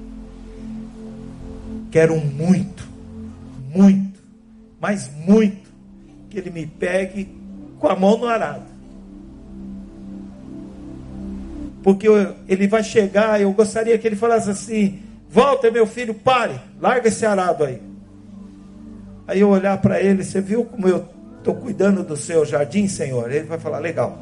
quero 1.93 2.17
muito, 2.17 2.89
muito, 3.71 4.19
mas 4.81 5.11
muito, 5.27 5.71
que 6.27 6.39
Ele 6.39 6.49
me 6.49 6.65
pegue 6.65 7.29
com 7.79 7.87
a 7.87 7.95
mão 7.95 8.17
no 8.17 8.25
arado. 8.25 8.65
Porque 11.83 12.07
Ele 12.47 12.67
vai 12.67 12.83
chegar, 12.83 13.39
eu 13.39 13.53
gostaria 13.53 13.95
que 13.99 14.07
Ele 14.07 14.15
falasse 14.15 14.49
assim: 14.49 15.03
Volta, 15.29 15.69
meu 15.69 15.85
filho, 15.85 16.15
pare, 16.15 16.59
larga 16.81 17.09
esse 17.09 17.27
arado 17.27 17.63
aí. 17.63 17.79
Aí 19.27 19.41
eu 19.41 19.49
olhar 19.49 19.77
para 19.77 20.01
ele, 20.01 20.23
você 20.23 20.41
viu 20.41 20.65
como 20.65 20.87
eu 20.87 21.07
estou 21.37 21.53
cuidando 21.53 22.03
do 22.03 22.17
seu 22.17 22.43
jardim, 22.43 22.87
Senhor? 22.87 23.31
Ele 23.31 23.45
vai 23.45 23.59
falar: 23.59 23.77
Legal, 23.77 24.17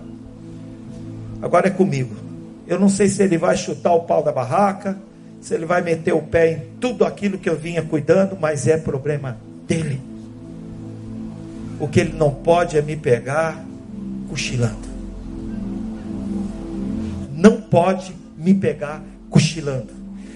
agora 1.41 1.67
é 1.67 1.71
comigo. 1.71 2.13
Eu 2.67 2.77
não 2.77 2.89
sei 2.89 3.07
se 3.07 3.23
ele 3.23 3.37
vai 3.37 3.55
chutar 3.55 3.93
o 3.93 4.01
pau 4.01 4.21
da 4.21 4.31
barraca, 4.33 4.97
se 5.41 5.55
ele 5.55 5.65
vai 5.65 5.81
meter 5.81 6.13
o 6.13 6.21
pé 6.21 6.51
em 6.51 6.59
tudo 6.79 7.03
aquilo 7.03 7.39
que 7.39 7.49
eu 7.49 7.57
vinha 7.57 7.81
cuidando, 7.81 8.37
mas 8.39 8.67
é 8.67 8.77
problema 8.77 9.37
dele. 9.67 9.99
O 11.79 11.87
que 11.87 11.99
ele 11.99 12.13
não 12.13 12.31
pode 12.31 12.77
é 12.77 12.81
me 12.81 12.95
pegar 12.95 13.65
cochilando. 14.29 14.87
Não 17.31 17.59
pode 17.59 18.15
me 18.37 18.53
pegar 18.53 19.03
cochilando. 19.31 19.91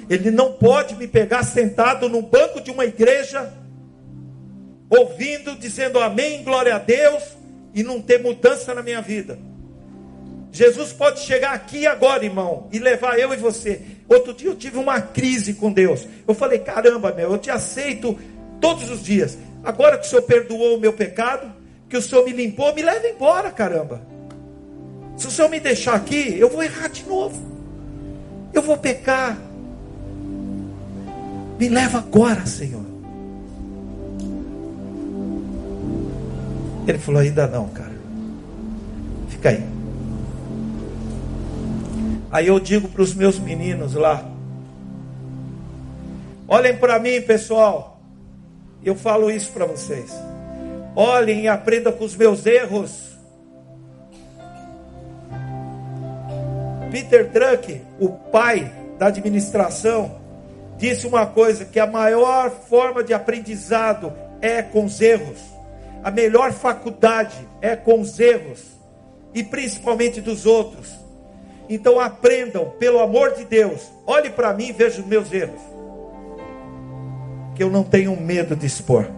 Ele 0.10 0.32
não 0.32 0.54
pode 0.54 0.96
me 0.96 1.08
pegar 1.08 1.44
sentado 1.44 2.10
no 2.10 2.24
banco 2.24 2.60
de 2.60 2.72
uma 2.72 2.86
igreja, 2.86 3.54
ouvindo, 4.90 5.56
dizendo 5.56 6.00
amém, 6.00 6.44
glória 6.44 6.76
a 6.76 6.80
Deus, 6.80 7.24
e 7.76 7.84
não 7.84 8.02
ter 8.02 8.22
mudança 8.24 8.74
na 8.74 8.82
minha 8.82 9.02
vida. 9.02 9.38
Jesus 10.56 10.94
pode 10.94 11.20
chegar 11.20 11.52
aqui 11.54 11.86
agora, 11.86 12.24
irmão, 12.24 12.70
e 12.72 12.80
levar 12.80 13.20
eu 13.20 13.34
e 13.34 13.36
você. 13.36 13.82
Outro 14.08 14.34
dia 14.34 14.48
eu 14.48 14.56
tive 14.56 14.78
uma 14.78 15.02
crise 15.02 15.56
com 15.56 15.70
Deus. 15.70 16.08
Eu 16.26 16.34
falei: 16.34 16.60
caramba, 16.60 17.12
meu, 17.12 17.34
eu 17.34 17.38
te 17.38 17.52
aceito 17.52 18.18
todos 18.62 18.90
os 18.90 19.04
dias. 19.04 19.38
Agora 19.66 19.98
que 19.98 20.08
o 20.08 20.10
Senhor 20.10 20.22
perdoou 20.22 20.78
o 20.78 20.80
meu 20.80 20.94
pecado, 20.94 21.52
que 21.90 21.98
o 21.98 22.02
Senhor 22.02 22.24
me 22.24 22.32
limpou, 22.32 22.74
me 22.74 22.82
leva 22.82 23.06
embora, 23.06 23.52
caramba. 23.52 24.02
Se 25.18 25.28
o 25.28 25.32
Senhor 25.32 25.50
me 25.50 25.60
deixar 25.60 25.96
aqui, 25.96 26.40
eu 26.40 26.50
vou 26.50 26.64
errar 26.64 26.88
de 26.88 27.06
novo. 27.06 27.36
Eu 28.54 28.62
vou 28.62 28.78
pecar. 28.78 29.38
Me 31.60 31.68
leva 31.68 31.98
agora, 31.98 32.46
Senhor. 32.46 32.86
Ele 36.88 36.98
falou: 36.98 37.20
ainda 37.20 37.46
não, 37.46 37.68
cara. 37.68 37.96
Fica 39.28 39.50
aí. 39.50 39.75
Aí 42.36 42.48
eu 42.48 42.60
digo 42.60 42.90
para 42.90 43.02
os 43.02 43.14
meus 43.14 43.40
meninos 43.40 43.94
lá: 43.94 44.22
olhem 46.46 46.76
para 46.76 47.00
mim, 47.00 47.22
pessoal. 47.22 47.98
Eu 48.84 48.94
falo 48.94 49.32
isso 49.32 49.54
para 49.54 49.66
vocês. 49.66 50.14
Olhem 50.98 51.44
e 51.44 51.48
aprendam 51.48 51.94
com 51.94 52.04
os 52.04 52.14
meus 52.14 52.46
erros. 52.46 53.16
Peter 56.92 57.26
Druck, 57.30 57.82
o 58.02 58.10
pai 58.10 58.70
da 59.00 59.08
administração, 59.08 60.20
disse 60.78 61.08
uma 61.08 61.26
coisa: 61.26 61.64
que 61.64 61.80
a 61.80 61.88
maior 61.88 62.52
forma 62.52 63.02
de 63.02 63.14
aprendizado 63.14 64.12
é 64.42 64.62
com 64.62 64.84
os 64.84 65.00
erros. 65.00 65.40
A 66.04 66.12
melhor 66.12 66.52
faculdade 66.52 67.38
é 67.62 67.78
com 67.78 68.02
os 68.02 68.20
erros, 68.20 68.62
e 69.34 69.42
principalmente 69.42 70.20
dos 70.20 70.46
outros. 70.46 71.05
Então 71.68 72.00
aprendam, 72.00 72.72
pelo 72.80 73.00
amor 73.00 73.34
de 73.34 73.46
Deus, 73.46 73.92
olhe 74.06 74.30
para 74.30 74.54
mim 74.54 74.68
e 74.68 74.72
veja 74.72 75.02
os 75.02 75.08
meus 75.08 75.32
erros. 75.32 75.62
Que 77.56 77.64
eu 77.64 77.70
não 77.70 77.84
tenho 77.84 78.16
medo 78.20 78.56
de 78.56 78.66
expor. 78.66 79.10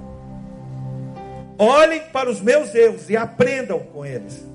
Olhem 1.58 2.02
para 2.14 2.30
os 2.30 2.39
meus 2.39 2.74
erros 2.74 3.10
e 3.10 3.18
aprendam 3.18 3.80
com 3.80 4.06
eles. 4.06 4.45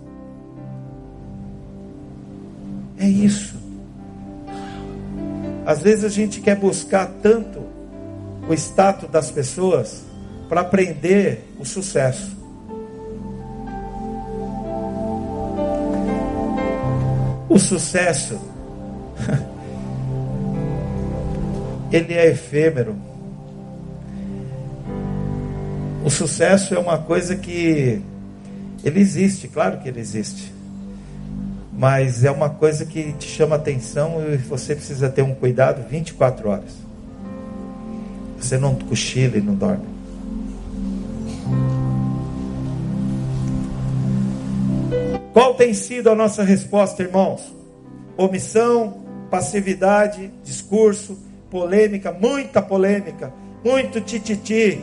É 2.98 3.06
isso. 3.06 3.56
Às 5.66 5.80
vezes 5.80 6.04
a 6.04 6.08
gente 6.08 6.40
quer 6.40 6.56
buscar 6.56 7.06
tanto 7.20 7.62
o 8.48 8.54
status 8.54 9.10
das 9.10 9.30
pessoas 9.30 10.02
para 10.48 10.60
aprender 10.60 11.44
o 11.58 11.64
sucesso. 11.64 12.41
O 17.52 17.58
sucesso, 17.58 18.40
ele 21.92 22.14
é 22.14 22.30
efêmero. 22.30 22.96
O 26.02 26.08
sucesso 26.08 26.74
é 26.74 26.78
uma 26.78 26.96
coisa 26.96 27.36
que 27.36 28.00
ele 28.82 29.00
existe, 29.00 29.48
claro 29.48 29.80
que 29.80 29.88
ele 29.90 30.00
existe. 30.00 30.50
Mas 31.70 32.24
é 32.24 32.30
uma 32.30 32.48
coisa 32.48 32.86
que 32.86 33.12
te 33.12 33.28
chama 33.28 33.56
atenção 33.56 34.24
e 34.32 34.38
você 34.38 34.74
precisa 34.74 35.10
ter 35.10 35.20
um 35.20 35.34
cuidado 35.34 35.86
24 35.86 36.48
horas. 36.48 36.72
Você 38.40 38.56
não 38.56 38.76
cochila 38.76 39.36
e 39.36 39.42
não 39.42 39.54
dorme. 39.54 39.91
Qual 45.32 45.54
tem 45.54 45.72
sido 45.72 46.10
a 46.10 46.14
nossa 46.14 46.42
resposta, 46.42 47.02
irmãos? 47.02 47.54
Omissão, 48.18 49.02
passividade, 49.30 50.30
discurso, 50.44 51.18
polêmica, 51.50 52.12
muita 52.12 52.60
polêmica, 52.60 53.32
muito 53.64 53.98
tititi. 54.00 54.78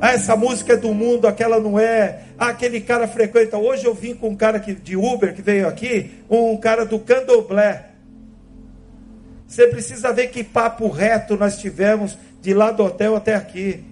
Ah, 0.00 0.12
essa 0.12 0.34
música 0.34 0.72
é 0.72 0.76
do 0.76 0.92
mundo, 0.92 1.28
aquela 1.28 1.60
não 1.60 1.78
é. 1.78 2.24
Ah, 2.36 2.48
aquele 2.48 2.80
cara 2.80 3.06
frequenta. 3.06 3.56
Hoje 3.56 3.84
eu 3.84 3.94
vim 3.94 4.14
com 4.14 4.30
um 4.30 4.36
cara 4.36 4.58
que, 4.58 4.74
de 4.74 4.96
Uber 4.96 5.32
que 5.32 5.40
veio 5.40 5.68
aqui, 5.68 6.10
um 6.28 6.56
cara 6.56 6.84
do 6.84 6.98
Candomblé. 6.98 7.90
Você 9.46 9.68
precisa 9.68 10.12
ver 10.12 10.28
que 10.28 10.42
papo 10.42 10.88
reto 10.88 11.36
nós 11.36 11.58
tivemos 11.58 12.18
de 12.42 12.52
lá 12.52 12.72
do 12.72 12.82
hotel 12.82 13.14
até 13.14 13.36
aqui. 13.36 13.84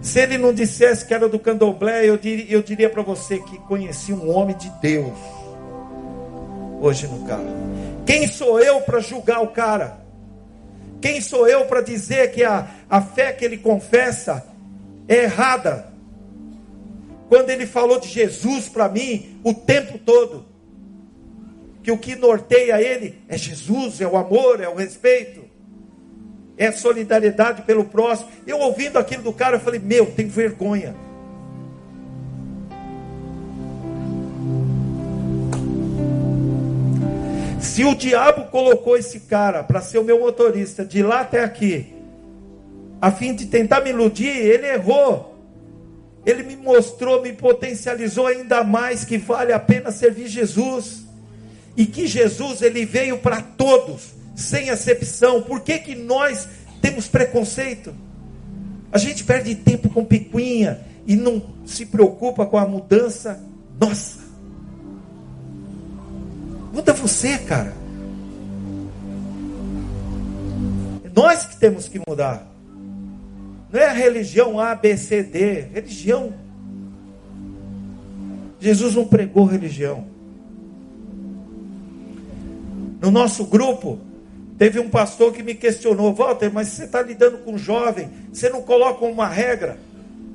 Se 0.00 0.20
ele 0.20 0.38
não 0.38 0.52
dissesse 0.52 1.04
que 1.04 1.12
era 1.12 1.28
do 1.28 1.38
candomblé, 1.38 2.08
eu 2.08 2.16
diria, 2.16 2.46
eu 2.48 2.62
diria 2.62 2.88
para 2.88 3.02
você 3.02 3.38
que 3.38 3.58
conheci 3.58 4.12
um 4.12 4.30
homem 4.30 4.56
de 4.56 4.70
Deus. 4.80 5.18
Hoje 6.80 7.06
no 7.08 7.26
carro. 7.26 7.46
Quem 8.06 8.26
sou 8.28 8.60
eu 8.60 8.80
para 8.82 9.00
julgar 9.00 9.42
o 9.42 9.48
cara? 9.48 9.98
Quem 11.00 11.20
sou 11.20 11.48
eu 11.48 11.64
para 11.66 11.80
dizer 11.80 12.32
que 12.32 12.44
a, 12.44 12.68
a 12.88 13.00
fé 13.00 13.32
que 13.32 13.44
ele 13.44 13.58
confessa 13.58 14.46
é 15.08 15.24
errada? 15.24 15.92
Quando 17.28 17.50
ele 17.50 17.66
falou 17.66 18.00
de 18.00 18.08
Jesus 18.08 18.68
para 18.68 18.88
mim 18.88 19.40
o 19.44 19.52
tempo 19.52 19.98
todo, 19.98 20.46
que 21.82 21.90
o 21.90 21.98
que 21.98 22.14
norteia 22.16 22.80
ele 22.80 23.18
é 23.28 23.36
Jesus, 23.36 24.00
é 24.00 24.06
o 24.06 24.16
amor, 24.16 24.60
é 24.60 24.68
o 24.68 24.74
respeito 24.74 25.47
é 26.58 26.72
solidariedade 26.72 27.62
pelo 27.62 27.84
próximo. 27.84 28.28
Eu 28.46 28.58
ouvindo 28.58 28.98
aquilo 28.98 29.22
do 29.22 29.32
cara, 29.32 29.56
eu 29.56 29.60
falei: 29.60 29.80
Meu, 29.80 30.06
tem 30.06 30.26
vergonha. 30.26 30.94
Se 37.60 37.84
o 37.84 37.94
diabo 37.94 38.46
colocou 38.50 38.96
esse 38.96 39.20
cara 39.20 39.62
para 39.62 39.80
ser 39.80 39.98
o 39.98 40.04
meu 40.04 40.18
motorista 40.20 40.84
de 40.84 41.02
lá 41.02 41.20
até 41.20 41.44
aqui, 41.44 41.94
a 43.00 43.10
fim 43.12 43.34
de 43.34 43.46
tentar 43.46 43.80
me 43.80 43.90
iludir, 43.90 44.28
ele 44.28 44.66
errou. 44.66 45.36
Ele 46.26 46.42
me 46.42 46.56
mostrou, 46.56 47.22
me 47.22 47.32
potencializou 47.32 48.26
ainda 48.26 48.62
mais 48.64 49.04
que 49.04 49.16
vale 49.16 49.52
a 49.52 49.58
pena 49.58 49.90
servir 49.90 50.26
Jesus. 50.26 51.02
E 51.76 51.86
que 51.86 52.06
Jesus 52.06 52.60
ele 52.60 52.84
veio 52.84 53.18
para 53.18 53.40
todos, 53.40 54.14
sem 54.38 54.70
acepção. 54.70 55.42
Por 55.42 55.60
que, 55.60 55.78
que 55.78 55.94
nós 55.96 56.48
temos 56.80 57.08
preconceito? 57.08 57.92
A 58.92 58.96
gente 58.96 59.24
perde 59.24 59.54
tempo 59.56 59.90
com 59.90 60.04
picuinha 60.04 60.80
e 61.04 61.16
não 61.16 61.42
se 61.66 61.84
preocupa 61.84 62.46
com 62.46 62.56
a 62.56 62.64
mudança 62.64 63.42
nossa. 63.78 64.20
Muda 66.72 66.92
você, 66.92 67.36
cara. 67.38 67.74
É 71.04 71.10
nós 71.14 71.44
que 71.44 71.56
temos 71.58 71.88
que 71.88 72.00
mudar. 72.08 72.46
Não 73.72 73.80
é 73.80 73.86
a 73.86 73.92
religião 73.92 74.60
A, 74.60 74.74
B, 74.74 74.96
C, 74.96 75.22
D. 75.22 75.62
Religião. 75.74 76.32
Jesus 78.60 78.94
não 78.94 79.06
pregou 79.06 79.44
religião. 79.44 80.06
No 83.00 83.10
nosso 83.10 83.44
grupo, 83.44 84.00
teve 84.58 84.80
um 84.80 84.90
pastor 84.90 85.32
que 85.32 85.42
me 85.42 85.54
questionou: 85.54 86.12
Walter, 86.12 86.50
mas 86.52 86.68
você 86.68 86.84
está 86.84 87.00
lidando 87.00 87.38
com 87.38 87.56
jovem, 87.56 88.10
você 88.32 88.50
não 88.50 88.62
coloca 88.62 89.04
uma 89.04 89.28
regra? 89.28 89.78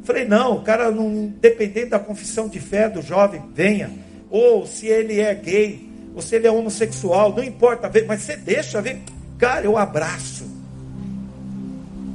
Falei: 0.04 0.26
não, 0.26 0.58
o 0.58 0.62
cara, 0.62 0.90
não, 0.90 1.12
independente 1.12 1.90
da 1.90 2.00
confissão 2.00 2.48
de 2.48 2.60
fé 2.60 2.90
do 2.90 3.02
jovem, 3.02 3.42
venha. 3.54 3.92
Ou 4.30 4.66
se 4.66 4.88
ele 4.88 5.20
é 5.20 5.34
gay, 5.36 5.90
ou 6.16 6.22
se 6.22 6.36
ele 6.36 6.48
é 6.48 6.52
homossexual, 6.52 7.34
não 7.36 7.44
importa, 7.44 7.92
mas 8.08 8.22
você 8.22 8.36
deixa, 8.36 8.82
vem. 8.82 9.04
Cara, 9.38 9.66
eu 9.66 9.78
abraço. 9.78 10.46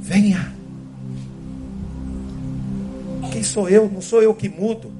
Venha. 0.01 0.53
Quem 3.31 3.43
sou 3.43 3.69
eu? 3.69 3.87
Não 3.89 4.01
sou 4.01 4.21
eu 4.21 4.33
que 4.33 4.49
mudo. 4.49 4.91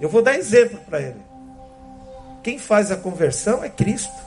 Eu 0.00 0.08
vou 0.08 0.22
dar 0.22 0.36
exemplo 0.36 0.78
para 0.86 1.00
ele. 1.00 1.26
Quem 2.42 2.58
faz 2.58 2.92
a 2.92 2.96
conversão 2.96 3.64
é 3.64 3.68
Cristo. 3.68 4.25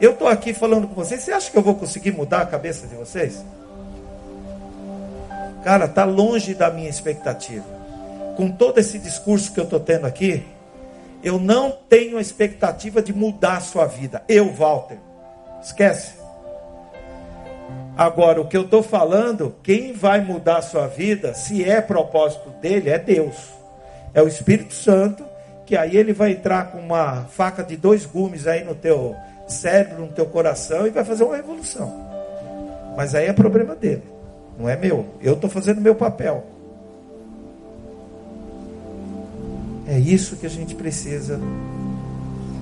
Eu 0.00 0.12
estou 0.12 0.28
aqui 0.28 0.52
falando 0.52 0.86
com 0.86 0.94
vocês. 0.94 1.22
Você 1.22 1.32
acha 1.32 1.50
que 1.50 1.56
eu 1.56 1.62
vou 1.62 1.74
conseguir 1.74 2.12
mudar 2.12 2.42
a 2.42 2.46
cabeça 2.46 2.86
de 2.86 2.94
vocês? 2.94 3.44
Cara, 5.64 5.86
está 5.86 6.04
longe 6.04 6.54
da 6.54 6.70
minha 6.70 6.88
expectativa. 6.88 7.64
Com 8.36 8.50
todo 8.50 8.78
esse 8.78 8.98
discurso 8.98 9.52
que 9.52 9.58
eu 9.58 9.64
estou 9.64 9.80
tendo 9.80 10.06
aqui, 10.06 10.44
eu 11.24 11.38
não 11.38 11.72
tenho 11.88 12.18
a 12.18 12.20
expectativa 12.20 13.00
de 13.00 13.12
mudar 13.12 13.56
a 13.56 13.60
sua 13.60 13.86
vida. 13.86 14.22
Eu, 14.28 14.52
Walter. 14.52 14.98
Esquece. 15.62 16.12
Agora, 17.96 18.42
o 18.42 18.46
que 18.46 18.56
eu 18.56 18.62
estou 18.62 18.82
falando, 18.82 19.56
quem 19.62 19.94
vai 19.94 20.20
mudar 20.20 20.58
a 20.58 20.62
sua 20.62 20.86
vida, 20.86 21.32
se 21.32 21.64
é 21.64 21.80
propósito 21.80 22.50
dele, 22.60 22.90
é 22.90 22.98
Deus. 22.98 23.34
É 24.12 24.20
o 24.20 24.28
Espírito 24.28 24.74
Santo, 24.74 25.24
que 25.64 25.74
aí 25.74 25.96
ele 25.96 26.12
vai 26.12 26.32
entrar 26.32 26.70
com 26.70 26.78
uma 26.78 27.24
faca 27.24 27.64
de 27.64 27.74
dois 27.74 28.04
gumes 28.04 28.46
aí 28.46 28.62
no 28.62 28.74
teu 28.74 29.16
cérebro, 29.46 30.02
no 30.02 30.08
teu 30.08 30.26
coração 30.26 30.86
e 30.86 30.90
vai 30.90 31.04
fazer 31.04 31.24
uma 31.24 31.36
revolução. 31.36 31.92
Mas 32.96 33.14
aí 33.14 33.26
é 33.26 33.32
problema 33.32 33.74
dele, 33.74 34.02
não 34.58 34.68
é 34.68 34.76
meu. 34.76 35.06
Eu 35.20 35.34
estou 35.34 35.48
fazendo 35.50 35.80
meu 35.80 35.94
papel. 35.94 36.44
É 39.86 39.98
isso 39.98 40.36
que 40.36 40.46
a 40.46 40.50
gente 40.50 40.74
precisa 40.74 41.38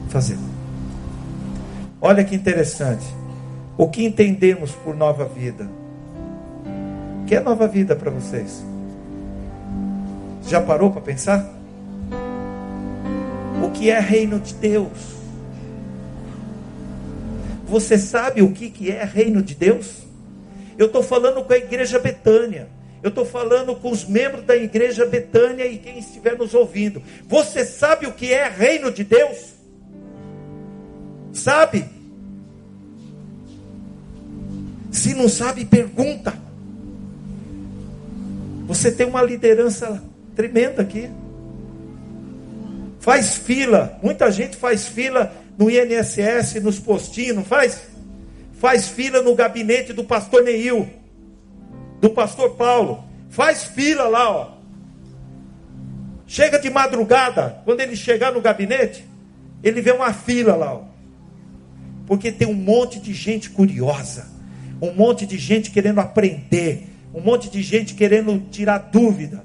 fazer. 0.09 0.37
Olha 2.01 2.23
que 2.23 2.35
interessante. 2.35 3.07
O 3.79 3.89
que 3.89 4.05
entendemos 4.05 4.73
por 4.73 4.95
nova 4.95 5.25
vida? 5.25 5.69
O 7.23 7.25
que 7.25 7.35
é 7.35 7.41
nova 7.41 7.67
vida 7.67 7.97
para 7.97 8.11
vocês? 8.11 8.63
Já 10.47 10.61
parou 10.61 10.91
para 10.91 11.01
pensar? 11.01 11.49
O 13.65 13.71
que 13.71 13.91
é 13.91 13.99
reino 13.99 14.39
de 14.39 14.53
Deus? 14.55 15.14
Você 17.67 17.99
sabe 17.99 18.43
o 18.43 18.53
que, 18.53 18.71
que 18.71 18.91
é 18.91 19.05
reino 19.05 19.43
de 19.43 19.55
Deus? 19.55 20.03
Eu 20.77 20.87
estou 20.87 21.03
falando 21.03 21.43
com 21.45 21.53
a 21.53 21.57
igreja 21.57 21.99
Betânia. 21.99 22.69
Eu 23.03 23.11
estou 23.11 23.25
falando 23.25 23.77
com 23.77 23.91
os 23.91 24.05
membros 24.05 24.45
da 24.45 24.57
igreja 24.57 25.05
Betânia 25.05 25.67
e 25.67 25.79
quem 25.79 25.99
estiver 25.99 26.39
nos 26.39 26.55
ouvindo. 26.55 27.03
Você 27.29 27.65
sabe 27.65 28.07
o 28.07 28.13
que 28.13 28.33
é 28.33 28.49
reino 28.49 28.91
de 28.91 29.05
Deus? 29.05 29.53
Sabe? 31.33 31.85
Se 34.91 35.13
não 35.13 35.29
sabe, 35.29 35.65
pergunta. 35.65 36.33
Você 38.67 38.91
tem 38.91 39.07
uma 39.07 39.21
liderança 39.21 40.03
tremenda 40.35 40.81
aqui. 40.81 41.11
Faz 43.01 43.37
fila. 43.37 43.99
Muita 44.03 44.31
gente 44.31 44.57
faz 44.57 44.89
fila 44.89 45.31
no 45.59 45.71
INSS, 45.71 46.63
nos 46.63 46.79
postinhos, 46.79 47.47
faz? 47.47 47.89
Faz 48.55 48.89
fila 48.89 49.23
no 49.23 49.35
gabinete 49.35 49.93
do 49.93 50.05
pastor 50.05 50.43
Neil, 50.43 50.89
do 52.01 52.11
pastor 52.11 52.57
Paulo. 52.57 53.05
Faz 53.29 53.65
fila 53.65 54.09
lá, 54.09 54.31
ó. 54.31 54.55
Chega 56.27 56.59
de 56.59 56.71
madrugada, 56.71 57.63
quando 57.65 57.81
ele 57.81 57.95
chegar 57.97 58.33
no 58.33 58.41
gabinete, 58.41 59.05
ele 59.63 59.81
vê 59.81 59.93
uma 59.93 60.13
fila 60.13 60.57
lá, 60.57 60.75
ó. 60.75 60.83
Porque 62.07 62.33
tem 62.33 62.49
um 62.49 62.55
monte 62.55 63.01
de 63.01 63.13
gente 63.13 63.51
curiosa 63.51 64.35
um 64.81 64.93
monte 64.93 65.27
de 65.27 65.39
gente 65.39 65.71
querendo 65.71 66.01
aprender, 66.01 66.89
um 67.13 67.21
monte 67.21 67.49
de 67.49 67.63
gente 67.63 67.95
querendo 67.95 68.39
tirar 68.51 68.79
dúvida. 68.79 69.45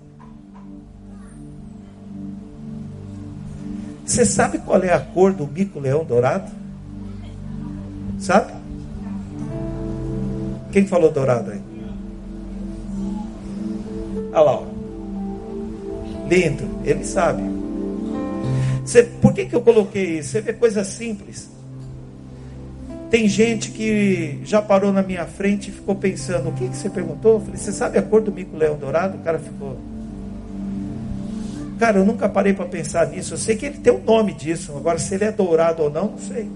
Você 4.09 4.25
sabe 4.25 4.57
qual 4.57 4.81
é 4.81 4.91
a 4.91 4.99
cor 4.99 5.31
do 5.31 5.45
mico-leão 5.45 6.03
dourado? 6.03 6.51
Sabe? 8.17 8.51
Quem 10.71 10.87
falou 10.87 11.11
dourado 11.11 11.51
aí? 11.51 11.61
Olha 14.33 14.39
lá, 14.41 14.61
ó. 14.61 14.65
lindo, 16.27 16.63
ele 16.83 17.05
sabe. 17.05 17.43
Você, 18.83 19.03
por 19.03 19.31
que, 19.31 19.45
que 19.45 19.55
eu 19.55 19.61
coloquei 19.61 20.17
isso? 20.17 20.29
Você 20.29 20.41
vê 20.41 20.53
coisa 20.53 20.83
simples. 20.83 21.47
Tem 23.11 23.27
gente 23.27 23.69
que 23.69 24.39
já 24.43 24.59
parou 24.59 24.91
na 24.91 25.03
minha 25.03 25.27
frente 25.27 25.69
e 25.69 25.71
ficou 25.71 25.93
pensando: 25.93 26.49
o 26.49 26.53
que, 26.53 26.67
que 26.67 26.75
você 26.75 26.89
perguntou? 26.89 27.33
Eu 27.33 27.41
falei: 27.41 27.57
você 27.57 27.71
sabe 27.71 27.99
a 27.99 28.01
cor 28.01 28.21
do 28.21 28.31
mico-leão 28.31 28.75
dourado? 28.75 29.17
O 29.17 29.21
cara 29.21 29.37
ficou. 29.37 29.77
Cara, 31.79 31.97
eu 31.97 32.05
nunca 32.05 32.27
parei 32.27 32.51
para 32.51 32.65
pensar 32.65 33.07
nisso. 33.07 33.33
Eu 33.33 33.37
sei 33.37 33.55
que 33.55 33.65
ele 33.65 33.77
tem 33.77 33.93
o 33.93 33.99
um 33.99 34.03
nome 34.03 34.33
disso. 34.33 34.73
Agora, 34.75 34.99
se 34.99 35.15
ele 35.15 35.23
é 35.23 35.31
dourado 35.31 35.81
ou 35.81 35.89
não, 35.89 36.11
não 36.11 36.17
sei. 36.17 36.51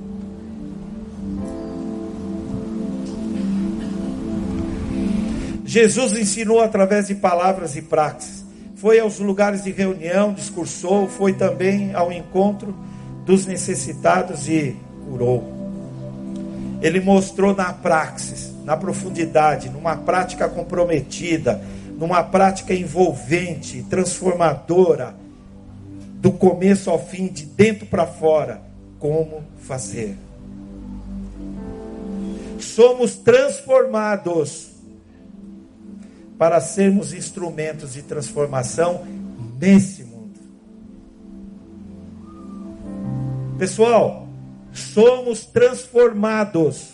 Jesus 5.65 6.11
ensinou 6.17 6.61
através 6.61 7.07
de 7.07 7.15
palavras 7.15 7.77
e 7.77 7.81
praxis. 7.81 8.43
Foi 8.75 8.99
aos 8.99 9.17
lugares 9.19 9.63
de 9.63 9.71
reunião, 9.71 10.33
discursou, 10.33 11.07
foi 11.07 11.31
também 11.31 11.95
ao 11.95 12.11
encontro 12.11 12.75
dos 13.25 13.45
necessitados 13.45 14.49
e 14.49 14.75
curou. 15.09 15.51
Ele 16.81 16.99
mostrou 16.99 17.55
na 17.55 17.71
praxis, 17.71 18.53
na 18.65 18.75
profundidade, 18.75 19.69
numa 19.69 19.95
prática 19.95 20.49
comprometida, 20.49 21.61
numa 21.97 22.23
prática 22.23 22.73
envolvente, 22.73 23.83
transformadora, 23.83 25.15
do 26.15 26.31
começo 26.31 26.89
ao 26.89 27.05
fim, 27.05 27.27
de 27.27 27.45
dentro 27.45 27.85
para 27.85 28.05
fora, 28.05 28.61
como 28.97 29.43
fazer. 29.57 30.15
Somos 32.59 33.15
transformados 33.15 34.71
para 36.37 36.61
sermos 36.61 37.13
instrumentos 37.13 37.93
de 37.93 38.01
transformação 38.01 39.05
nesse 39.59 40.03
mundo. 40.03 40.39
Pessoal, 43.57 44.27
somos 44.71 45.45
transformados 45.45 46.93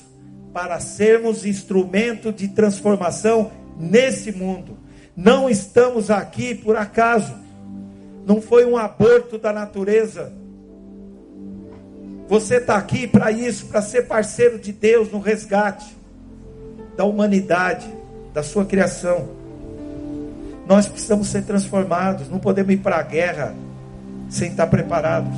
para 0.54 0.80
sermos 0.80 1.46
instrumento 1.46 2.34
de 2.34 2.48
transformação 2.50 3.52
nesse 3.78 4.32
mundo. 4.32 4.78
Não 5.20 5.50
estamos 5.50 6.10
aqui 6.10 6.56
por 6.56 6.78
acaso. 6.78 7.34
Não 8.26 8.42
foi 8.42 8.66
um 8.66 8.78
aborto 8.78 9.38
da 9.38 9.52
natureza. 9.52 10.32
Você 12.30 12.56
está 12.56 12.78
aqui 12.78 13.06
para 13.06 13.30
isso, 13.30 13.66
para 13.66 13.82
ser 13.82 14.08
parceiro 14.08 14.58
de 14.58 14.72
Deus 14.72 15.12
no 15.12 15.20
resgate 15.20 15.94
da 16.96 17.04
humanidade, 17.04 17.86
da 18.34 18.42
sua 18.42 18.64
criação. 18.64 19.28
Nós 20.66 20.88
precisamos 20.88 21.28
ser 21.28 21.44
transformados. 21.44 22.30
Não 22.30 22.40
podemos 22.40 22.72
ir 22.72 22.78
para 22.78 22.96
a 22.96 23.04
guerra 23.04 23.54
sem 24.30 24.52
estar 24.52 24.68
preparados. 24.68 25.38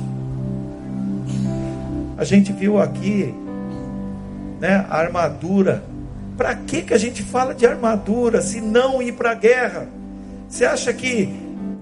A 2.16 2.22
gente 2.22 2.52
viu 2.52 2.80
aqui 2.80 3.34
né, 4.60 4.86
a 4.88 4.96
armadura 4.96 5.82
Para 6.36 6.54
que, 6.54 6.82
que 6.82 6.94
a 6.94 6.98
gente 6.98 7.22
fala 7.22 7.54
de 7.54 7.66
armadura 7.66 8.40
se 8.40 8.60
não 8.60 9.02
ir 9.02 9.12
para 9.12 9.32
a 9.32 9.34
guerra? 9.34 9.88
Você 10.48 10.64
acha 10.64 10.92
que 10.92 11.28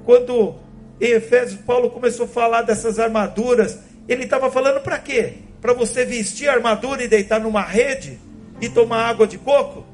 quando 0.04 0.54
em 1.00 1.12
Efésios 1.12 1.60
Paulo 1.60 1.90
começou 1.90 2.26
a 2.26 2.28
falar 2.28 2.62
dessas 2.62 2.98
armaduras, 2.98 3.78
ele 4.08 4.24
estava 4.24 4.50
falando 4.50 4.80
para 4.80 4.98
quê? 4.98 5.34
Para 5.60 5.72
você 5.72 6.04
vestir 6.04 6.48
a 6.48 6.54
armadura 6.54 7.02
e 7.02 7.08
deitar 7.08 7.40
numa 7.40 7.62
rede 7.62 8.18
e 8.60 8.68
tomar 8.68 9.08
água 9.08 9.26
de 9.26 9.38
coco? 9.38 9.84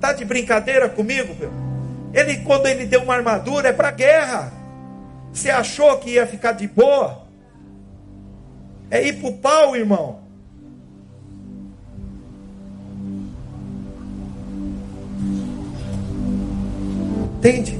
Tá 0.00 0.12
de 0.12 0.24
brincadeira 0.24 0.88
comigo, 0.88 1.34
meu? 1.38 1.52
Ele 2.12 2.38
quando 2.38 2.66
ele 2.66 2.86
deu 2.86 3.02
uma 3.02 3.14
armadura 3.14 3.68
é 3.68 3.72
para 3.72 3.90
guerra. 3.90 4.52
Você 5.32 5.50
achou 5.50 5.98
que 5.98 6.10
ia 6.10 6.26
ficar 6.26 6.52
de 6.52 6.68
boa? 6.68 7.26
É 8.90 9.02
ir 9.02 9.14
para 9.14 9.28
o 9.28 9.38
pau, 9.38 9.76
irmão. 9.76 10.23
Entende? 17.44 17.78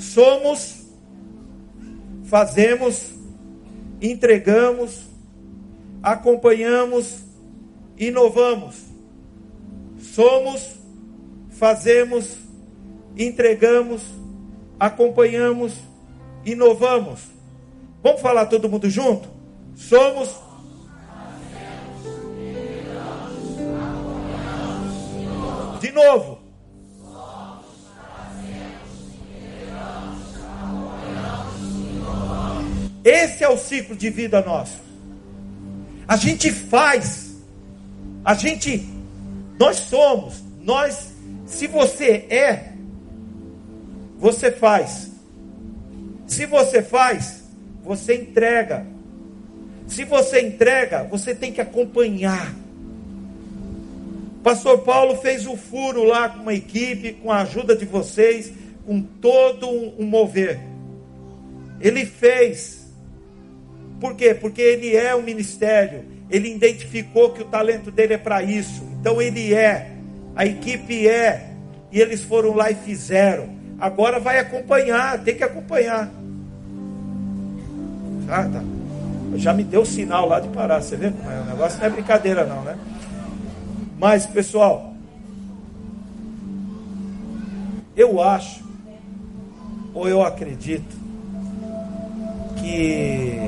Somos, 0.00 0.84
fazemos, 2.26 3.10
entregamos, 4.00 5.02
acompanhamos, 6.00 7.24
inovamos. 7.98 8.84
Somos, 9.98 10.76
fazemos, 11.50 12.36
entregamos, 13.16 14.00
acompanhamos, 14.78 15.74
inovamos. 16.46 17.22
Vamos 18.00 18.20
falar 18.20 18.48
todo 18.48 18.68
mundo 18.68 18.88
junto? 18.88 19.28
Somos. 19.74 20.53
Novo. 25.94 26.44
Esse 33.04 33.44
é 33.44 33.48
o 33.48 33.58
ciclo 33.58 33.94
de 33.94 34.08
vida 34.08 34.40
nosso. 34.40 34.82
A 36.08 36.16
gente 36.16 36.50
faz, 36.50 37.36
a 38.24 38.34
gente, 38.34 38.88
nós 39.58 39.76
somos, 39.76 40.42
nós, 40.62 41.12
se 41.46 41.66
você 41.66 42.26
é, 42.30 42.72
você 44.18 44.50
faz. 44.50 45.10
Se 46.26 46.46
você 46.46 46.82
faz, 46.82 47.44
você 47.82 48.16
entrega. 48.16 48.86
Se 49.86 50.04
você 50.04 50.40
entrega, 50.40 51.04
você 51.04 51.34
tem 51.34 51.52
que 51.52 51.60
acompanhar. 51.60 52.54
Pastor 54.44 54.80
Paulo 54.80 55.16
fez 55.16 55.46
o 55.46 55.56
furo 55.56 56.04
lá 56.04 56.28
com 56.28 56.42
uma 56.42 56.52
equipe, 56.52 57.14
com 57.14 57.32
a 57.32 57.38
ajuda 57.38 57.74
de 57.74 57.86
vocês, 57.86 58.52
com 58.84 59.00
todo 59.00 59.66
um 59.98 60.04
mover. 60.04 60.60
Ele 61.80 62.04
fez. 62.04 62.92
Por 63.98 64.14
quê? 64.14 64.34
Porque 64.34 64.60
ele 64.60 64.94
é 64.94 65.16
um 65.16 65.22
ministério. 65.22 66.04
Ele 66.28 66.54
identificou 66.54 67.32
que 67.32 67.40
o 67.40 67.46
talento 67.46 67.90
dele 67.90 68.14
é 68.14 68.18
para 68.18 68.42
isso. 68.42 68.82
Então 69.00 69.20
ele 69.22 69.54
é. 69.54 69.92
A 70.36 70.44
equipe 70.44 71.08
é. 71.08 71.48
E 71.90 71.98
eles 71.98 72.22
foram 72.22 72.54
lá 72.54 72.70
e 72.70 72.74
fizeram. 72.74 73.48
Agora 73.80 74.20
vai 74.20 74.38
acompanhar, 74.38 75.24
tem 75.24 75.36
que 75.36 75.42
acompanhar. 75.42 76.10
Ah, 78.28 78.44
tá. 78.44 78.62
Já 79.36 79.54
me 79.54 79.64
deu 79.64 79.86
sinal 79.86 80.28
lá 80.28 80.38
de 80.38 80.48
parar, 80.48 80.82
você 80.82 80.96
vê? 80.96 81.06
O 81.06 81.44
negócio 81.46 81.78
não 81.78 81.86
é 81.86 81.90
brincadeira 81.90 82.44
não, 82.44 82.62
né? 82.62 82.76
Mas, 83.98 84.26
pessoal, 84.26 84.92
eu 87.96 88.20
acho, 88.20 88.64
ou 89.94 90.08
eu 90.08 90.22
acredito, 90.22 90.96
que 92.56 93.38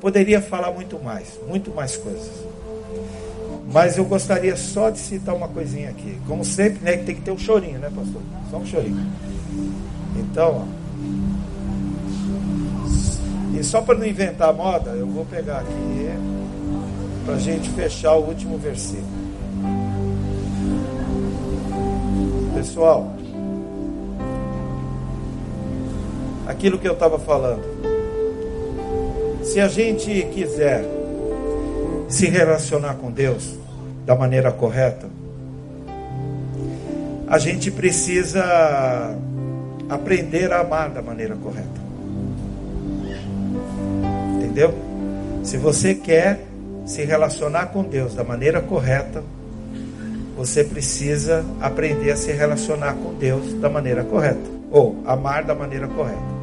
poderia 0.00 0.40
falar 0.40 0.72
muito 0.72 0.98
mais, 1.02 1.38
muito 1.46 1.70
mais 1.70 1.96
coisas. 1.96 2.30
Mas 3.72 3.96
eu 3.96 4.04
gostaria 4.04 4.56
só 4.56 4.90
de 4.90 4.98
citar 4.98 5.34
uma 5.34 5.48
coisinha 5.48 5.90
aqui. 5.90 6.18
Como 6.26 6.44
sempre, 6.44 6.84
né, 6.84 6.96
que 6.96 7.04
tem 7.04 7.14
que 7.14 7.22
ter 7.22 7.30
um 7.30 7.38
chorinho, 7.38 7.78
né, 7.78 7.90
pastor? 7.94 8.20
Só 8.50 8.58
um 8.58 8.66
chorinho. 8.66 9.06
Então, 10.16 10.66
ó, 10.66 10.82
e 13.58 13.62
só 13.62 13.80
para 13.80 13.98
não 13.98 14.06
inventar 14.06 14.52
moda, 14.52 14.90
eu 14.90 15.06
vou 15.06 15.24
pegar 15.24 15.60
aqui 15.60 16.08
para 17.24 17.34
a 17.34 17.38
gente 17.38 17.68
fechar 17.70 18.14
o 18.14 18.26
último 18.26 18.58
versículo. 18.58 19.21
Pessoal, 22.62 23.12
aquilo 26.46 26.78
que 26.78 26.86
eu 26.86 26.92
estava 26.92 27.18
falando. 27.18 27.64
Se 29.42 29.58
a 29.58 29.66
gente 29.66 30.22
quiser 30.32 30.84
se 32.08 32.28
relacionar 32.28 32.94
com 32.94 33.10
Deus 33.10 33.58
da 34.06 34.14
maneira 34.14 34.52
correta, 34.52 35.08
a 37.26 37.36
gente 37.36 37.68
precisa 37.68 39.18
aprender 39.88 40.52
a 40.52 40.60
amar 40.60 40.88
da 40.90 41.02
maneira 41.02 41.34
correta. 41.34 41.80
Entendeu? 44.36 44.72
Se 45.42 45.56
você 45.56 45.96
quer 45.96 46.38
se 46.86 47.04
relacionar 47.04 47.72
com 47.72 47.82
Deus 47.82 48.14
da 48.14 48.22
maneira 48.22 48.60
correta, 48.60 49.20
você 50.36 50.64
precisa 50.64 51.44
aprender 51.60 52.10
a 52.10 52.16
se 52.16 52.32
relacionar 52.32 52.94
com 52.94 53.14
Deus 53.14 53.54
da 53.54 53.68
maneira 53.68 54.04
correta, 54.04 54.40
ou 54.70 55.02
amar 55.04 55.44
da 55.44 55.54
maneira 55.54 55.86
correta. 55.88 56.42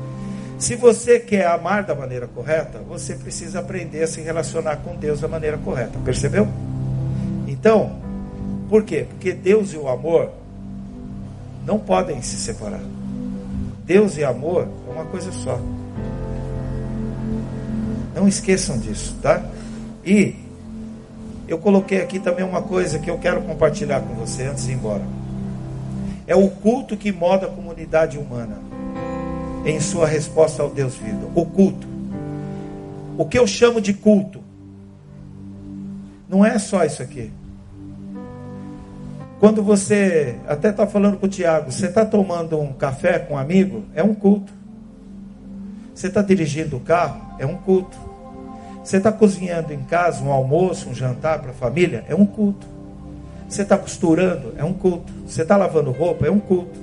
Se 0.58 0.76
você 0.76 1.20
quer 1.20 1.48
amar 1.48 1.84
da 1.84 1.96
maneira 1.96 2.28
correta, 2.28 2.80
você 2.80 3.16
precisa 3.16 3.60
aprender 3.60 4.04
a 4.04 4.08
se 4.08 4.20
relacionar 4.20 4.78
com 4.78 4.96
Deus 4.96 5.22
da 5.22 5.28
maneira 5.28 5.58
correta. 5.58 5.98
Percebeu? 6.04 6.48
Então, 7.48 7.98
por 8.70 8.84
quê? 8.84 9.06
Porque 9.10 9.32
Deus 9.32 9.74
e 9.74 9.78
o 9.78 9.88
amor 9.88 10.32
não 11.66 11.80
podem 11.80 12.22
se 12.22 12.36
separar. 12.36 12.82
Deus 13.86 14.18
e 14.18 14.24
amor 14.24 14.68
é 14.88 14.92
uma 14.92 15.06
coisa 15.06 15.32
só. 15.32 15.60
Não 18.14 18.28
esqueçam 18.28 18.78
disso, 18.78 19.16
tá? 19.22 19.44
E 20.06 20.36
eu 21.50 21.58
coloquei 21.58 22.00
aqui 22.00 22.20
também 22.20 22.46
uma 22.46 22.62
coisa 22.62 23.00
que 23.00 23.10
eu 23.10 23.18
quero 23.18 23.42
compartilhar 23.42 24.02
com 24.02 24.14
você 24.14 24.44
antes 24.44 24.66
de 24.66 24.72
ir 24.72 24.76
embora. 24.76 25.02
É 26.28 26.36
o 26.36 26.48
culto 26.48 26.96
que 26.96 27.12
moda 27.12 27.48
a 27.48 27.50
comunidade 27.50 28.20
humana 28.20 28.60
em 29.66 29.80
sua 29.80 30.06
resposta 30.06 30.62
ao 30.62 30.70
Deus 30.70 30.96
vivo. 30.96 31.32
O 31.34 31.46
culto. 31.46 31.88
O 33.18 33.26
que 33.26 33.38
eu 33.38 33.48
chamo 33.48 33.82
de 33.82 33.94
culto 33.96 34.42
não 36.30 36.46
é 36.46 36.60
só 36.60 36.86
isso 36.86 37.02
aqui. 37.02 37.32
Quando 39.40 39.64
você 39.64 40.38
até 40.48 40.70
está 40.70 40.86
falando 40.86 41.18
com 41.18 41.26
o 41.26 41.30
Tiago, 41.30 41.72
você 41.72 41.88
está 41.88 42.06
tomando 42.06 42.60
um 42.60 42.74
café 42.74 43.18
com 43.18 43.34
um 43.34 43.38
amigo, 43.38 43.84
é 43.96 44.04
um 44.04 44.14
culto. 44.14 44.54
Você 45.96 46.08
está 46.08 46.22
dirigindo 46.22 46.78
o 46.78 46.80
carro, 46.80 47.36
é 47.40 47.46
um 47.46 47.56
culto. 47.56 48.09
Você 48.90 48.98
está 48.98 49.12
cozinhando 49.12 49.72
em 49.72 49.84
casa 49.84 50.24
um 50.24 50.32
almoço, 50.32 50.90
um 50.90 50.96
jantar 50.96 51.38
para 51.44 51.52
a 51.52 51.54
família? 51.54 52.04
É 52.10 52.16
um 52.16 52.26
culto. 52.26 52.66
Você 53.48 53.62
está 53.62 53.78
costurando? 53.78 54.56
É 54.58 54.64
um 54.64 54.74
culto. 54.74 55.14
Você 55.28 55.44
está 55.44 55.56
lavando 55.56 55.92
roupa? 55.92 56.26
É 56.26 56.32
um 56.32 56.40
culto. 56.40 56.80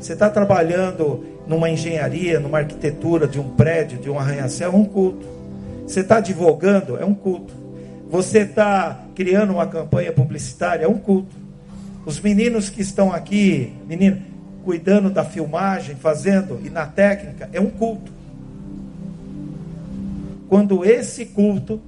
Você 0.00 0.14
está 0.14 0.30
trabalhando 0.30 1.22
numa 1.46 1.68
engenharia, 1.68 2.40
numa 2.40 2.60
arquitetura 2.60 3.28
de 3.28 3.38
um 3.38 3.50
prédio, 3.50 3.98
de 3.98 4.08
um 4.08 4.18
arranha-céu? 4.18 4.72
É 4.72 4.74
um 4.74 4.86
culto. 4.86 5.26
Você 5.86 6.00
está 6.00 6.16
advogando? 6.16 6.96
É 6.96 7.04
um 7.04 7.12
culto. 7.12 7.52
Você 8.08 8.38
está 8.38 9.02
criando 9.14 9.52
uma 9.52 9.66
campanha 9.66 10.10
publicitária? 10.10 10.86
É 10.86 10.88
um 10.88 10.96
culto. 10.96 11.36
Os 12.06 12.18
meninos 12.18 12.70
que 12.70 12.80
estão 12.80 13.12
aqui, 13.12 13.74
menino, 13.86 14.22
cuidando 14.64 15.10
da 15.10 15.22
filmagem, 15.22 15.96
fazendo 15.96 16.58
e 16.64 16.70
na 16.70 16.86
técnica, 16.86 17.50
é 17.52 17.60
um 17.60 17.68
culto. 17.68 18.21
Quando 20.52 20.84
esse 20.84 21.24
culto 21.24 21.80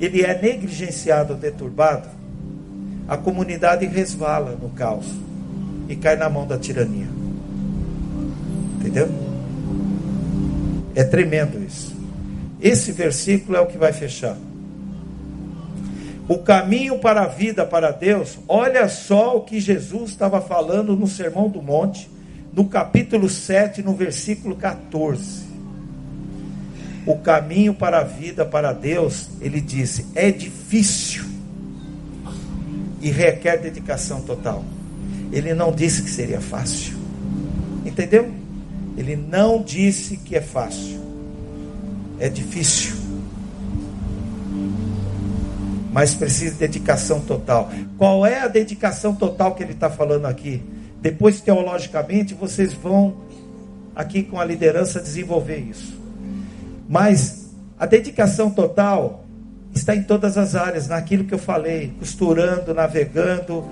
ele 0.00 0.22
é 0.22 0.42
negligenciado 0.42 1.36
deturbado, 1.36 2.08
a 3.06 3.16
comunidade 3.16 3.86
resvala 3.86 4.58
no 4.60 4.70
caos 4.70 5.06
e 5.88 5.94
cai 5.94 6.16
na 6.16 6.28
mão 6.28 6.48
da 6.48 6.58
tirania. 6.58 7.06
Entendeu? 8.76 9.08
É 10.96 11.04
tremendo 11.04 11.64
isso. 11.64 11.94
Esse 12.60 12.90
versículo 12.90 13.56
é 13.56 13.60
o 13.60 13.68
que 13.68 13.78
vai 13.78 13.92
fechar. 13.92 14.36
O 16.28 16.38
caminho 16.38 16.98
para 16.98 17.22
a 17.22 17.28
vida 17.28 17.64
para 17.64 17.92
Deus, 17.92 18.36
olha 18.48 18.88
só 18.88 19.36
o 19.36 19.42
que 19.42 19.60
Jesus 19.60 20.10
estava 20.10 20.40
falando 20.40 20.96
no 20.96 21.06
Sermão 21.06 21.48
do 21.48 21.62
Monte, 21.62 22.10
no 22.52 22.64
capítulo 22.64 23.28
7, 23.28 23.80
no 23.80 23.94
versículo 23.94 24.56
14. 24.56 25.47
O 27.08 27.16
caminho 27.16 27.72
para 27.72 28.00
a 28.00 28.04
vida, 28.04 28.44
para 28.44 28.70
Deus, 28.70 29.30
ele 29.40 29.62
disse, 29.62 30.04
é 30.14 30.30
difícil 30.30 31.24
e 33.00 33.10
requer 33.10 33.56
dedicação 33.56 34.20
total. 34.20 34.62
Ele 35.32 35.54
não 35.54 35.72
disse 35.72 36.02
que 36.02 36.10
seria 36.10 36.38
fácil. 36.38 36.98
Entendeu? 37.82 38.30
Ele 38.94 39.16
não 39.16 39.62
disse 39.62 40.18
que 40.18 40.36
é 40.36 40.42
fácil. 40.42 41.00
É 42.20 42.28
difícil. 42.28 42.94
Mas 45.90 46.14
precisa 46.14 46.52
de 46.52 46.58
dedicação 46.58 47.20
total. 47.20 47.70
Qual 47.96 48.26
é 48.26 48.40
a 48.40 48.48
dedicação 48.48 49.14
total 49.14 49.54
que 49.54 49.62
ele 49.62 49.72
está 49.72 49.88
falando 49.88 50.26
aqui? 50.26 50.62
Depois, 51.00 51.40
teologicamente, 51.40 52.34
vocês 52.34 52.74
vão 52.74 53.16
aqui 53.96 54.22
com 54.22 54.38
a 54.38 54.44
liderança 54.44 55.00
desenvolver 55.00 55.56
isso. 55.56 55.97
Mas 56.88 57.50
a 57.78 57.86
dedicação 57.86 58.50
total 58.50 59.24
está 59.74 59.94
em 59.94 60.02
todas 60.02 60.38
as 60.38 60.54
áreas, 60.54 60.88
naquilo 60.88 61.24
que 61.24 61.34
eu 61.34 61.38
falei, 61.38 61.92
costurando, 61.98 62.72
navegando, 62.72 63.64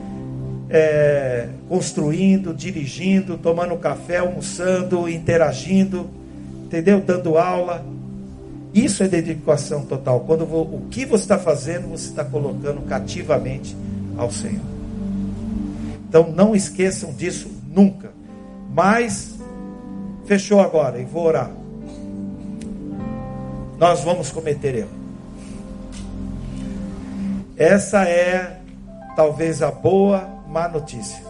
é, 0.68 1.48
construindo, 1.68 2.52
dirigindo, 2.52 3.38
tomando 3.38 3.76
café, 3.76 4.18
almoçando, 4.18 5.08
interagindo, 5.08 6.08
entendeu? 6.64 7.00
Dando 7.00 7.38
aula. 7.38 7.84
Isso 8.74 9.02
é 9.02 9.08
dedicação 9.08 9.86
total. 9.86 10.20
Quando 10.20 10.42
o 10.42 10.86
que 10.90 11.06
você 11.06 11.24
está 11.24 11.38
fazendo, 11.38 11.88
você 11.88 12.10
está 12.10 12.24
colocando 12.24 12.82
cativamente 12.82 13.74
ao 14.18 14.30
Senhor. 14.30 14.64
Então 16.08 16.30
não 16.30 16.54
esqueçam 16.54 17.12
disso 17.12 17.50
nunca. 17.72 18.10
Mas 18.74 19.34
fechou 20.26 20.60
agora 20.60 21.00
e 21.00 21.04
vou 21.04 21.24
orar. 21.24 21.50
Nós 23.78 24.02
vamos 24.02 24.30
cometer 24.30 24.74
erro. 24.74 24.90
Essa 27.56 28.04
é 28.04 28.60
talvez 29.14 29.62
a 29.62 29.70
boa 29.70 30.28
má 30.48 30.68
notícia. 30.68 31.22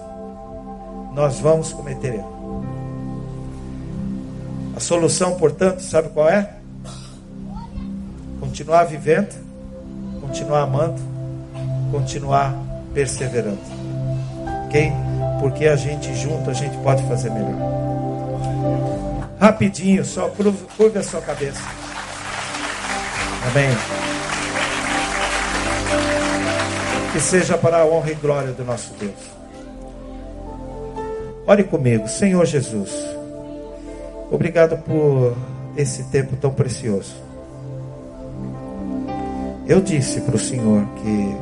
Nós 1.12 1.40
vamos 1.40 1.72
cometer 1.72 2.14
erro. 2.14 2.64
A 4.76 4.80
solução, 4.80 5.36
portanto, 5.36 5.80
sabe 5.80 6.10
qual 6.10 6.28
é? 6.28 6.50
Continuar 8.38 8.84
vivendo, 8.84 9.34
continuar 10.20 10.62
amando, 10.62 11.00
continuar 11.90 12.54
perseverando. 12.92 13.58
Ok? 14.66 14.92
Porque 15.40 15.66
a 15.66 15.76
gente 15.76 16.14
junto, 16.14 16.50
a 16.50 16.52
gente 16.52 16.76
pode 16.78 17.02
fazer 17.04 17.30
melhor. 17.30 17.56
Rapidinho, 19.40 20.04
só 20.04 20.28
curva, 20.28 20.58
a 20.98 21.02
sua 21.02 21.20
cabeça. 21.20 21.85
Amém. 23.50 23.70
Que 27.12 27.20
seja 27.20 27.56
para 27.56 27.78
a 27.78 27.86
honra 27.86 28.10
e 28.10 28.14
glória 28.14 28.52
do 28.52 28.64
nosso 28.64 28.92
Deus. 28.94 29.14
Ore 31.46 31.62
comigo, 31.64 32.08
Senhor 32.08 32.44
Jesus. 32.44 32.90
Obrigado 34.30 34.76
por 34.78 35.36
esse 35.76 36.04
tempo 36.04 36.34
tão 36.36 36.52
precioso. 36.52 37.14
Eu 39.68 39.80
disse 39.80 40.20
para 40.20 40.34
o 40.34 40.38
Senhor 40.38 40.84
que 40.96 41.36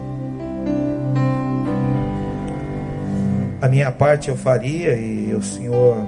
a 3.62 3.68
minha 3.68 3.90
parte 3.90 4.28
eu 4.28 4.36
faria 4.36 4.94
e 4.94 5.34
o 5.34 5.42
Senhor 5.42 6.06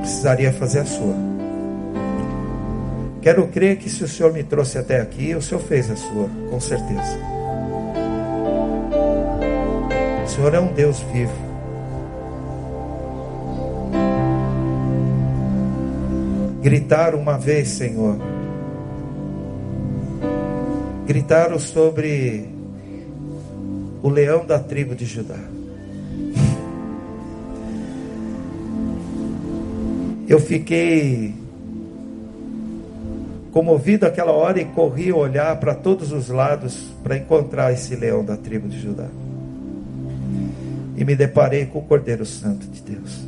precisaria 0.00 0.50
fazer 0.50 0.80
a 0.80 0.86
sua. 0.86 1.27
Quero 3.28 3.46
crer 3.48 3.76
que 3.76 3.90
se 3.90 4.02
o 4.02 4.08
Senhor 4.08 4.32
me 4.32 4.42
trouxe 4.42 4.78
até 4.78 5.02
aqui, 5.02 5.34
o 5.34 5.42
Senhor 5.42 5.60
fez 5.60 5.90
a 5.90 5.96
sua, 5.96 6.30
com 6.48 6.58
certeza. 6.58 7.18
Senhor 10.26 10.54
é 10.54 10.58
um 10.58 10.72
Deus 10.72 11.00
vivo. 11.12 11.34
Gritaram 16.62 17.18
uma 17.18 17.36
vez, 17.36 17.68
Senhor. 17.68 18.16
Gritaram 21.06 21.58
sobre 21.58 22.48
o 24.02 24.08
leão 24.08 24.46
da 24.46 24.58
tribo 24.58 24.94
de 24.94 25.04
Judá. 25.04 25.36
Eu 30.26 30.40
fiquei 30.40 31.34
comovido 33.58 34.06
aquela 34.06 34.30
hora 34.30 34.60
e 34.60 34.64
corri 34.66 35.12
olhar 35.12 35.58
para 35.58 35.74
todos 35.74 36.12
os 36.12 36.28
lados 36.28 36.92
para 37.02 37.16
encontrar 37.16 37.72
esse 37.72 37.96
leão 37.96 38.24
da 38.24 38.36
tribo 38.36 38.68
de 38.68 38.80
Judá 38.80 39.08
e 40.96 41.04
me 41.04 41.16
deparei 41.16 41.66
com 41.66 41.80
o 41.80 41.82
Cordeiro 41.82 42.24
Santo 42.24 42.68
de 42.68 42.80
Deus. 42.80 43.20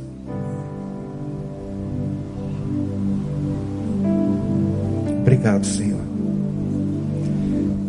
Obrigado, 5.19 5.65
Senhor, 5.65 5.99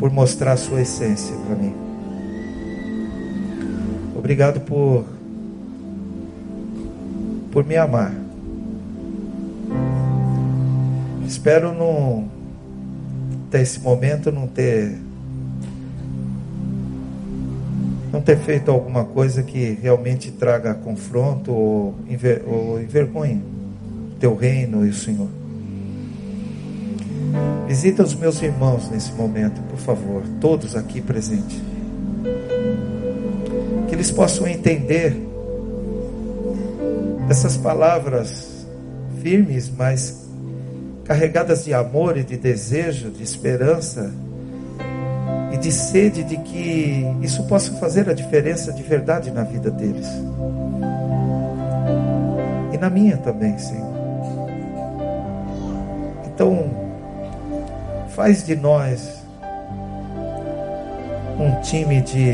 por 0.01 0.11
mostrar 0.11 0.55
a 0.55 0.57
sua 0.57 0.81
essência 0.81 1.37
para 1.47 1.55
mim. 1.55 1.73
Obrigado 4.17 4.59
por 4.63 5.05
por 7.53 7.65
me 7.65 7.77
amar. 7.77 8.13
Espero 11.25 11.73
não 11.73 12.32
até 13.53 13.61
esse 13.61 13.79
momento 13.81 14.33
não 14.33 14.47
ter 14.47 14.99
não 18.11 18.23
ter 18.23 18.39
feito 18.39 18.71
alguma 18.71 19.05
coisa 19.05 19.43
que 19.43 19.79
realmente 19.83 20.31
traga 20.31 20.73
confronto 20.73 21.53
ou, 21.53 21.95
enver, 22.09 22.43
ou 22.47 22.81
envergonhe 22.81 23.43
teu 24.19 24.35
reino 24.35 24.87
e 24.87 24.89
o 24.89 24.95
Senhor. 24.95 25.29
Visita 27.67 28.03
os 28.03 28.15
meus 28.15 28.41
irmãos 28.43 28.91
nesse 28.91 29.13
momento, 29.13 29.61
por 29.69 29.79
favor, 29.79 30.23
todos 30.41 30.75
aqui 30.75 31.01
presentes. 31.01 31.61
Que 33.89 33.95
eles 33.95 34.11
possam 34.11 34.47
entender 34.47 35.17
essas 37.29 37.57
palavras 37.57 38.67
firmes, 39.23 39.71
mas 39.75 40.22
carregadas 41.05 41.65
de 41.65 41.75
amor 41.75 42.17
e 42.17 42.23
de 42.23 42.37
desejo, 42.37 43.11
de 43.11 43.23
esperança 43.23 44.11
e 45.53 45.57
de 45.57 45.71
sede 45.71 46.23
de 46.23 46.37
que 46.39 47.05
isso 47.21 47.47
possa 47.47 47.73
fazer 47.75 48.09
a 48.09 48.13
diferença 48.13 48.73
de 48.73 48.83
verdade 48.83 49.31
na 49.31 49.43
vida 49.43 49.71
deles. 49.71 50.07
E 52.73 52.79
na 52.79 52.89
minha 52.89 53.17
também, 53.19 53.59
Senhor. 53.59 53.93
Então, 56.27 56.71
faz 58.15 58.45
de 58.45 58.57
nós 58.57 59.23
um 61.39 61.61
time 61.61 62.01
de, 62.01 62.33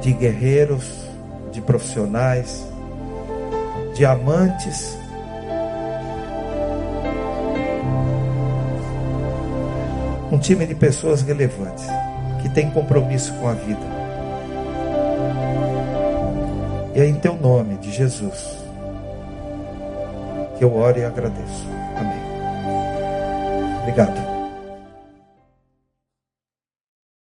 de 0.00 0.12
guerreiros, 0.12 1.02
de 1.50 1.60
profissionais, 1.60 2.64
de 3.94 4.04
amantes 4.04 5.01
time 10.42 10.66
de 10.66 10.74
pessoas 10.74 11.22
relevantes, 11.22 11.86
que 12.42 12.48
tem 12.48 12.68
compromisso 12.70 13.32
com 13.34 13.48
a 13.48 13.54
vida. 13.54 14.02
E 16.94 17.00
é 17.00 17.06
em 17.06 17.14
teu 17.14 17.36
nome, 17.36 17.76
de 17.76 17.90
Jesus, 17.90 18.58
que 20.58 20.64
eu 20.64 20.74
oro 20.74 20.98
e 20.98 21.04
agradeço. 21.04 21.66
Amém. 21.96 22.20
Obrigado. 23.82 24.21